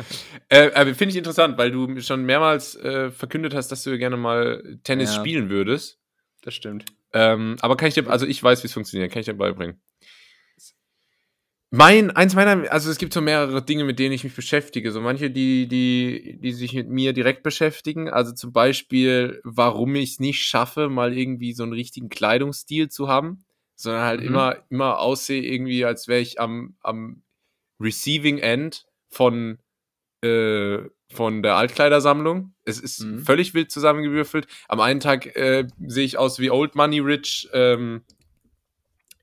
äh, 0.48 0.70
aber 0.72 0.94
finde 0.94 1.12
ich 1.12 1.16
interessant, 1.16 1.56
weil 1.58 1.70
du 1.70 2.00
schon 2.00 2.24
mehrmals 2.24 2.76
äh, 2.76 3.10
verkündet 3.10 3.54
hast, 3.54 3.68
dass 3.68 3.82
du 3.82 3.96
gerne 3.98 4.16
mal 4.16 4.78
Tennis 4.84 5.14
ja, 5.14 5.20
spielen 5.20 5.50
würdest. 5.50 5.98
Das 6.42 6.54
stimmt. 6.54 6.84
Ähm, 7.12 7.56
aber 7.60 7.76
kann 7.76 7.88
ich 7.88 7.94
dir, 7.94 8.08
also 8.08 8.26
ich 8.26 8.42
weiß, 8.42 8.62
wie 8.62 8.66
es 8.66 8.72
funktioniert, 8.72 9.12
kann 9.12 9.20
ich 9.20 9.26
dir 9.26 9.34
beibringen. 9.34 9.80
Mein, 11.76 12.12
eins 12.12 12.36
meiner, 12.36 12.70
also 12.70 12.88
es 12.88 12.98
gibt 12.98 13.12
so 13.12 13.20
mehrere 13.20 13.60
Dinge, 13.60 13.82
mit 13.82 13.98
denen 13.98 14.14
ich 14.14 14.22
mich 14.22 14.36
beschäftige. 14.36 14.92
So 14.92 15.00
manche, 15.00 15.28
die, 15.28 15.66
die, 15.66 16.38
die 16.40 16.52
sich 16.52 16.72
mit 16.72 16.88
mir 16.88 17.12
direkt 17.12 17.42
beschäftigen. 17.42 18.08
Also 18.08 18.32
zum 18.32 18.52
Beispiel, 18.52 19.40
warum 19.42 19.96
ich 19.96 20.12
es 20.12 20.20
nicht 20.20 20.42
schaffe, 20.42 20.88
mal 20.88 21.16
irgendwie 21.16 21.52
so 21.52 21.64
einen 21.64 21.72
richtigen 21.72 22.08
Kleidungsstil 22.08 22.90
zu 22.90 23.08
haben, 23.08 23.43
sondern 23.76 24.02
halt 24.02 24.20
mhm. 24.20 24.26
immer, 24.26 24.56
immer 24.70 24.98
aussehe 24.98 25.42
irgendwie, 25.42 25.84
als 25.84 26.08
wäre 26.08 26.20
ich 26.20 26.40
am, 26.40 26.76
am 26.80 27.22
Receiving 27.80 28.38
End 28.38 28.86
von, 29.08 29.58
äh, 30.22 30.78
von 31.12 31.42
der 31.42 31.56
Altkleidersammlung. 31.56 32.54
Es 32.64 32.78
ist 32.78 33.00
mhm. 33.00 33.20
völlig 33.20 33.54
wild 33.54 33.70
zusammengewürfelt. 33.70 34.46
Am 34.68 34.80
einen 34.80 35.00
Tag 35.00 35.36
äh, 35.36 35.66
sehe 35.86 36.04
ich 36.04 36.18
aus 36.18 36.38
wie 36.38 36.50
Old 36.50 36.74
Money 36.74 37.00
Rich, 37.00 37.48
ähm, 37.52 38.02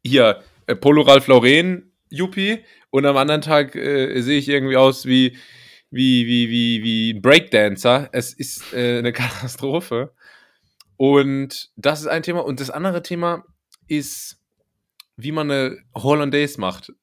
hier, 0.04 0.44
äh, 0.68 0.76
Polo 0.76 1.02
Ralph 1.04 1.28
Lauren 1.28 1.92
Yuppie 2.10 2.64
und 2.90 3.06
am 3.06 3.18
anderen 3.18 3.42
Tag 3.42 3.76
äh, 3.76 4.22
sehe 4.22 4.38
ich 4.38 4.50
irgendwie 4.50 4.78
aus 4.78 5.06
wie, 5.06 5.38
wie, 5.90 6.28
wie, 6.28 6.50
wie, 6.50 6.84
wie 6.84 7.14
Breakdancer. 7.14 8.10
Es 8.12 8.34
ist 8.34 8.74
äh, 8.74 9.00
eine 9.00 9.14
Katastrophe. 9.14 10.14
Und 10.98 11.72
das 11.76 12.02
ist 12.02 12.08
ein 12.08 12.24
Thema. 12.24 12.42
Und 12.42 12.60
das 12.60 12.70
andere 12.70 13.02
Thema 13.02 13.46
ist, 13.88 14.41
wie 15.22 15.32
man 15.32 15.52
eine 15.52 15.78
Hollandaise 15.96 16.60
macht. 16.60 16.94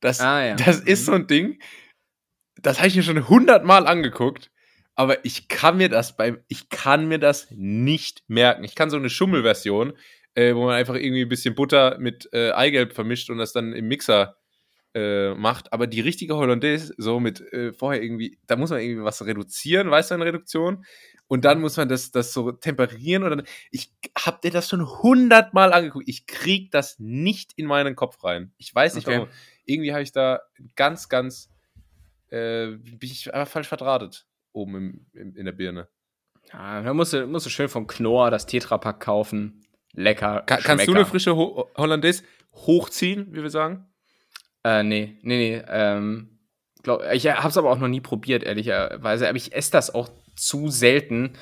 Das, 0.00 0.20
ah, 0.20 0.44
ja. 0.44 0.54
das 0.56 0.80
ist 0.80 1.02
mhm. 1.02 1.04
so 1.04 1.12
ein 1.12 1.26
Ding, 1.26 1.62
das 2.56 2.78
habe 2.78 2.88
ich 2.88 2.96
mir 2.96 3.02
schon 3.02 3.28
hundertmal 3.28 3.86
angeguckt, 3.86 4.50
aber 4.94 5.24
ich 5.24 5.48
kann 5.48 5.76
mir 5.76 5.88
das 5.88 6.16
beim, 6.16 6.38
ich 6.48 6.68
kann 6.68 7.08
mir 7.08 7.18
das 7.18 7.48
nicht 7.50 8.22
merken. 8.28 8.64
Ich 8.64 8.74
kann 8.74 8.90
so 8.90 8.96
eine 8.96 9.10
Schummelversion, 9.10 9.94
äh, 10.34 10.54
wo 10.54 10.66
man 10.66 10.74
einfach 10.74 10.94
irgendwie 10.94 11.22
ein 11.22 11.28
bisschen 11.28 11.54
Butter 11.54 11.98
mit 11.98 12.28
äh, 12.32 12.52
Eigelb 12.52 12.92
vermischt 12.92 13.30
und 13.30 13.38
das 13.38 13.52
dann 13.52 13.72
im 13.72 13.88
Mixer 13.88 14.36
äh, 14.94 15.34
macht. 15.34 15.72
Aber 15.72 15.86
die 15.86 16.00
richtige 16.00 16.36
Hollandaise, 16.36 16.94
so 16.96 17.20
mit 17.20 17.40
äh, 17.52 17.72
vorher 17.72 18.02
irgendwie, 18.02 18.38
da 18.46 18.56
muss 18.56 18.70
man 18.70 18.80
irgendwie 18.80 19.04
was 19.04 19.24
reduzieren, 19.24 19.90
weißt 19.90 20.10
du, 20.10 20.14
eine 20.16 20.24
Reduktion. 20.24 20.84
Und 21.28 21.44
dann 21.44 21.60
muss 21.60 21.76
man 21.76 21.88
das, 21.88 22.10
das 22.10 22.32
so 22.32 22.52
temperieren. 22.52 23.22
Und 23.22 23.30
dann, 23.30 23.42
ich 23.70 23.92
hab 24.18 24.42
dir 24.42 24.50
das 24.50 24.68
schon 24.68 24.86
hundertmal 24.86 25.72
angeguckt. 25.72 26.08
Ich 26.08 26.26
krieg 26.26 26.70
das 26.70 26.98
nicht 26.98 27.52
in 27.56 27.66
meinen 27.66 27.96
Kopf 27.96 28.22
rein. 28.22 28.52
Ich 28.58 28.74
weiß 28.74 28.94
nicht 28.94 29.06
okay. 29.06 29.16
warum. 29.16 29.28
Irgendwie 29.64 29.92
habe 29.92 30.02
ich 30.02 30.12
da 30.12 30.40
ganz, 30.76 31.08
ganz, 31.08 31.48
äh, 32.28 32.72
bin 32.72 32.98
ich 33.00 33.32
einfach 33.32 33.52
falsch 33.52 33.68
verdrahtet 33.68 34.26
oben 34.52 34.76
im, 34.76 35.06
im, 35.14 35.36
in 35.36 35.44
der 35.44 35.52
Birne. 35.52 35.88
Ja, 36.52 36.82
da 36.82 36.94
musst 36.94 37.12
du, 37.12 37.26
musst 37.26 37.46
du 37.46 37.50
schön 37.50 37.68
vom 37.68 37.86
Knorr 37.86 38.30
das 38.30 38.46
Tetrapack 38.46 39.00
kaufen. 39.00 39.62
Lecker. 39.94 40.42
Ka 40.46 40.56
kannst 40.56 40.86
du 40.86 40.94
eine 40.94 41.04
frische 41.04 41.36
Ho 41.36 41.70
Hollandaise 41.76 42.24
hochziehen, 42.54 43.32
wie 43.32 43.42
wir 43.42 43.50
sagen? 43.50 43.91
Äh, 44.64 44.82
nee, 44.82 45.16
nee, 45.22 45.36
nee. 45.38 45.62
Ähm, 45.68 46.38
glaub, 46.82 47.02
ich 47.12 47.26
hab's 47.28 47.56
aber 47.56 47.70
auch 47.70 47.78
noch 47.78 47.88
nie 47.88 48.00
probiert, 48.00 48.42
ehrlicherweise. 48.44 49.28
Aber 49.28 49.36
ich 49.36 49.54
esse 49.54 49.72
das 49.72 49.94
auch 49.94 50.08
zu 50.36 50.68
selten, 50.68 51.32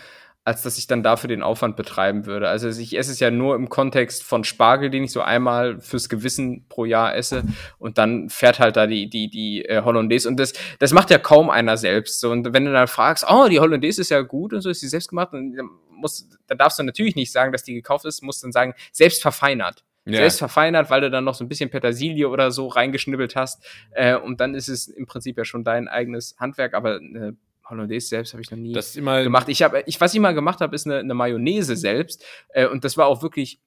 als 0.45 0.63
dass 0.63 0.79
ich 0.79 0.87
dann 0.87 1.03
dafür 1.03 1.29
den 1.29 1.43
Aufwand 1.43 1.77
betreiben 1.77 2.25
würde. 2.25 2.49
Also 2.49 2.69
ich 2.69 2.97
esse 2.97 3.13
es 3.13 3.21
ja 3.21 3.31
nur 3.31 3.55
im 3.57 3.69
Kontext 3.69 4.23
von 4.25 4.43
Spargel, 4.43 4.89
den 4.91 5.05
ich 5.05 5.13
so 5.13 5.21
einmal 5.21 5.81
fürs 5.81 6.09
Gewissen 6.09 6.67
pro 6.69 6.87
Jahr 6.87 7.15
esse 7.15 7.45
und 7.79 7.99
dann 7.99 8.31
fährt 8.31 8.59
halt 8.59 8.77
da 8.77 8.87
die 8.87 9.09
die 9.11 9.29
die 9.29 9.65
äh, 9.67 9.83
Hollandaise 9.85 10.27
und 10.29 10.39
das 10.39 10.55
das 10.79 10.93
macht 10.93 11.11
ja 11.11 11.19
kaum 11.19 11.51
einer 11.51 11.77
selbst. 11.77 12.21
So 12.21 12.31
und 12.31 12.55
wenn 12.55 12.65
du 12.65 12.73
dann 12.73 12.89
fragst, 12.89 13.27
oh 13.29 13.49
die 13.49 13.61
Hollandaise 13.61 14.01
ist 14.01 14.11
ja 14.11 14.23
gut 14.23 14.55
und 14.55 14.63
so 14.63 14.71
ist 14.71 14.81
sie 14.81 14.89
selbst 14.89 15.09
gemacht, 15.11 15.29
dann 15.33 15.55
muss 15.91 16.27
da 16.47 16.55
darfst 16.55 16.79
du 16.79 16.85
natürlich 16.85 17.17
nicht 17.17 17.33
sagen, 17.33 17.53
dass 17.53 17.63
die 17.63 17.75
gekauft 17.75 18.07
ist, 18.07 18.23
musst 18.23 18.43
dann 18.43 18.53
sagen 18.53 18.75
selbst 18.93 19.21
verfeinert 19.23 19.85
ja. 20.13 20.21
selbst 20.21 20.39
verfeinert, 20.39 20.91
weil 20.91 21.01
du 21.01 21.11
dann 21.11 21.25
noch 21.25 21.35
so 21.35 21.45
ein 21.45 21.49
bisschen 21.49 21.71
Petersilie 21.71 22.29
oder 22.29 22.51
so 22.51 22.69
reingeschnibbelt 22.69 23.37
hast. 23.37 23.65
Äh, 23.93 24.17
und 24.17 24.41
dann 24.41 24.55
ist 24.55 24.69
es 24.69 24.89
im 24.89 25.07
Prinzip 25.07 25.37
ja 25.39 25.45
schon 25.45 25.65
dein 25.65 25.89
eigenes 25.89 26.37
Handwerk, 26.39 26.75
aber 26.75 26.97
eine 26.97 27.37
Hollandaise 27.65 28.09
selbst 28.09 28.33
habe 28.33 28.43
ich 28.43 28.51
noch 28.51 28.59
nie 28.59 28.73
gemacht. 28.73 29.49
Ich 29.49 29.63
habe, 29.63 29.83
ich, 29.87 30.01
was 30.01 30.13
ich 30.13 30.21
mal 30.21 30.35
gemacht 30.35 30.61
habe, 30.61 30.75
ist 30.75 30.87
eine, 30.87 30.99
eine 30.99 31.15
Mayonnaise 31.15 31.77
selbst. 31.77 32.25
Äh, 32.49 32.67
und 32.67 32.85
das 32.85 32.97
war 32.97 33.07
auch 33.07 33.23
wirklich 33.23 33.61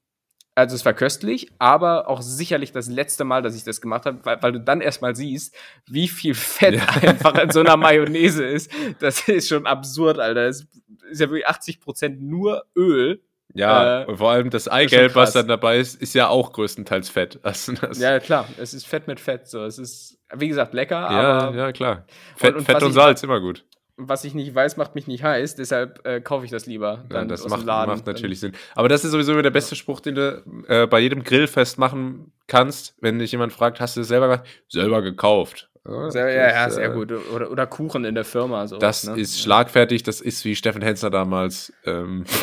also 0.56 0.76
es 0.76 0.86
war 0.86 0.94
köstlich, 0.94 1.52
aber 1.58 2.08
auch 2.08 2.22
sicherlich 2.22 2.72
das 2.72 2.88
letzte 2.88 3.24
Mal, 3.24 3.42
dass 3.42 3.56
ich 3.56 3.64
das 3.64 3.82
gemacht 3.82 4.06
habe, 4.06 4.20
weil, 4.24 4.42
weil 4.42 4.52
du 4.52 4.60
dann 4.60 4.82
erstmal 4.82 5.16
siehst, 5.16 5.56
wie 5.88 6.08
viel 6.08 6.36
Fett 6.36 6.76
ja. 6.76 6.86
einfach 7.10 7.36
in 7.42 7.50
so 7.50 7.62
einer 7.62 7.76
Mayonnaise 7.76 8.46
ist. 8.46 8.72
Das 9.00 9.28
ist 9.28 9.50
schon 9.50 9.66
absurd, 9.66 10.20
Alter. 10.20 10.48
Es 10.48 10.68
ist 11.10 11.22
ja 11.22 11.30
wirklich 11.30 11.48
80% 11.48 12.18
nur 12.20 12.66
Öl 12.76 13.24
ja, 13.54 14.02
äh, 14.02 14.06
und 14.06 14.18
vor 14.18 14.32
allem 14.32 14.50
das 14.50 14.68
Eigelb, 14.68 15.16
was 15.16 15.34
dann 15.34 15.48
dabei 15.48 15.78
ist, 15.78 16.02
ist 16.02 16.16
ja 16.16 16.28
auch 16.28 16.54
größtenteils 16.54 17.10
Fett. 17.10 17.40
Also 17.54 17.74
ja, 18.02 18.20
klar, 18.20 18.48
es 18.58 18.74
ist 18.74 18.88
Fett 18.88 19.08
mit 19.08 19.20
Fett. 19.20 19.48
So. 19.48 19.64
Es 19.64 19.78
ist, 19.78 20.18
wie 20.34 20.48
gesagt, 20.48 20.74
lecker. 20.74 20.96
Ja, 20.96 21.40
aber 21.40 21.58
ja 21.58 21.72
klar. 21.72 22.06
Fett 22.36 22.54
und, 22.54 22.60
und, 22.60 22.66
Fett 22.66 22.82
und 22.82 22.94
Salz, 22.94 23.22
immer 23.22 23.40
gut. 23.40 23.64
Was 23.96 24.24
ich 24.24 24.34
nicht 24.34 24.56
weiß, 24.56 24.78
macht 24.78 24.96
mich 24.96 25.06
nicht 25.06 25.24
heiß, 25.24 25.56
deshalb 25.56 26.06
äh, 26.06 26.20
kaufe 26.20 26.46
ich 26.46 26.52
das 26.52 26.66
lieber. 26.66 27.06
Dann 27.10 27.24
ja, 27.24 27.26
das 27.26 27.48
macht, 27.48 27.66
macht, 27.66 28.08
natürlich 28.08 28.40
Sinn. 28.40 28.54
Aber 28.74 28.90
das 28.90 29.06
ist 29.06 29.12
sowieso 29.12 29.40
der 29.40 29.52
beste 29.52 29.76
Spruch, 29.76 30.00
den 30.00 30.16
du 30.16 30.44
äh, 30.68 30.88
bei 30.88 31.00
jedem 31.00 31.24
Grillfest 31.24 31.78
machen 31.78 32.32
kannst, 32.48 32.96
wenn 33.02 33.20
dich 33.20 33.32
jemand 33.32 33.54
fragt, 33.54 33.80
hast 33.80 33.96
du 33.96 34.02
es 34.02 34.08
selber 34.08 34.28
gemacht? 34.30 34.48
Selber 34.68 35.04
gekauft. 35.04 35.70
Ja, 35.86 36.12
sehr, 36.12 36.30
ja, 36.32 36.50
ja, 36.50 36.70
sehr 36.70 36.92
äh, 36.92 36.94
gut. 36.94 37.12
Oder, 37.12 37.52
oder 37.52 37.68
Kuchen 37.68 38.06
in 38.06 38.16
der 38.16 38.24
Firma. 38.24 38.68
So, 38.68 38.78
das 38.78 39.04
ne? 39.04 39.20
ist 39.20 39.42
schlagfertig, 39.42 40.04
das 40.04 40.22
ist 40.22 40.46
wie 40.46 40.56
Steffen 40.56 40.82
Hensler 40.82 41.10
damals. 41.10 41.74
Ähm. 41.86 42.26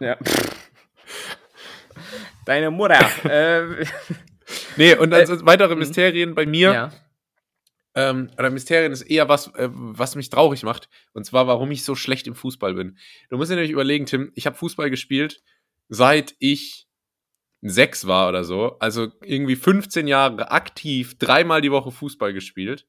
Ja. 0.00 0.16
Deine 2.44 2.70
Mutter. 2.70 3.00
äh. 3.24 3.86
Nee, 4.76 4.94
und 4.96 5.14
also 5.14 5.34
äh, 5.34 5.46
weitere 5.46 5.72
hm. 5.72 5.78
Mysterien 5.78 6.34
bei 6.34 6.44
mir. 6.44 6.72
Ja. 6.72 6.92
Ähm, 7.94 8.28
oder 8.36 8.50
Mysterien 8.50 8.92
ist 8.92 9.02
eher 9.02 9.28
was, 9.28 9.46
äh, 9.54 9.68
was 9.70 10.16
mich 10.16 10.28
traurig 10.28 10.64
macht. 10.64 10.88
Und 11.12 11.24
zwar, 11.24 11.46
warum 11.46 11.70
ich 11.70 11.84
so 11.84 11.94
schlecht 11.94 12.26
im 12.26 12.34
Fußball 12.34 12.74
bin. 12.74 12.98
Du 13.30 13.36
musst 13.36 13.50
dir 13.50 13.54
nämlich 13.54 13.70
überlegen, 13.70 14.04
Tim, 14.04 14.32
ich 14.34 14.46
habe 14.46 14.56
Fußball 14.56 14.90
gespielt, 14.90 15.42
seit 15.88 16.34
ich 16.40 16.88
sechs 17.64 18.06
war 18.06 18.28
oder 18.28 18.44
so. 18.44 18.76
Also 18.78 19.08
irgendwie 19.22 19.56
15 19.56 20.06
Jahre 20.06 20.50
aktiv, 20.50 21.18
dreimal 21.18 21.62
die 21.62 21.70
Woche 21.70 21.90
Fußball 21.90 22.32
gespielt. 22.32 22.86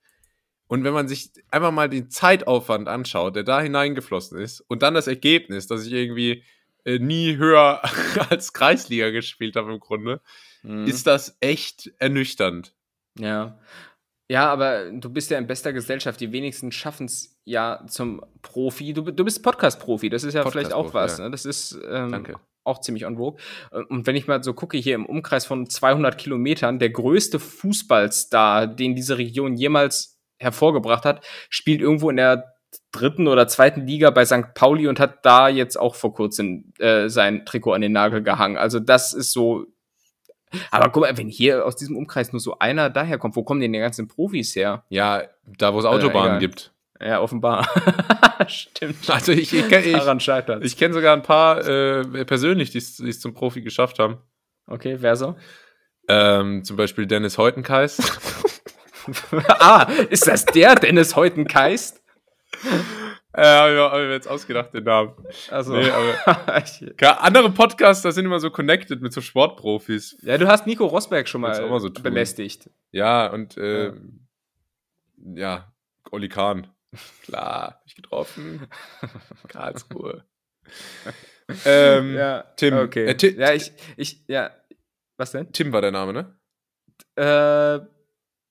Und 0.68 0.84
wenn 0.84 0.94
man 0.94 1.08
sich 1.08 1.32
einfach 1.50 1.72
mal 1.72 1.90
den 1.90 2.10
Zeitaufwand 2.10 2.90
anschaut, 2.90 3.36
der 3.36 3.44
da 3.44 3.62
hineingeflossen 3.62 4.38
ist, 4.40 4.62
und 4.62 4.82
dann 4.82 4.94
das 4.94 5.08
Ergebnis, 5.08 5.68
dass 5.68 5.86
ich 5.86 5.94
irgendwie 5.94 6.44
äh, 6.84 7.00
nie 7.00 7.38
höher 7.38 7.82
als 8.30 8.52
Kreisliga 8.52 9.12
gespielt 9.12 9.56
habe 9.56 9.72
im 9.72 9.80
Grunde, 9.80 10.22
mhm. 10.64 10.86
ist 10.86 11.08
das 11.08 11.38
echt 11.40 11.92
ernüchternd. 12.00 12.74
Ja. 13.18 13.58
Ja, 14.28 14.52
aber 14.52 14.92
du 14.92 15.10
bist 15.10 15.30
ja 15.30 15.38
in 15.38 15.46
bester 15.46 15.72
Gesellschaft. 15.72 16.20
Die 16.20 16.32
wenigsten 16.32 16.72
schaffen 16.72 17.06
es 17.06 17.38
ja 17.46 17.86
zum 17.88 18.26
Profi. 18.42 18.92
Du, 18.92 19.04
du 19.04 19.24
bist 19.24 19.44
Podcast-Profi, 19.44 20.10
das 20.10 20.24
ist 20.24 20.34
ja 20.34 20.50
vielleicht 20.50 20.74
auch 20.74 20.96
was. 20.96 21.20
Ja. 21.20 21.26
Ne? 21.26 21.32
Das 21.32 21.46
ist 21.46 21.78
ähm, 21.88 22.12
Danke 22.12 22.40
auch 22.66 22.82
ziemlich 22.82 23.06
on 23.06 23.18
vogue. 23.18 23.40
Äh, 23.72 23.82
und 23.90 24.06
wenn 24.08 24.16
ich 24.16 24.28
mal 24.28 24.44
so 24.44 24.54
gucke, 24.54 24.78
hier 24.78 24.96
im 24.96 25.06
Umkreis 25.06 25.46
von 25.46 25.70
200 25.70 26.18
Kilometern, 26.18 26.80
der 26.80 26.90
größte 26.90 27.40
Fußballstar, 27.40 28.68
den 28.68 28.96
diese 28.96 29.18
Region 29.18 29.56
jemals 29.56 30.20
hervorgebracht 30.38 31.06
hat, 31.06 31.26
spielt 31.50 31.82
irgendwo 31.82 32.10
in 32.10 32.18
der 32.18 32.56
dritten 32.92 33.28
oder 33.28 33.48
zweiten 33.48 33.86
Liga 33.88 34.10
bei 34.10 34.26
St. 34.26 34.54
Pauli 34.54 34.88
und 34.88 35.00
hat 35.00 35.26
da 35.26 35.48
jetzt 35.48 35.78
auch 35.78 35.96
vor 35.96 36.14
kurzem 36.14 36.74
äh, 36.80 37.08
sein 37.08 37.46
Trikot 37.46 37.74
an 37.74 37.82
den 37.82 37.92
Nagel 37.92 38.22
gehangen. 38.22 38.58
Also 38.58 38.80
das 38.80 39.14
ist 39.14 39.32
so. 39.32 39.66
Aber 40.72 40.90
guck 40.90 41.04
mal, 41.04 41.18
wenn 41.18 41.28
hier 41.28 41.66
aus 41.66 41.76
diesem 41.76 41.98
Umkreis 41.98 42.32
nur 42.32 42.40
so 42.40 42.60
einer 42.60 42.90
daherkommt, 42.90 43.36
wo 43.36 43.44
kommen 43.44 43.60
denn 43.60 43.74
die 43.74 43.80
ganzen 43.80 44.08
Profis 44.08 44.56
her? 44.56 44.86
Ja, 44.90 45.24
da 45.46 45.74
wo 45.74 45.80
es 45.80 45.86
Autobahnen 45.86 46.38
äh, 46.38 46.40
gibt. 46.40 46.75
Ja, 47.02 47.22
offenbar. 47.22 47.68
Stimmt. 48.48 49.10
Also 49.10 49.32
ich, 49.32 49.54
ich 49.54 49.68
kenne 49.68 49.86
ich, 49.86 50.66
ich 50.66 50.78
kenn 50.78 50.94
sogar 50.94 51.16
ein 51.16 51.24
paar 51.24 51.68
äh, 51.68 52.26
persönlich, 52.26 52.72
die 52.72 52.78
es 52.78 53.20
zum 53.20 53.34
Profi 53.34 53.62
geschafft 53.62 54.00
haben. 54.00 54.18
Okay, 54.68 54.98
wer 55.00 55.16
so? 55.16 55.36
Ähm, 56.08 56.64
zum 56.64 56.78
Beispiel 56.78 57.06
Dennis 57.06 57.38
Heutenkeist. 57.38 58.02
ah, 59.60 59.88
ist 60.10 60.28
das 60.28 60.46
der 60.46 60.76
Dennis 60.76 61.16
Heutenkeist? 61.16 62.02
Ja, 63.36 63.70
ja, 63.70 63.92
habe 63.92 64.04
ich 64.04 64.08
mir 64.08 64.14
jetzt 64.14 64.30
ausgedacht, 64.30 64.74
den 64.74 64.86
Namen. 64.86 65.14
Also, 65.52 65.76
nee, 65.76 65.90
aber 65.90 67.22
andere 67.22 67.52
Podcasts, 67.52 68.02
da 68.02 68.12
sind 68.12 68.26
immer 68.26 68.40
so 68.40 68.50
connected 68.50 69.02
mit 69.02 69.12
so 69.12 69.20
Sportprofis. 69.20 70.18
Ja, 70.22 70.38
du 70.38 70.48
hast 70.48 70.66
Nico 70.66 70.86
Rosberg 70.86 71.28
schon 71.28 71.42
mal, 71.42 71.54
so 71.56 71.90
belästigt. 71.90 72.70
Ja, 72.92 73.28
und 73.28 73.58
äh, 73.58 73.88
ja. 73.88 73.94
ja, 75.34 75.74
Oli 76.12 76.30
Kahn. 76.30 76.68
Klar, 77.24 77.82
ich 77.86 77.96
getroffen. 77.96 78.68
Karlsruhe. 79.48 80.24
ähm, 81.66 82.16
ja, 82.16 82.44
Tim. 82.56 82.76
Okay. 82.76 83.06
Äh, 83.06 83.36
ja, 83.38 83.54
ich, 83.54 83.72
ich, 83.98 84.24
ja. 84.28 84.52
Was 85.18 85.32
denn? 85.32 85.52
Tim 85.54 85.72
war 85.72 85.82
der 85.82 85.92
Name, 85.92 86.14
ne? 86.14 86.40
Äh, 87.16 87.86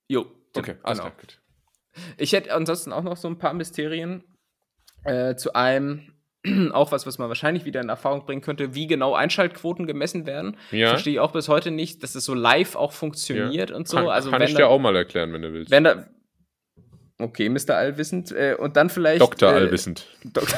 jo. 0.08 0.24
Tim, 0.52 0.62
okay, 0.62 0.76
alles 0.82 1.00
genau. 1.00 1.10
klar, 1.10 1.32
Ich 2.16 2.32
hätte 2.32 2.54
ansonsten 2.54 2.92
auch 2.92 3.02
noch 3.02 3.16
so 3.16 3.28
ein 3.28 3.38
paar 3.38 3.52
Mysterien. 3.52 4.24
Äh, 5.04 5.36
zu 5.36 5.52
einem, 5.54 6.14
auch 6.72 6.90
was, 6.92 7.06
was 7.06 7.18
man 7.18 7.28
wahrscheinlich 7.28 7.66
wieder 7.66 7.82
in 7.82 7.90
Erfahrung 7.90 8.24
bringen 8.24 8.40
könnte, 8.40 8.74
wie 8.74 8.86
genau 8.86 9.14
Einschaltquoten 9.14 9.86
gemessen 9.86 10.26
werden. 10.26 10.56
Ja. 10.70 10.88
Verstehe 10.88 11.14
ich 11.14 11.20
auch 11.20 11.32
bis 11.32 11.48
heute 11.48 11.70
nicht, 11.70 12.02
dass 12.02 12.14
es 12.14 12.24
so 12.24 12.32
live 12.32 12.76
auch 12.76 12.92
funktioniert 12.92 13.70
ja. 13.70 13.76
und 13.76 13.86
so. 13.86 13.98
Kann, 13.98 14.08
also 14.08 14.30
kann 14.30 14.42
ich 14.42 14.54
dir 14.54 14.68
auch 14.68 14.78
mal 14.78 14.96
erklären, 14.96 15.32
wenn 15.34 15.42
du 15.42 15.52
willst. 15.52 15.70
Wenn 15.70 15.84
da, 15.84 16.06
Okay, 17.18 17.48
Mr. 17.48 17.76
Allwissend. 17.76 18.32
Äh, 18.32 18.56
und 18.58 18.76
dann 18.76 18.90
vielleicht. 18.90 19.20
Dr. 19.20 19.50
Äh, 19.50 19.54
Allwissend. 19.54 20.06
Dok 20.24 20.48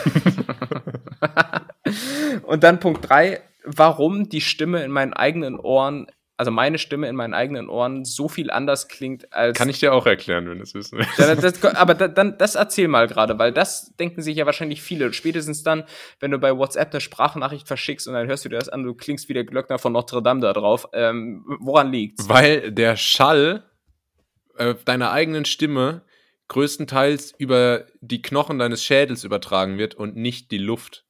und 2.45 2.63
dann 2.63 2.81
Punkt 2.81 3.09
3, 3.09 3.43
warum 3.65 4.29
die 4.29 4.41
Stimme 4.41 4.83
in 4.83 4.91
meinen 4.91 5.13
eigenen 5.13 5.61
Ohren, 5.61 6.07
also 6.39 6.51
meine 6.51 6.79
Stimme 6.79 7.09
in 7.09 7.17
meinen 7.17 7.35
eigenen 7.35 7.69
Ohren 7.69 8.07
so 8.07 8.29
viel 8.29 8.51
anders 8.51 8.89
klingt 8.89 9.35
als. 9.35 9.59
Kann 9.59 9.69
ich 9.69 9.81
dir 9.81 9.93
auch 9.93 10.07
erklären, 10.07 10.49
wenn 10.49 10.57
du 10.57 10.63
es 10.63 10.75
wissen 10.75 10.99
willst. 10.99 11.19
Ja, 11.19 11.35
das, 11.35 11.63
aber 11.63 11.95
da, 11.95 12.09
dann, 12.09 12.39
das 12.39 12.55
erzähl 12.55 12.89
mal 12.89 13.07
gerade, 13.07 13.39
weil 13.39 13.53
das 13.53 13.95
denken 13.97 14.23
sich 14.23 14.37
ja 14.37 14.47
wahrscheinlich 14.47 14.81
viele. 14.81 15.13
Spätestens 15.13 15.63
dann, 15.63 15.85
wenn 16.21 16.31
du 16.31 16.39
bei 16.39 16.57
WhatsApp 16.57 16.91
eine 16.91 17.03
Sprachnachricht 17.03 17.67
verschickst 17.67 18.09
und 18.09 18.15
dann 18.15 18.29
hörst 18.29 18.47
du 18.47 18.49
dir 18.49 18.59
das 18.59 18.71
an, 18.71 18.83
du 18.83 18.95
klingst 18.95 19.29
wie 19.29 19.35
der 19.35 19.45
Glöckner 19.45 19.79
von 19.79 19.93
Notre 19.93 20.23
Dame 20.23 20.41
da 20.41 20.55
drauf. 20.55 20.89
Ähm, 20.95 21.45
woran 21.61 21.93
liegt's? 21.93 22.31
Weil 22.31 22.73
der 22.73 22.97
Schall 22.97 23.65
äh, 24.57 24.75
deiner 24.87 25.13
eigenen 25.13 25.45
Stimme 25.45 26.01
größtenteils 26.49 27.35
über 27.39 27.87
die 28.01 28.23
Knochen 28.23 28.59
deines 28.59 28.85
Schädels 28.85 29.25
übertragen 29.25 29.79
wird 29.79 29.95
und 29.95 30.17
nicht 30.17 30.51
die 30.51 30.59
Luft. 30.59 31.05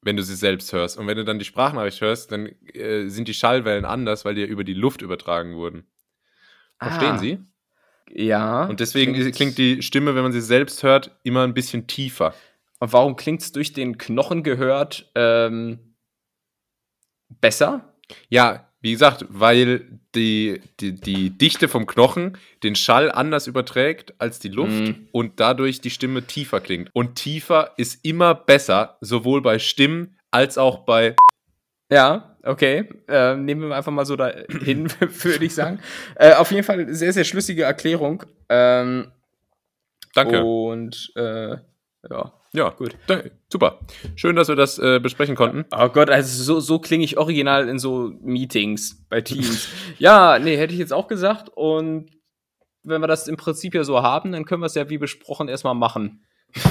Wenn 0.00 0.16
du 0.16 0.22
sie 0.22 0.34
selbst 0.34 0.72
hörst. 0.72 0.98
Und 0.98 1.06
wenn 1.06 1.16
du 1.16 1.24
dann 1.24 1.38
die 1.38 1.44
Sprachnachricht 1.44 2.00
hörst, 2.00 2.30
dann 2.30 2.46
äh, 2.74 3.08
sind 3.08 3.26
die 3.26 3.34
Schallwellen 3.34 3.84
anders, 3.84 4.24
weil 4.24 4.34
die 4.34 4.42
ja 4.42 4.46
über 4.46 4.64
die 4.64 4.74
Luft 4.74 5.00
übertragen 5.00 5.56
wurden. 5.56 5.86
Verstehen 6.78 7.12
ah. 7.12 7.18
Sie? 7.18 7.38
Ja. 8.10 8.64
Und 8.66 8.80
deswegen 8.80 9.14
klingt, 9.14 9.34
klingt 9.34 9.58
die 9.58 9.82
Stimme, 9.82 10.14
wenn 10.14 10.22
man 10.22 10.32
sie 10.32 10.42
selbst 10.42 10.82
hört, 10.82 11.18
immer 11.22 11.42
ein 11.44 11.54
bisschen 11.54 11.86
tiefer. 11.86 12.34
Und 12.80 12.92
warum 12.92 13.16
klingt 13.16 13.40
es 13.40 13.52
durch 13.52 13.72
den 13.72 13.96
Knochen 13.96 14.42
gehört 14.42 15.10
ähm, 15.14 15.96
besser? 17.28 17.94
Ja, 18.28 18.70
wie 18.84 18.92
gesagt, 18.92 19.24
weil 19.30 19.98
die, 20.14 20.60
die, 20.78 20.94
die 20.94 21.30
Dichte 21.30 21.68
vom 21.68 21.86
Knochen 21.86 22.36
den 22.62 22.76
Schall 22.76 23.10
anders 23.10 23.46
überträgt 23.46 24.12
als 24.18 24.40
die 24.40 24.50
Luft 24.50 24.72
mm. 24.72 25.08
und 25.10 25.40
dadurch 25.40 25.80
die 25.80 25.88
Stimme 25.88 26.24
tiefer 26.24 26.60
klingt. 26.60 26.90
Und 26.92 27.14
tiefer 27.14 27.72
ist 27.78 28.04
immer 28.04 28.34
besser, 28.34 28.98
sowohl 29.00 29.40
bei 29.40 29.58
Stimmen 29.58 30.18
als 30.30 30.58
auch 30.58 30.80
bei. 30.80 31.16
Ja, 31.90 32.36
okay. 32.42 32.86
Äh, 33.08 33.36
nehmen 33.36 33.70
wir 33.70 33.74
einfach 33.74 33.90
mal 33.90 34.04
so 34.04 34.16
dahin, 34.16 34.90
würde 35.00 35.46
ich 35.46 35.54
sagen. 35.54 35.80
Äh, 36.16 36.34
auf 36.34 36.50
jeden 36.50 36.64
Fall 36.64 36.92
sehr, 36.92 37.14
sehr 37.14 37.24
schlüssige 37.24 37.62
Erklärung. 37.62 38.22
Ähm, 38.50 39.10
Danke. 40.12 40.44
Und 40.44 41.10
äh, 41.16 41.56
ja. 42.10 42.32
Ja, 42.54 42.70
gut. 42.70 42.96
Super. 43.50 43.80
Schön, 44.14 44.36
dass 44.36 44.46
wir 44.48 44.54
das 44.54 44.78
äh, 44.78 45.00
besprechen 45.00 45.34
konnten. 45.34 45.64
Oh 45.76 45.88
Gott, 45.88 46.08
also 46.08 46.42
so, 46.42 46.60
so 46.60 46.78
klinge 46.78 47.04
ich 47.04 47.18
original 47.18 47.68
in 47.68 47.80
so 47.80 48.12
Meetings 48.22 49.04
bei 49.08 49.20
Teams. 49.20 49.68
ja, 49.98 50.38
nee, 50.38 50.56
hätte 50.56 50.72
ich 50.72 50.78
jetzt 50.78 50.92
auch 50.92 51.08
gesagt. 51.08 51.48
Und 51.48 52.10
wenn 52.84 53.00
wir 53.00 53.08
das 53.08 53.26
im 53.26 53.36
Prinzip 53.36 53.74
ja 53.74 53.82
so 53.82 54.02
haben, 54.02 54.30
dann 54.30 54.44
können 54.44 54.62
wir 54.62 54.66
es 54.66 54.76
ja 54.76 54.88
wie 54.88 54.98
besprochen 54.98 55.48
erstmal 55.48 55.74
machen. 55.74 56.24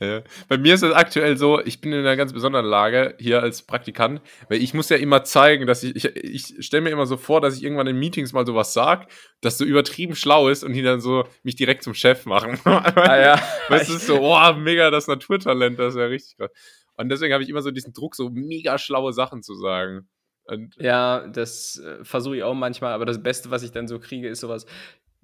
Ja. 0.00 0.22
Bei 0.48 0.58
mir 0.58 0.74
ist 0.74 0.82
es 0.82 0.92
aktuell 0.92 1.36
so, 1.36 1.60
ich 1.60 1.80
bin 1.80 1.92
in 1.92 2.00
einer 2.00 2.16
ganz 2.16 2.32
besonderen 2.32 2.66
Lage 2.66 3.14
hier 3.18 3.42
als 3.42 3.62
Praktikant, 3.62 4.20
weil 4.48 4.62
ich 4.62 4.74
muss 4.74 4.88
ja 4.88 4.96
immer 4.96 5.24
zeigen, 5.24 5.66
dass 5.66 5.82
ich, 5.82 6.04
ich, 6.04 6.58
ich 6.58 6.66
stelle 6.66 6.82
mir 6.82 6.90
immer 6.90 7.06
so 7.06 7.16
vor, 7.16 7.40
dass 7.40 7.56
ich 7.56 7.62
irgendwann 7.62 7.86
in 7.86 7.98
Meetings 7.98 8.32
mal 8.32 8.46
sowas 8.46 8.72
sag, 8.72 9.08
das 9.40 9.58
so 9.58 9.64
übertrieben 9.64 10.14
schlau 10.14 10.48
ist 10.48 10.64
und 10.64 10.72
die 10.72 10.82
dann 10.82 11.00
so 11.00 11.24
mich 11.42 11.56
direkt 11.56 11.82
zum 11.82 11.94
Chef 11.94 12.26
machen. 12.26 12.58
ah, 12.64 13.18
ja. 13.18 13.42
Weißt 13.68 13.90
du, 13.90 13.98
so, 13.98 14.20
oh, 14.20 14.52
mega 14.54 14.90
das 14.90 15.06
Naturtalent, 15.06 15.78
das 15.78 15.94
ist 15.94 16.00
ja 16.00 16.06
richtig 16.06 16.36
krass. 16.36 16.50
Und 16.96 17.10
deswegen 17.10 17.34
habe 17.34 17.42
ich 17.42 17.50
immer 17.50 17.62
so 17.62 17.70
diesen 17.70 17.92
Druck, 17.92 18.16
so 18.16 18.30
mega 18.30 18.78
schlaue 18.78 19.12
Sachen 19.12 19.42
zu 19.42 19.54
sagen. 19.54 20.08
Und 20.46 20.76
ja, 20.78 21.26
das 21.28 21.78
äh, 21.78 22.04
versuche 22.04 22.36
ich 22.36 22.42
auch 22.42 22.54
manchmal, 22.54 22.92
aber 22.92 23.04
das 23.04 23.22
Beste, 23.22 23.50
was 23.50 23.62
ich 23.62 23.72
dann 23.72 23.88
so 23.88 23.98
kriege, 23.98 24.28
ist 24.28 24.40
sowas, 24.40 24.64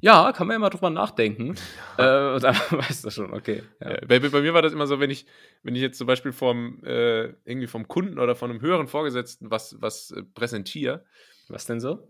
ja, 0.02 0.32
kann 0.32 0.48
man 0.48 0.56
ja 0.56 0.58
mal 0.58 0.70
drüber 0.70 0.90
nachdenken. 0.90 1.54
Ja. 1.96 2.36
Äh, 2.36 2.40
dann 2.40 2.54
weißt 2.70 3.04
du 3.04 3.10
schon, 3.10 3.32
okay. 3.32 3.62
Ja. 3.80 3.90
Ja, 3.90 3.98
bei, 4.06 4.18
bei, 4.18 4.40
mir 4.40 4.52
war 4.52 4.62
das 4.62 4.72
immer 4.72 4.86
so, 4.86 4.98
wenn 4.98 5.10
ich, 5.10 5.26
wenn 5.62 5.76
ich 5.76 5.82
jetzt 5.82 5.96
zum 5.96 6.06
Beispiel 6.06 6.32
vom, 6.32 6.82
äh, 6.84 7.26
irgendwie 7.44 7.68
vom 7.68 7.86
Kunden 7.86 8.18
oder 8.18 8.34
von 8.34 8.50
einem 8.50 8.60
höheren 8.60 8.88
Vorgesetzten 8.88 9.50
was, 9.50 9.80
was 9.80 10.10
äh, 10.10 10.22
präsentiere. 10.22 11.04
Was 11.48 11.66
denn 11.66 11.80
so? 11.80 12.08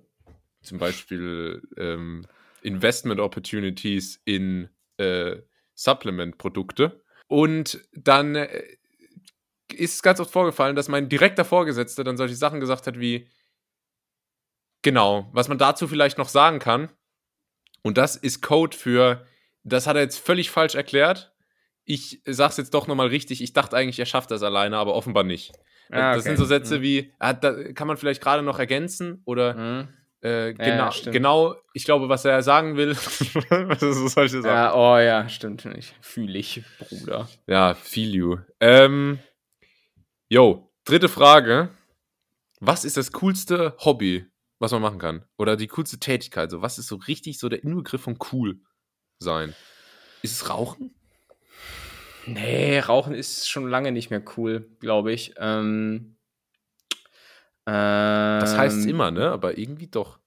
Zum 0.62 0.78
Beispiel 0.78 1.62
ähm, 1.76 2.24
Investment 2.62 3.20
Opportunities 3.20 4.22
in 4.24 4.68
äh, 4.96 5.36
Supplement-Produkte. 5.74 7.02
Und 7.26 7.86
dann 7.92 8.36
äh, 8.36 8.62
ist 9.74 10.02
ganz 10.02 10.20
oft 10.20 10.30
vorgefallen, 10.30 10.76
dass 10.76 10.88
mein 10.88 11.10
direkter 11.10 11.44
Vorgesetzter 11.44 12.04
dann 12.04 12.16
solche 12.16 12.36
Sachen 12.36 12.60
gesagt 12.60 12.86
hat 12.86 12.98
wie, 12.98 13.28
genau, 14.80 15.28
was 15.32 15.48
man 15.48 15.58
dazu 15.58 15.88
vielleicht 15.88 16.16
noch 16.16 16.28
sagen 16.28 16.58
kann, 16.58 16.88
und 17.82 17.98
das 17.98 18.16
ist 18.16 18.42
Code 18.42 18.76
für, 18.76 19.26
das 19.64 19.86
hat 19.86 19.96
er 19.96 20.02
jetzt 20.02 20.18
völlig 20.18 20.50
falsch 20.50 20.74
erklärt. 20.74 21.32
Ich 21.84 22.22
sag's 22.24 22.56
jetzt 22.56 22.74
doch 22.74 22.86
nochmal 22.86 23.08
richtig. 23.08 23.42
Ich 23.42 23.52
dachte 23.52 23.76
eigentlich, 23.76 23.98
er 23.98 24.06
schafft 24.06 24.30
das 24.30 24.42
alleine, 24.42 24.76
aber 24.76 24.94
offenbar 24.94 25.24
nicht. 25.24 25.52
Ah, 25.90 26.10
okay. 26.10 26.16
Das 26.16 26.24
sind 26.24 26.36
so 26.36 26.44
Sätze 26.44 26.78
mhm. 26.78 26.82
wie, 26.82 27.12
ah, 27.18 27.32
da 27.32 27.72
kann 27.72 27.86
man 27.86 27.96
vielleicht 27.96 28.22
gerade 28.22 28.42
noch 28.42 28.58
ergänzen 28.58 29.20
oder 29.24 29.54
mhm. 29.54 29.88
äh, 30.20 30.54
genau, 30.54 30.90
ja, 30.90 31.10
genau, 31.10 31.54
ich 31.74 31.84
glaube, 31.84 32.08
was 32.08 32.24
er 32.24 32.42
sagen 32.42 32.76
will. 32.76 32.94
so 33.78 34.08
solche 34.08 34.42
Sachen. 34.42 34.54
Ja, 34.54 34.74
oh 34.74 34.98
ja, 34.98 35.28
stimmt. 35.28 35.64
Ich 35.76 35.92
fühle 36.00 36.38
ich, 36.38 36.62
Bruder. 36.78 37.28
Ja, 37.46 37.74
feel 37.74 38.14
you. 38.14 38.38
Ähm, 38.60 39.18
yo, 40.28 40.72
dritte 40.84 41.08
Frage. 41.08 41.70
Was 42.60 42.84
ist 42.84 42.96
das 42.96 43.10
coolste 43.10 43.74
Hobby, 43.78 44.24
was 44.62 44.70
man 44.70 44.80
machen 44.80 45.00
kann. 45.00 45.24
Oder 45.38 45.56
die 45.56 45.66
coolste 45.66 45.98
Tätigkeit. 45.98 46.48
So, 46.52 46.62
was 46.62 46.78
ist 46.78 46.86
so 46.86 46.94
richtig 46.94 47.40
so 47.40 47.48
der 47.48 47.64
Inbegriff 47.64 48.02
von 48.02 48.16
cool 48.32 48.60
sein? 49.18 49.56
Ist 50.22 50.40
es 50.40 50.48
Rauchen? 50.48 50.94
Nee, 52.26 52.78
Rauchen 52.78 53.12
ist 53.12 53.50
schon 53.50 53.68
lange 53.68 53.90
nicht 53.90 54.10
mehr 54.10 54.22
cool, 54.36 54.70
glaube 54.78 55.12
ich. 55.12 55.34
Ähm, 55.38 56.16
ähm, 57.66 58.40
das 58.40 58.56
heißt 58.56 58.78
es 58.78 58.86
immer, 58.86 59.10
ne? 59.10 59.32
Aber 59.32 59.58
irgendwie 59.58 59.88
doch. 59.88 60.20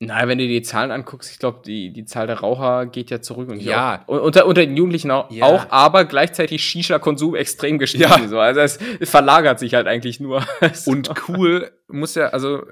Na, 0.00 0.26
wenn 0.26 0.38
du 0.38 0.46
die 0.46 0.62
Zahlen 0.62 0.90
anguckst, 0.90 1.30
ich 1.30 1.38
glaube, 1.38 1.62
die, 1.64 1.92
die 1.92 2.04
Zahl 2.04 2.26
der 2.26 2.40
Raucher 2.40 2.86
geht 2.86 3.10
ja 3.10 3.20
zurück. 3.20 3.48
Und 3.48 3.60
ja. 3.60 4.02
Auch, 4.06 4.22
unter, 4.22 4.46
unter 4.46 4.60
den 4.60 4.76
Jugendlichen 4.76 5.10
auch, 5.10 5.30
ja. 5.30 5.46
auch 5.46 5.70
aber 5.70 6.04
gleichzeitig 6.04 6.62
Shisha-Konsum 6.64 7.36
extrem 7.36 7.78
gestiegen. 7.78 8.04
Ja. 8.04 8.28
So. 8.28 8.40
Also 8.40 8.60
es, 8.60 8.78
es, 9.00 9.10
verlagert 9.10 9.60
sich 9.60 9.74
halt 9.74 9.86
eigentlich 9.86 10.18
nur. 10.18 10.44
und 10.86 11.10
cool 11.28 11.70
muss 11.88 12.16
ja, 12.16 12.28
also 12.28 12.64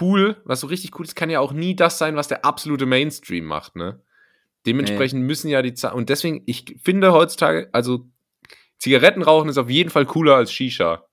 cool, 0.00 0.36
was 0.44 0.60
so 0.60 0.66
richtig 0.66 0.98
cool 0.98 1.04
ist, 1.04 1.16
kann 1.16 1.30
ja 1.30 1.40
auch 1.40 1.52
nie 1.52 1.76
das 1.76 1.98
sein, 1.98 2.16
was 2.16 2.28
der 2.28 2.44
absolute 2.44 2.86
Mainstream 2.86 3.44
macht, 3.44 3.76
ne? 3.76 4.00
Dementsprechend 4.66 5.20
nee. 5.20 5.26
müssen 5.26 5.48
ja 5.48 5.62
die 5.62 5.74
Zahlen, 5.74 5.96
und 5.96 6.08
deswegen, 6.08 6.42
ich 6.46 6.76
finde 6.82 7.12
heutzutage, 7.12 7.68
also 7.72 8.06
Zigarettenrauchen 8.78 9.48
ist 9.48 9.58
auf 9.58 9.70
jeden 9.70 9.90
Fall 9.90 10.06
cooler 10.06 10.36
als 10.36 10.52
Shisha. 10.52 11.04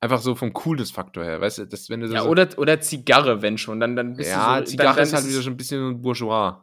Einfach 0.00 0.20
so 0.20 0.34
vom 0.36 0.52
Coolness-Faktor 0.52 1.24
her, 1.24 1.40
weißt 1.40 1.58
du, 1.58 1.66
das, 1.66 1.90
wenn 1.90 2.00
du 2.00 2.06
Ja, 2.06 2.22
so, 2.22 2.28
oder, 2.28 2.48
oder 2.56 2.80
Zigarre, 2.80 3.42
wenn 3.42 3.58
schon, 3.58 3.80
dann, 3.80 3.96
dann 3.96 4.14
bist 4.14 4.30
ja, 4.30 4.60
du 4.60 4.66
so, 4.66 4.70
Zigarre 4.70 4.96
dann, 4.96 5.02
ist 5.04 5.12
dann 5.12 5.22
halt 5.22 5.30
wieder 5.32 5.42
schon 5.42 5.52
ein 5.54 5.56
bisschen 5.56 5.92
so 5.92 5.98
bourgeois. 5.98 6.62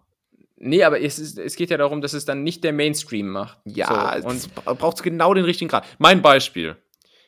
Nee, 0.58 0.84
aber 0.84 1.02
es, 1.02 1.20
ist, 1.20 1.38
es 1.38 1.58
geht 1.58 1.70
ja 1.70 1.78
darum, 1.78 2.00
dass 2.00 2.14
es 2.14 2.24
dann 2.24 2.44
nicht 2.44 2.64
der 2.64 2.72
Mainstream 2.72 3.28
macht. 3.30 3.60
Ja, 3.66 4.18
so, 4.22 4.28
und 4.30 4.50
und 4.66 4.80
braucht 4.80 5.04
genau 5.04 5.34
den 5.34 5.44
richtigen 5.44 5.68
Grad. 5.70 5.86
Mein 6.00 6.22
Beispiel: 6.22 6.78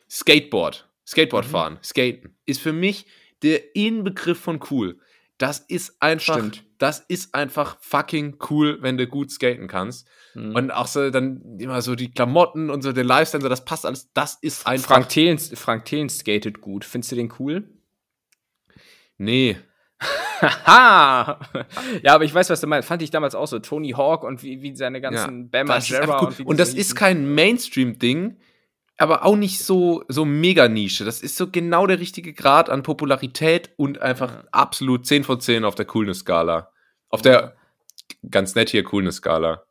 Skateboard. 0.10 0.88
Skateboard 1.06 1.46
Mhm. 1.46 1.52
fahren, 1.52 1.80
Skaten, 1.84 2.36
ist 2.46 2.62
für 2.62 2.74
mich 2.74 3.06
der 3.44 3.76
Inbegriff 3.76 4.40
von 4.40 4.60
cool. 4.72 5.00
Das 5.38 5.60
ist 5.60 6.02
einfach, 6.02 6.38
Stimmt. 6.38 6.64
Das 6.78 7.00
ist 7.00 7.34
einfach 7.34 7.78
fucking 7.82 8.38
cool, 8.50 8.78
wenn 8.82 8.98
du 8.98 9.08
gut 9.08 9.32
skaten 9.32 9.68
kannst. 9.68 10.08
Mhm. 10.34 10.56
Und 10.56 10.72
auch 10.72 10.88
so 10.88 11.10
dann 11.10 11.58
immer 11.60 11.82
so 11.82 11.96
die 11.96 12.12
Klamotten 12.12 12.70
und 12.70 12.82
so 12.82 12.92
der 12.92 13.04
Lifestyle, 13.04 13.42
so 13.42 13.50
das 13.50 13.66
passt 13.66 13.86
alles. 13.86 14.12
Das 14.14 14.38
ist 14.42 14.68
einfach. 14.68 14.88
Frank 14.88 15.10
Thelen, 15.10 15.40
Frank 15.40 15.86
Thelen 15.86 16.10
skatet 16.10 16.62
gut. 16.62 16.86
Findest 16.86 17.12
du 17.12 17.16
den 17.16 17.34
cool? 17.40 17.70
nee. 19.18 19.58
Haha! 20.42 21.40
ja, 22.04 22.14
aber 22.14 22.24
ich 22.24 22.32
weiß, 22.32 22.52
was 22.52 22.62
du 22.62 22.68
meinst. 22.68 22.88
Fand 22.88 23.02
ich 23.02 23.10
damals 23.10 23.34
auch 23.34 23.48
so. 23.48 23.58
Tony 23.58 23.92
Hawk 23.92 24.24
und 24.24 24.44
wie, 24.44 24.62
wie 24.62 24.76
seine 24.76 25.02
ganzen 25.02 25.50
Bam 25.50 25.66
das 25.66 25.90
ist 25.90 25.96
einfach 25.96 26.22
Margera 26.22 26.28
cool. 26.28 26.46
und 26.46 26.46
Und 26.46 26.60
das 26.60 26.76
ist 26.76 26.96
kein 26.96 27.34
Mainstream-Ding, 27.34 28.38
aber 28.98 29.26
auch 29.26 29.36
nicht 29.36 29.60
so, 29.60 30.04
so 30.08 30.26
mega 30.26 30.68
Nische. 30.68 31.06
Das 31.06 31.22
ist 31.22 31.38
so 31.38 31.50
genau 31.50 31.86
der 31.88 32.00
richtige 32.00 32.34
Grad 32.34 32.70
an 32.70 32.84
Popularität 32.84 33.72
und 33.78 34.02
einfach 34.02 34.34
Ja. 34.34 34.44
absolut 34.52 35.06
10 35.06 35.24
von 35.24 35.40
10 35.40 35.64
auf 35.66 35.76
der 35.76 35.86
Coolness-Skala. 35.86 36.72
Auf 37.10 37.22
der 37.22 37.56
ganz 38.30 38.56
nett 38.56 38.70
hier 38.70 38.84
Coolness-Skala. 38.84 39.64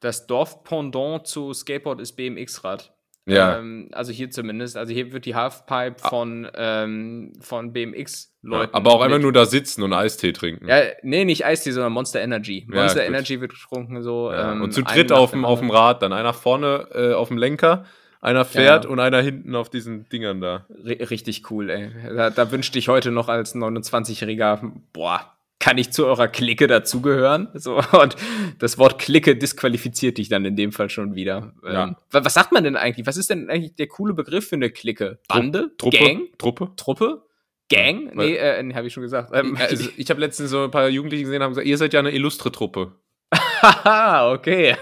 Das 0.00 0.26
Dorf-Pendant 0.26 1.26
zu 1.26 1.52
Skateboard 1.52 2.00
ist 2.00 2.12
BMX-Rad. 2.16 2.92
Ja. 3.28 3.58
Ähm, 3.58 3.88
also 3.92 4.12
hier 4.12 4.30
zumindest. 4.30 4.76
Also 4.76 4.92
hier 4.92 5.12
wird 5.12 5.26
die 5.26 5.34
Halfpipe 5.34 5.96
von, 5.98 6.48
ähm, 6.54 7.32
von 7.40 7.72
BMX-Leuten. 7.72 8.72
aber 8.72 8.92
auch 8.92 9.00
einfach 9.00 9.18
nur 9.18 9.32
da 9.32 9.46
sitzen 9.46 9.82
und 9.82 9.92
Eistee 9.92 10.32
trinken. 10.32 10.68
Ja, 10.68 10.82
nee, 11.02 11.24
nicht 11.24 11.44
Eistee, 11.44 11.72
sondern 11.72 11.92
Monster 11.92 12.20
Energy. 12.20 12.66
Ja, 12.70 12.82
Monster 12.82 13.00
gut. 13.00 13.08
Energy 13.08 13.40
wird 13.40 13.52
getrunken 13.52 14.02
so. 14.02 14.30
Ja, 14.30 14.52
ähm, 14.52 14.62
und 14.62 14.72
zu 14.72 14.82
dritt 14.82 15.10
auf 15.10 15.32
dem 15.32 15.44
auf 15.44 15.58
dem. 15.58 15.70
Rad, 15.70 16.02
dann 16.02 16.12
einer 16.12 16.32
vorne 16.34 16.88
äh, 16.92 17.14
auf 17.14 17.28
dem 17.28 17.36
Lenker, 17.38 17.84
einer 18.20 18.44
fährt 18.44 18.84
Ja. 18.84 18.90
und 18.90 18.98
einer 19.00 19.20
hinten 19.20 19.54
auf 19.54 19.70
diesen 19.70 20.08
Dingern 20.08 20.40
da. 20.40 20.66
R 20.84 21.10
richtig 21.10 21.50
cool, 21.50 21.70
ey. 21.70 21.90
Da, 22.14 22.30
da 22.30 22.50
wünschte 22.50 22.78
ich 22.78 22.88
heute 22.88 23.10
noch 23.10 23.28
als 23.28 23.54
29-Jähriger, 23.54 24.72
boah, 24.92 25.32
kann 25.58 25.78
ich 25.78 25.90
zu 25.90 26.06
eurer 26.06 26.28
Clique 26.28 26.66
dazugehören? 26.66 27.48
So, 27.54 27.76
und 28.00 28.14
das 28.58 28.78
Wort 28.78 28.98
Clique 28.98 29.36
disqualifiziert 29.36 30.18
dich 30.18 30.28
dann 30.28 30.44
in 30.44 30.54
dem 30.56 30.70
Fall 30.72 30.90
schon 30.90 31.14
wieder. 31.14 31.52
Ja. 31.64 31.84
Ähm, 31.84 31.96
wa- 32.10 32.24
was 32.24 32.34
sagt 32.34 32.52
man 32.52 32.62
denn 32.64 32.76
eigentlich? 32.76 33.06
Was 33.06 33.16
ist 33.16 33.30
denn 33.30 33.48
eigentlich 33.50 33.74
der 33.74 33.86
coole 33.88 34.14
Begriff 34.14 34.48
für 34.48 34.56
eine 34.56 34.70
Clique? 34.70 35.18
Bande? 35.28 35.70
Truppe? 35.78 35.96
Gang? 35.98 36.20
Truppe? 36.38 36.70
Truppe? 36.76 37.22
Gang? 37.68 38.14
Nee, 38.14 38.36
äh, 38.36 38.62
nee 38.62 38.74
habe 38.74 38.86
ich 38.86 38.92
schon 38.92 39.02
gesagt. 39.02 39.30
Ähm, 39.34 39.56
Also, 39.60 39.88
ich 39.96 40.08
habe 40.10 40.20
letztens 40.20 40.50
so 40.50 40.64
ein 40.64 40.70
paar 40.70 40.88
Jugendliche 40.88 41.24
gesehen, 41.24 41.42
haben 41.42 41.50
gesagt, 41.52 41.66
ihr 41.66 41.78
seid 41.78 41.92
ja 41.94 42.00
eine 42.00 42.12
illustre 42.12 42.52
Truppe. 42.52 42.92
Haha, 43.32 44.32
okay. 44.32 44.76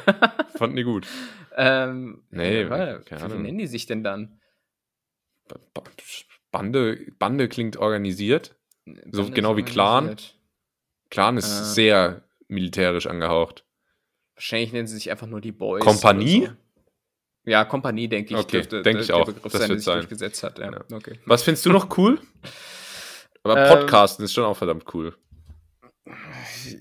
Fanden 0.57 0.77
die 0.77 0.83
gut. 0.85 1.07
Ähm, 1.57 2.25
Nee, 2.31 2.63
ja, 2.63 2.99
keine 2.99 3.21
wie 3.21 3.25
Ahnung. 3.25 3.43
nennen 3.43 3.59
die 3.59 3.67
sich 3.67 3.87
denn 3.87 4.03
dann? 4.05 4.41
Bande, 6.51 7.07
Bande 7.19 7.49
klingt 7.49 7.77
organisiert. 7.77 8.57
So 9.11 9.23
Bande 9.23 9.31
genau 9.33 9.53
ist 9.53 9.57
wie 9.59 9.63
Clan. 9.65 10.17
Clan 11.11 11.37
ist 11.37 11.61
Äh. 11.61 11.65
sehr 11.65 12.25
militärisch 12.49 13.07
angehaucht. 13.07 13.65
Wahrscheinlich 14.35 14.73
nennen 14.73 14.87
sie 14.87 14.95
sich 14.95 15.11
einfach 15.11 15.27
nur 15.27 15.41
die 15.41 15.53
Boys. 15.53 15.83
Kompanie? 15.83 16.47
so. 16.47 16.53
Ja, 17.51 17.65
Kompanie, 17.65 18.09
denke 18.09 18.35
ich. 18.35 18.41
Okay, 18.41 18.53
dürfte 18.59 18.83
denk 18.83 18.97
der- 18.99 19.05
ich 19.05 19.13
auch. 19.13 19.27
Begriff 19.27 19.43
Das 19.53 19.53
sein, 19.53 19.61
der 19.63 19.69
wird 19.71 19.79
sich 19.81 19.85
sein. 19.85 19.99
durchgesetzt 19.99 20.43
hat. 20.43 20.59
Ja. 20.59 20.73
Ja. 20.73 20.85
Okay. 20.93 21.21
Was 21.27 21.43
findest 21.43 21.67
du 21.67 21.71
noch 21.73 21.97
cool? 21.99 22.21
Aber 23.43 23.59
Ähm, 23.59 23.69
Podcasten 23.79 24.25
ist 24.25 24.33
schon 24.33 24.45
auch 24.45 24.57
verdammt 24.57 24.85
cool. 24.95 25.15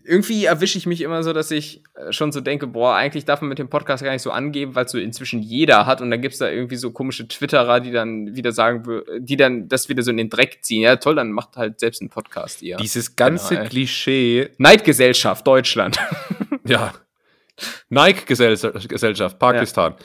Irgendwie 0.03 0.45
erwische 0.45 0.77
ich 0.77 0.85
mich 0.85 0.99
immer 0.99 1.23
so, 1.23 1.31
dass 1.31 1.49
ich 1.49 1.81
äh, 1.95 2.11
schon 2.11 2.33
so 2.33 2.41
denke, 2.41 2.67
boah, 2.67 2.95
eigentlich 2.95 3.23
darf 3.23 3.39
man 3.39 3.47
mit 3.47 3.57
dem 3.57 3.69
Podcast 3.69 4.03
gar 4.03 4.11
nicht 4.11 4.21
so 4.21 4.31
angeben, 4.31 4.75
weil 4.75 4.85
es 4.85 4.91
so 4.91 4.97
inzwischen 4.97 5.41
jeder 5.41 5.85
hat 5.85 6.01
und 6.01 6.11
dann 6.11 6.21
gibt 6.21 6.33
es 6.33 6.39
da 6.39 6.49
irgendwie 6.49 6.75
so 6.75 6.91
komische 6.91 7.27
Twitterer, 7.27 7.79
die 7.79 7.91
dann 7.91 8.35
wieder 8.35 8.51
sagen, 8.51 8.83
die 9.19 9.37
dann 9.37 9.69
das 9.69 9.87
wieder 9.87 10.03
so 10.03 10.11
in 10.11 10.17
den 10.17 10.29
Dreck 10.29 10.59
ziehen. 10.63 10.81
Ja, 10.81 10.97
toll, 10.97 11.15
dann 11.15 11.31
macht 11.31 11.55
halt 11.55 11.79
selbst 11.79 12.01
einen 12.01 12.09
Podcast 12.09 12.61
ihr. 12.61 12.75
Dieses 12.77 13.15
ganze 13.15 13.55
Genau. 13.55 13.69
Klischee, 13.69 14.49
Neidgesellschaft, 14.57 15.47
Deutschland. 15.47 15.97
ja. 16.65 16.93
Nike-Gesellschaft, 17.89 19.39
Pakistan. 19.39 19.95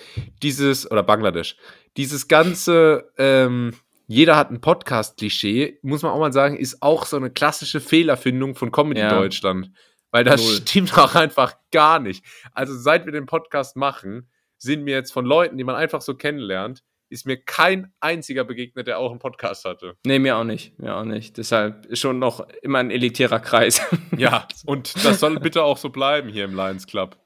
Dieses, 0.43 0.89
oder 0.91 1.03
Bangladesch. 1.03 1.57
Dieses 1.97 2.29
ganze, 2.29 3.11
ähm, 3.17 3.73
jeder 4.09 4.37
hat 4.37 4.49
einen 4.49 4.61
Podcast-Klischee, 4.61 5.79
muss 5.83 6.03
man 6.03 6.13
auch 6.13 6.19
mal 6.19 6.33
sagen, 6.33 6.57
ist 6.57 6.83
auch 6.83 7.07
so 7.07 7.17
eine 7.17 7.31
klassische 7.31 7.79
Fehlerfindung 7.81 8.55
von 8.57 8.73
Comedy 8.73 9.01
Ja. 9.01 9.11
Deutschland. 9.15 9.71
Weil 10.11 10.25
das 10.25 10.43
Null. 10.43 10.57
stimmt 10.63 10.97
auch 10.99 11.15
einfach 11.15 11.55
gar 11.71 12.01
nicht. 12.01 12.25
Also 12.53 12.75
seit 12.75 13.05
wir 13.05 13.13
den 13.13 13.27
Podcast 13.27 13.77
machen, 13.77 14.31
sind 14.57 14.83
mir 14.83 14.95
jetzt 14.95 15.13
von 15.13 15.27
Leuten, 15.27 15.59
die 15.59 15.65
man 15.65 15.75
einfach 15.77 16.01
so 16.01 16.15
kennenlernt, 16.15 16.83
ist 17.11 17.27
mir 17.27 17.37
kein 17.43 17.93
einziger 18.01 18.45
begegnet, 18.45 18.87
der 18.87 18.99
auch 18.99 19.11
einen 19.11 19.19
Podcast 19.21 19.65
hatte. 19.67 19.95
nee, 20.05 20.19
mir 20.19 20.37
auch 20.37 20.45
nicht. 20.45 20.79
Mir 20.79 20.97
auch 20.97 21.05
nicht. 21.05 21.37
Deshalb 21.37 21.87
ist 21.87 22.01
schon 22.01 22.19
noch 22.19 22.47
immer 22.63 22.79
ein 22.79 22.91
elitärer 22.91 23.41
Kreis. 23.41 23.81
Ja, 24.17 24.49
und 24.67 25.05
das 25.05 25.21
soll 25.21 25.39
bitte 25.39 25.63
auch 25.63 25.77
so 25.77 25.91
bleiben 25.91 26.29
hier 26.29 26.45
im 26.47 26.57
Lions 26.57 26.87
Club. 26.89 27.17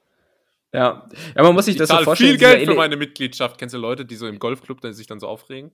ja. 0.73 1.07
ja, 1.35 1.41
man 1.43 1.53
muss 1.55 1.65
sich 1.65 1.75
Ich 1.75 1.79
das 1.79 1.89
so 1.89 1.97
vorstellen. 2.03 2.31
viel 2.31 2.37
Geld 2.39 2.65
für 2.67 2.75
meine 2.75 2.97
Mitgliedschaft. 2.97 3.57
Kennst 3.57 3.73
du 3.73 3.79
Leute, 3.79 4.05
die 4.05 4.15
so 4.15 4.27
im 4.27 4.37
Golfclub 4.37 4.79
die 4.81 4.93
sich 4.93 5.07
dann 5.07 5.19
so 5.19 5.27
aufregen? 5.27 5.71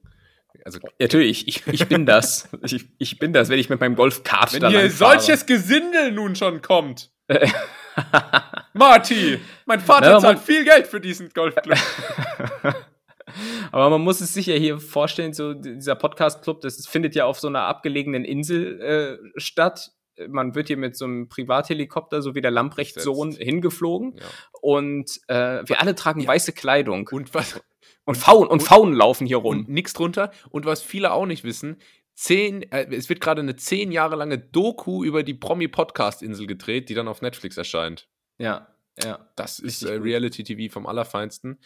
Also, 0.66 0.80
Natürlich, 1.00 1.48
ich, 1.48 1.68
ich 1.68 1.88
bin 1.88 2.06
das. 2.06 2.50
Ich, 2.64 2.88
ich 2.98 3.20
bin 3.20 3.34
das, 3.34 3.50
wenn 3.50 3.60
ich 3.60 3.70
mit 3.70 3.80
meinem 3.80 3.96
Golfkart 3.96 4.54
wenn 4.54 4.62
da 4.62 4.70
hier 4.70 4.82
lang 4.82 4.92
fahre. 4.92 5.20
solches 5.20 5.46
Gesindel 5.46 6.12
nun 6.12 6.36
schon 6.36 6.62
kommt. 6.62 7.12
Marty, 8.74 9.40
mein 9.66 9.80
Vater 9.80 10.12
Na, 10.12 10.20
zahlt 10.20 10.40
viel 10.40 10.64
Geld 10.64 10.88
für 10.88 11.00
diesen 11.00 11.30
Golfclub. 11.30 11.78
Aber 13.72 13.90
man 13.92 14.02
muss 14.02 14.22
es 14.22 14.34
sich 14.34 14.48
ja 14.48 14.56
hier 14.56 14.80
vorstellen, 14.80 15.34
so 15.34 15.54
dieser 15.54 15.96
Podcast-Club, 15.96 16.62
das 16.62 16.88
findet 16.88 17.14
ja 17.16 17.26
auf 17.26 17.40
so 17.40 17.48
einer 17.48 17.64
abgelegenen 17.64 18.26
Insel 18.26 18.82
äh, 18.82 19.40
statt. 19.40 19.92
Man 20.28 20.56
wird 20.56 20.68
hier 20.68 20.78
mit 20.78 20.98
so 20.98 21.06
einem 21.06 21.30
Privathelikopter, 21.30 22.22
so 22.22 22.36
wie 22.36 22.42
der 22.42 22.52
Lamprecht-Sohn, 22.52 23.34
hingeflogen. 23.34 24.16
Ja. 24.18 24.26
Und 24.62 25.20
äh, 25.28 25.62
wir 25.66 25.80
alle 25.80 25.96
tragen 25.96 26.26
weiße 26.26 26.52
Kleidung. 26.54 27.08
Und 27.12 27.34
was? 27.34 27.62
Und 28.10 28.16
Faunen, 28.16 28.50
und 28.50 28.64
Faunen 28.64 28.96
laufen 28.96 29.28
hier 29.28 29.38
rum. 29.38 29.60
Und 29.60 29.70
nix 29.70 29.94
drunter. 29.94 30.32
Und 30.50 30.66
was 30.66 30.82
viele 30.82 31.12
auch 31.12 31.28
nicht 31.28 31.44
wissen, 31.44 31.78
zehn, 32.16 32.64
äh, 32.72 32.88
es 32.90 33.08
wird 33.08 33.22
gerade 33.22 33.42
eine 33.42 33.56
zehn 33.56 33.92
Jahre 33.92 34.16
lange 34.16 34.40
Doku 34.40 35.04
über 35.04 35.22
die 35.22 35.36
Promi-Podcast-Insel 35.36 36.48
gedreht, 36.48 36.90
die 36.90 36.96
dann 36.96 37.08
auf 37.08 37.22
Netflix 37.22 37.56
erscheint. 37.56 38.08
Ja, 38.40 38.68
ja. 39.04 39.30
Das 39.36 39.60
ist 39.60 39.84
äh. 39.84 39.94
Reality-TV 39.94 40.74
vom 40.74 40.88
Allerfeinsten. 40.88 41.60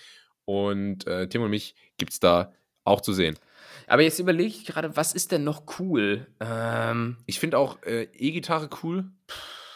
Und 0.43 1.07
äh, 1.07 1.29
Tim 1.29 1.43
und 1.43 1.49
mich 1.49 1.75
gibt's 1.97 2.19
da 2.19 2.51
auch 2.83 2.99
zu 2.99 3.13
sehen. 3.13 3.39
Aber 3.87 4.01
jetzt 4.01 4.19
überlege 4.19 4.49
ich 4.49 4.65
gerade, 4.65 4.97
was 4.97 5.13
ist 5.13 5.31
denn 5.31 5.45
noch 5.45 5.63
cool? 5.79 6.27
Ähm, 6.41 7.15
Ich 7.25 7.39
finde 7.39 7.57
auch 7.57 7.81
äh, 7.83 8.09
E-Gitarre 8.17 8.69
cool. 8.83 9.05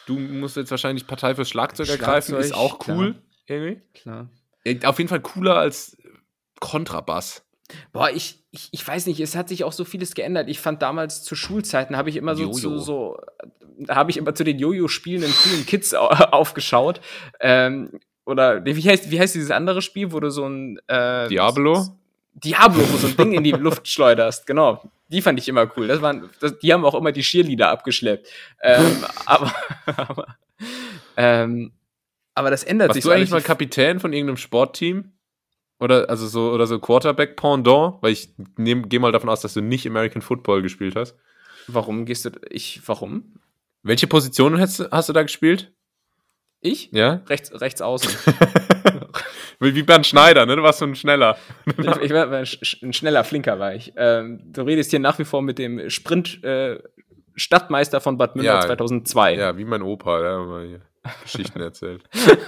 Du 0.05 0.19
musst 0.19 0.57
jetzt 0.57 0.71
wahrscheinlich 0.71 1.07
Partei 1.07 1.33
fürs 1.33 1.47
Schlagzeug 1.47 1.87
Schlagzeug, 1.87 2.05
ergreifen, 2.05 2.35
ist 2.35 2.53
auch 2.53 2.77
klar. 2.79 2.97
cool. 2.97 3.15
Irgendwie. 3.45 3.81
klar. 3.93 4.29
Äh, 4.65 4.85
Auf 4.85 4.97
jeden 4.97 5.07
Fall 5.07 5.21
cooler 5.21 5.55
als 5.55 5.95
Kontrabass. 6.59 7.43
Boah, 7.91 8.09
ich, 8.09 8.43
ich, 8.51 8.69
ich 8.71 8.87
weiß 8.87 9.07
nicht, 9.07 9.19
es 9.19 9.35
hat 9.35 9.49
sich 9.49 9.63
auch 9.63 9.73
so 9.73 9.83
vieles 9.83 10.13
geändert. 10.15 10.47
Ich 10.47 10.59
fand 10.59 10.81
damals 10.81 11.23
zu 11.23 11.35
Schulzeiten, 11.35 11.97
habe 11.97 12.09
ich 12.09 12.15
immer 12.15 12.35
so 12.35 12.43
Jojo. 12.43 12.53
zu 12.53 12.77
so, 12.77 13.19
habe 13.89 14.11
ich 14.11 14.17
immer 14.17 14.33
zu 14.33 14.43
den 14.43 14.57
Jojo 14.57 14.87
spielenden 14.87 15.33
coolen 15.43 15.65
Kids 15.65 15.93
au 15.93 16.07
aufgeschaut. 16.31 17.01
Ähm, 17.39 17.99
oder 18.25 18.65
wie 18.65 18.89
heißt, 18.89 19.11
wie 19.11 19.19
heißt 19.19 19.35
dieses 19.35 19.51
andere 19.51 19.81
Spiel, 19.81 20.11
wo 20.11 20.19
du 20.19 20.29
so 20.29 20.47
ein 20.47 20.79
äh, 20.87 21.27
Diablo? 21.27 21.87
Diablo, 22.33 22.81
wo 22.91 22.97
so 22.97 23.07
ein 23.07 23.17
Ding 23.17 23.33
in 23.33 23.43
die 23.43 23.51
Luft 23.51 23.87
schleuderst, 23.91 24.45
genau. 24.45 24.81
Die 25.07 25.21
fand 25.21 25.39
ich 25.39 25.47
immer 25.47 25.71
cool. 25.75 25.87
Das 25.87 26.01
waren, 26.01 26.29
das, 26.39 26.59
die 26.59 26.71
haben 26.71 26.85
auch 26.85 26.93
immer 26.93 27.11
die 27.11 27.21
Cheerleader 27.21 27.69
abgeschleppt. 27.69 28.27
Ähm, 28.61 29.03
aber, 29.25 29.53
aber, 29.85 30.37
ähm, 31.15 31.71
aber 32.35 32.51
das 32.51 32.63
ändert 32.63 32.89
Warst 32.89 32.95
sich 32.95 33.03
du 33.03 33.09
so 33.09 33.15
eigentlich 33.15 33.31
mal 33.31 33.41
Kapitän 33.41 33.99
von 33.99 34.13
irgendeinem 34.13 34.37
Sportteam? 34.37 35.13
Oder 35.79 36.09
also 36.09 36.25
so 36.27 36.51
oder 36.51 36.65
so 36.67 36.79
Quarterback 36.79 37.35
Pendant? 37.35 37.95
Weil 38.01 38.11
ich 38.13 38.29
gehe 38.57 38.99
mal 38.99 39.11
davon 39.11 39.29
aus, 39.29 39.41
dass 39.41 39.53
du 39.53 39.61
nicht 39.61 39.85
American 39.87 40.21
Football 40.21 40.61
gespielt 40.61 40.95
hast. 40.95 41.15
Warum 41.67 42.05
gehst 42.05 42.25
du, 42.25 42.31
ich, 42.49 42.81
warum? 42.87 43.35
Welche 43.83 44.07
Positionen 44.07 44.59
hast, 44.59 44.79
du- 44.79 44.89
hast 44.91 45.09
du 45.09 45.13
da 45.13 45.21
gespielt? 45.21 45.71
Ich? 46.61 46.91
Ja? 46.91 47.21
Rechts, 47.27 47.51
rechts 47.61 47.81
außen. 47.81 48.11
Wie 49.59 49.83
Bernd 49.83 50.05
Schneider, 50.05 50.45
ne? 50.45 50.55
Du 50.55 50.63
warst 50.63 50.79
so 50.79 50.85
ein 50.85 50.95
schneller. 50.95 51.37
ich, 52.01 52.11
war 52.11 52.31
ein 52.31 52.45
schneller 52.93 53.23
Flinker 53.23 53.57
war 53.59 53.73
ich. 53.73 53.91
Ähm, 53.97 54.39
du 54.45 54.61
redest 54.61 54.91
hier 54.91 54.99
nach 54.99 55.17
wie 55.19 55.25
vor 55.25 55.41
mit 55.41 55.57
dem 55.57 55.89
Sprint 55.89 56.43
äh, 56.43 56.79
Stadtmeister 57.35 57.99
von 58.01 58.17
Bad 58.17 58.35
Münder 58.35 58.53
Ja. 58.55 58.61
2002. 58.61 59.35
Ja, 59.35 59.57
wie 59.57 59.65
mein 59.65 59.81
Opa. 59.81 60.21
Ja. 60.63 60.77
Geschichten 61.23 61.61
erzählt. 61.61 62.03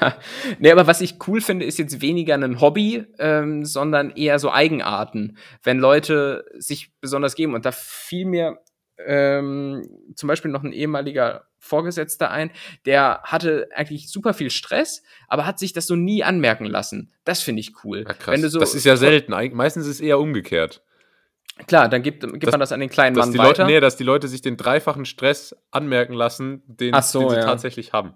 nee, 0.59 0.71
aber 0.71 0.87
was 0.87 1.01
ich 1.01 1.15
cool 1.27 1.41
finde, 1.41 1.65
ist 1.65 1.77
jetzt 1.77 2.01
weniger 2.01 2.35
ein 2.35 2.61
Hobby, 2.61 3.05
ähm, 3.17 3.65
sondern 3.65 4.11
eher 4.11 4.39
so 4.39 4.51
Eigenarten, 4.51 5.37
wenn 5.63 5.79
Leute 5.79 6.45
sich 6.57 6.91
besonders 6.99 7.35
geben. 7.35 7.53
Und 7.53 7.65
da 7.65 7.71
fiel 7.71 8.25
mir 8.25 8.59
ähm, 9.05 9.87
zum 10.15 10.27
Beispiel 10.27 10.51
noch 10.51 10.63
ein 10.63 10.73
ehemaliger 10.73 11.45
Vorgesetzter 11.57 12.31
ein, 12.31 12.51
der 12.85 13.21
hatte 13.23 13.69
eigentlich 13.75 14.09
super 14.09 14.33
viel 14.33 14.49
Stress, 14.49 15.03
aber 15.27 15.45
hat 15.45 15.59
sich 15.59 15.73
das 15.73 15.87
so 15.87 15.95
nie 15.95 16.23
anmerken 16.23 16.65
lassen. 16.65 17.11
Das 17.25 17.41
finde 17.41 17.59
ich 17.59 17.83
cool. 17.83 18.05
Ja, 18.07 18.13
krass. 18.13 18.41
So 18.41 18.59
das 18.59 18.75
ist 18.75 18.85
ja 18.85 18.95
selten. 18.95 19.31
Meistens 19.55 19.85
ist 19.85 19.95
es 19.95 20.01
eher 20.01 20.19
umgekehrt. 20.19 20.81
Klar, 21.67 21.89
dann 21.89 22.01
gibt, 22.01 22.21
gibt 22.21 22.47
das, 22.47 22.51
man 22.51 22.59
das 22.61 22.71
an 22.71 22.79
den 22.79 22.89
kleinen 22.89 23.17
Mann 23.17 23.37
weiter. 23.37 23.43
Leute, 23.43 23.65
nee, 23.65 23.79
dass 23.81 23.97
die 23.97 24.05
Leute 24.05 24.27
sich 24.29 24.41
den 24.41 24.55
dreifachen 24.55 25.05
Stress 25.05 25.55
anmerken 25.71 26.13
lassen, 26.13 26.63
den, 26.67 26.95
so, 27.01 27.19
den 27.19 27.29
sie 27.29 27.35
ja. 27.35 27.41
tatsächlich 27.43 27.91
haben. 27.91 28.13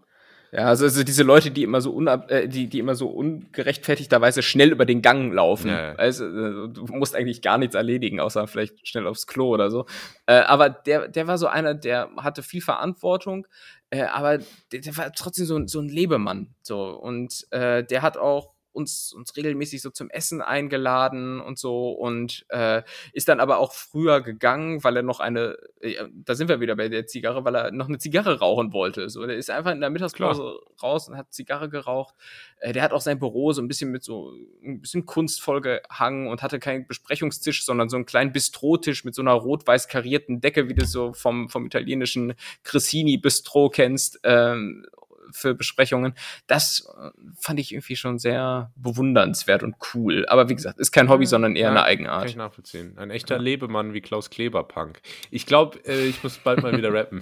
Ja, 0.53 0.65
also, 0.65 0.85
also 0.85 1.03
diese 1.03 1.23
Leute, 1.23 1.49
die 1.49 1.63
immer 1.63 1.81
so 1.81 1.91
unab 1.91 2.29
äh, 2.29 2.47
die, 2.47 2.67
die 2.67 2.77
immer 2.77 2.93
so 2.93 3.07
ungerechtfertigterweise 3.07 4.43
schnell 4.43 4.71
über 4.71 4.85
den 4.85 5.01
Gang 5.01 5.33
laufen. 5.33 5.69
Ja. 5.69 5.95
Also 5.95 6.25
äh, 6.25 6.69
du 6.69 6.85
musst 6.89 7.15
eigentlich 7.15 7.41
gar 7.41 7.57
nichts 7.57 7.73
erledigen, 7.73 8.19
außer 8.19 8.45
vielleicht 8.45 8.87
schnell 8.87 9.07
aufs 9.07 9.25
Klo 9.25 9.49
oder 9.49 9.71
so. 9.71 9.87
Äh, 10.27 10.41
aber 10.41 10.69
der, 10.69 11.07
der 11.07 11.25
war 11.25 11.39
so 11.39 11.47
einer, 11.47 11.73
der 11.73 12.11
hatte 12.17 12.43
viel 12.43 12.61
Verantwortung, 12.61 13.47
äh, 13.89 14.03
aber 14.03 14.37
der, 14.71 14.81
der 14.81 14.95
war 14.95 15.11
trotzdem 15.13 15.45
so, 15.45 15.65
so 15.65 15.79
ein 15.79 15.89
Lebemann. 15.89 16.53
So. 16.61 16.99
Und 16.99 17.47
äh, 17.49 17.83
der 17.83 18.03
hat 18.03 18.17
auch 18.17 18.52
uns, 18.73 19.13
uns 19.13 19.35
regelmäßig 19.35 19.81
so 19.81 19.89
zum 19.89 20.09
Essen 20.09 20.41
eingeladen 20.41 21.39
und 21.39 21.57
so 21.57 21.91
und 21.91 22.45
äh, 22.49 22.81
ist 23.13 23.29
dann 23.29 23.39
aber 23.39 23.59
auch 23.59 23.73
früher 23.73 24.21
gegangen, 24.21 24.83
weil 24.83 24.97
er 24.97 25.03
noch 25.03 25.19
eine, 25.19 25.57
äh, 25.79 26.05
da 26.13 26.35
sind 26.35 26.49
wir 26.49 26.59
wieder 26.59 26.75
bei 26.75 26.89
der 26.89 27.05
Zigarre, 27.07 27.45
weil 27.45 27.55
er 27.55 27.71
noch 27.71 27.87
eine 27.87 27.99
Zigarre 27.99 28.39
rauchen 28.39 28.73
wollte. 28.73 29.09
So, 29.09 29.25
der 29.25 29.37
ist 29.37 29.49
einfach 29.49 29.71
in 29.71 29.81
der 29.81 29.89
Mittagspause 29.89 30.41
Klar. 30.41 30.91
raus 30.91 31.07
und 31.07 31.17
hat 31.17 31.33
Zigarre 31.33 31.69
geraucht. 31.69 32.15
Äh, 32.59 32.73
der 32.73 32.83
hat 32.83 32.91
auch 32.91 33.01
sein 33.01 33.19
Büro 33.19 33.53
so 33.53 33.61
ein 33.61 33.67
bisschen 33.67 33.91
mit 33.91 34.03
so 34.03 34.33
ein 34.63 34.81
bisschen 34.81 35.05
kunstvoll 35.05 35.61
gehangen 35.61 36.27
und 36.27 36.41
hatte 36.41 36.59
keinen 36.59 36.87
Besprechungstisch, 36.87 37.65
sondern 37.65 37.89
so 37.89 37.95
einen 37.95 38.05
kleinen 38.05 38.31
Bistrotisch 38.31 39.05
mit 39.05 39.15
so 39.15 39.21
einer 39.21 39.33
rot-weiß 39.33 39.87
karierten 39.87 40.41
Decke, 40.41 40.67
wie 40.67 40.73
du 40.73 40.85
so 40.85 41.13
vom, 41.13 41.49
vom 41.49 41.65
italienischen 41.65 42.33
Cressini 42.63 43.17
Bistro 43.17 43.69
kennst. 43.69 44.19
Ähm, 44.23 44.85
für 45.33 45.53
Besprechungen. 45.53 46.13
Das 46.47 46.87
äh, 46.97 47.09
fand 47.39 47.59
ich 47.59 47.73
irgendwie 47.73 47.95
schon 47.95 48.19
sehr 48.19 48.71
bewundernswert 48.75 49.63
und 49.63 49.75
cool. 49.93 50.25
Aber 50.27 50.49
wie 50.49 50.55
gesagt, 50.55 50.79
ist 50.79 50.91
kein 50.91 51.09
Hobby, 51.09 51.25
sondern 51.25 51.55
eher 51.55 51.63
ja, 51.63 51.69
eine 51.71 51.83
Eigenart. 51.83 52.19
Kann 52.19 52.29
ich 52.29 52.35
nachvollziehen. 52.35 52.97
Ein 52.97 53.11
echter 53.11 53.35
ja. 53.35 53.41
Lebemann 53.41 53.93
wie 53.93 54.01
Klaus 54.01 54.29
Kleberpunk. 54.29 55.01
Ich 55.31 55.45
glaube, 55.45 55.79
äh, 55.85 56.05
ich 56.05 56.23
muss 56.23 56.37
bald 56.37 56.61
mal 56.61 56.75
wieder 56.77 56.93
rappen. 56.93 57.21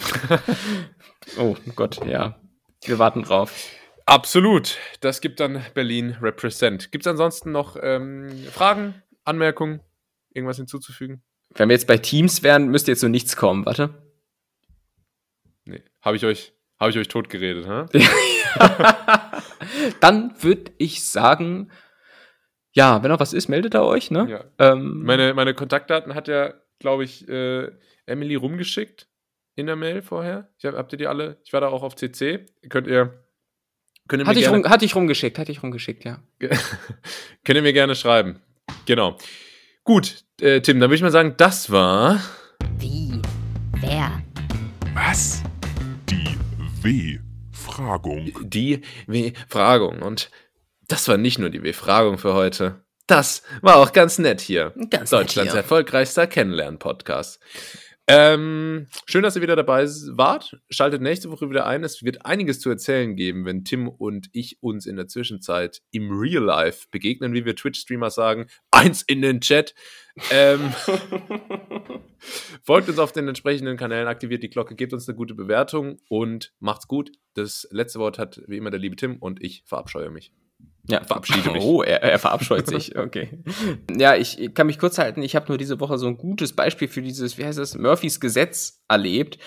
oh 1.38 1.56
Gott, 1.76 2.06
ja. 2.06 2.38
Wir 2.84 3.00
warten 3.00 3.24
drauf. 3.24 3.54
Absolut. 4.06 4.78
Das 5.00 5.22
gibt 5.22 5.40
dann 5.40 5.64
Berlin 5.74 6.18
Represent. 6.22 6.92
Gibt 6.92 7.06
es 7.06 7.08
ansonsten 7.08 7.52
noch 7.52 7.78
ähm, 7.82 8.30
Fragen, 8.52 9.02
Anmerkungen, 9.24 9.82
irgendwas 10.34 10.58
hinzuzufügen? 10.58 11.24
Wenn 11.54 11.70
wir 11.70 11.76
jetzt 11.76 11.88
bei 11.88 11.98
Teams 11.98 12.44
wären, 12.44 12.68
müsste 12.68 12.92
jetzt 12.92 13.02
so 13.02 13.08
nichts 13.08 13.36
kommen. 13.36 13.66
Warte. 13.66 14.02
Nee, 15.66 15.84
habe 16.02 16.16
ich 16.16 16.26
euch 16.26 16.54
habe 16.82 16.90
ich 16.90 16.98
euch 16.98 17.08
tot 17.08 17.30
geredet, 17.30 17.68
hä? 17.68 17.86
Dann 20.02 20.34
würde 20.42 20.72
ich 20.80 21.04
sagen, 21.04 21.70
ja, 22.74 23.04
wenn 23.04 23.12
noch 23.12 23.20
was 23.20 23.34
ist, 23.34 23.50
meldet 23.50 23.76
er 23.76 23.86
euch, 23.86 24.10
ne? 24.10 24.28
Ja. 24.28 24.72
Ähm, 24.72 25.04
meine, 25.04 25.36
meine 25.36 25.54
Kontaktdaten 25.54 26.16
hat 26.16 26.28
ja, 26.28 26.56
glaube 26.80 27.04
ich, 27.04 27.30
äh, 27.30 27.70
Emily 28.08 28.34
rumgeschickt 28.34 29.08
in 29.56 29.68
der 29.68 29.76
Mail 29.76 30.02
vorher. 30.02 30.50
Ich 30.58 30.66
hab, 30.66 30.76
habt 30.76 30.92
ihr 30.94 30.98
die 30.98 31.06
alle? 31.06 31.38
Ich 31.44 31.54
war 31.54 31.62
da 31.62 31.68
auch 31.68 31.84
auf 31.84 31.96
CC. 31.96 32.48
Könnt 32.70 32.88
ihr. 32.88 33.14
Könnt 34.08 34.24
ihr 34.24 34.28
hatte, 34.28 34.40
ich 34.40 34.50
rum, 34.50 34.68
hatte 34.68 34.84
ich 34.84 34.96
rumgeschickt, 34.96 35.38
hatte 35.38 35.52
ich 35.52 35.62
rumgeschickt, 35.62 36.04
ja. 36.04 36.18
könnt 36.40 37.58
ihr 37.58 37.62
mir 37.62 37.74
gerne 37.74 37.94
schreiben. 37.94 38.42
Genau. 38.88 39.18
Gut, 39.84 40.24
äh, 40.42 40.62
Tim, 40.62 40.80
dann 40.80 40.90
würde 40.90 40.96
ich 40.96 41.04
mal 41.04 41.12
sagen, 41.12 41.36
das 41.38 41.72
war. 41.72 42.20
Wie? 42.80 43.22
Wer? 43.80 44.24
Was? 44.96 45.44
W-Fragung. 46.84 48.32
Die 48.42 48.82
W-Fragung. 49.08 50.02
Und 50.02 50.30
das 50.88 51.08
war 51.08 51.18
nicht 51.18 51.40
nur 51.40 51.50
die 51.50 51.64
W-Fragung 51.64 52.18
für 52.18 52.34
heute. 52.34 52.84
Das 53.08 53.44
war 53.62 53.78
auch 53.78 53.92
ganz 53.94 54.20
nett 54.20 54.42
hier. 54.42 54.74
Ganz 54.90 55.10
Deutschlands 55.10 55.36
nett 55.36 55.52
hier. 55.52 55.62
erfolgreichster 55.62 56.28
Kennenlernen-Podcast. 56.28 57.40
Ähm, 58.08 58.88
schön, 59.06 59.24
dass 59.24 59.36
ihr 59.36 59.42
wieder 59.42 59.56
dabei 59.56 59.86
wart. 59.86 60.60
Schaltet 60.70 61.02
nächste 61.02 61.32
Woche 61.32 61.50
wieder 61.50 61.66
ein. 61.66 61.84
Es 61.84 62.04
wird 62.04 62.26
einiges 62.26 62.60
zu 62.60 62.70
erzählen 62.70 63.16
geben, 63.16 63.46
wenn 63.46 63.64
Tim 63.64 63.88
und 63.88 64.30
ich 64.34 64.62
uns 64.62 64.86
in 64.86 64.96
der 64.96 65.08
Zwischenzeit 65.08 65.82
im 65.92 66.12
Real 66.12 66.44
Life 66.44 66.88
begegnen, 66.92 67.34
wie 67.34 67.46
wir 67.46 67.56
Twitch-Streamer 67.56 68.10
sagen. 68.10 68.48
Eins 68.72 69.02
in 69.04 69.22
den 69.22 69.40
Chat. 69.40 69.76
Ähm, 70.32 70.74
folgt 72.64 72.90
uns 72.90 73.00
auf 73.00 73.12
den 73.12 73.28
entsprechenden 73.28 73.78
Kanälen, 73.78 74.08
aktiviert 74.08 74.44
die 74.44 74.50
Glocke, 74.50 74.76
gebt 74.76 74.94
uns 74.94 75.08
eine 75.08 75.16
gute 75.16 75.36
Bewertung 75.36 76.00
und 76.10 76.54
macht's 76.60 76.88
gut. 76.88 77.12
Das 77.36 77.68
letzte 77.72 78.00
Wort 78.00 78.20
hat 78.20 78.42
wie 78.48 78.58
immer 78.58 78.72
der 78.72 78.80
liebe 78.80 78.96
Tim 78.96 79.18
und 79.18 79.42
ich 79.42 79.64
verabscheue 79.66 80.10
mich. 80.10 80.34
Ja, 80.88 81.04
verabschiede 81.04 81.52
mich. 81.52 81.64
Oh, 81.66 81.84
er, 81.84 82.02
er 82.02 82.20
verabscheut 82.20 82.68
sich. 82.68 82.98
Okay. 82.98 83.30
Ja, 83.96 84.16
ich 84.16 84.54
kann 84.54 84.68
mich 84.68 84.80
kurz 84.80 84.98
halten. 84.98 85.22
Ich 85.22 85.36
habe 85.36 85.46
nur 85.48 85.58
diese 85.58 85.80
Woche 85.80 85.98
so 85.98 86.08
ein 86.08 86.18
gutes 86.18 86.54
Beispiel 86.54 86.88
für 86.88 87.02
dieses, 87.02 87.38
wie 87.38 87.46
heißt 87.46 87.60
das, 87.60 87.76
Murphys 87.76 88.20
Gesetz 88.20 88.82
erlebt. 88.88 89.38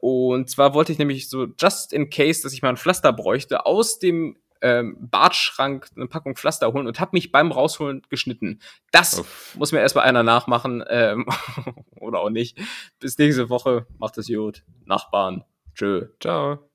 Und 0.00 0.48
zwar 0.50 0.74
wollte 0.74 0.92
ich 0.92 0.98
nämlich 0.98 1.28
so 1.28 1.46
just 1.58 1.92
in 1.92 2.10
case, 2.10 2.42
dass 2.42 2.52
ich 2.52 2.62
mal 2.62 2.70
ein 2.70 2.76
Pflaster 2.76 3.12
bräuchte, 3.12 3.66
aus 3.66 3.98
dem 3.98 4.36
ähm, 4.62 4.96
Bartschrank 5.00 5.88
eine 5.96 6.06
Packung 6.06 6.36
Pflaster 6.36 6.72
holen 6.72 6.86
und 6.86 7.00
habe 7.00 7.10
mich 7.14 7.32
beim 7.32 7.52
Rausholen 7.52 8.02
geschnitten. 8.08 8.60
Das 8.92 9.20
Uff. 9.20 9.54
muss 9.58 9.72
mir 9.72 9.80
erstmal 9.80 10.04
einer 10.04 10.22
nachmachen 10.22 10.84
ähm, 10.88 11.26
oder 12.00 12.20
auch 12.20 12.30
nicht. 12.30 12.58
Bis 12.98 13.16
nächste 13.18 13.48
Woche. 13.48 13.86
Macht 13.98 14.18
es 14.18 14.28
gut. 14.28 14.64
Nachbarn. 14.84 15.44
Tschö. 15.74 16.08
Ciao. 16.20 16.69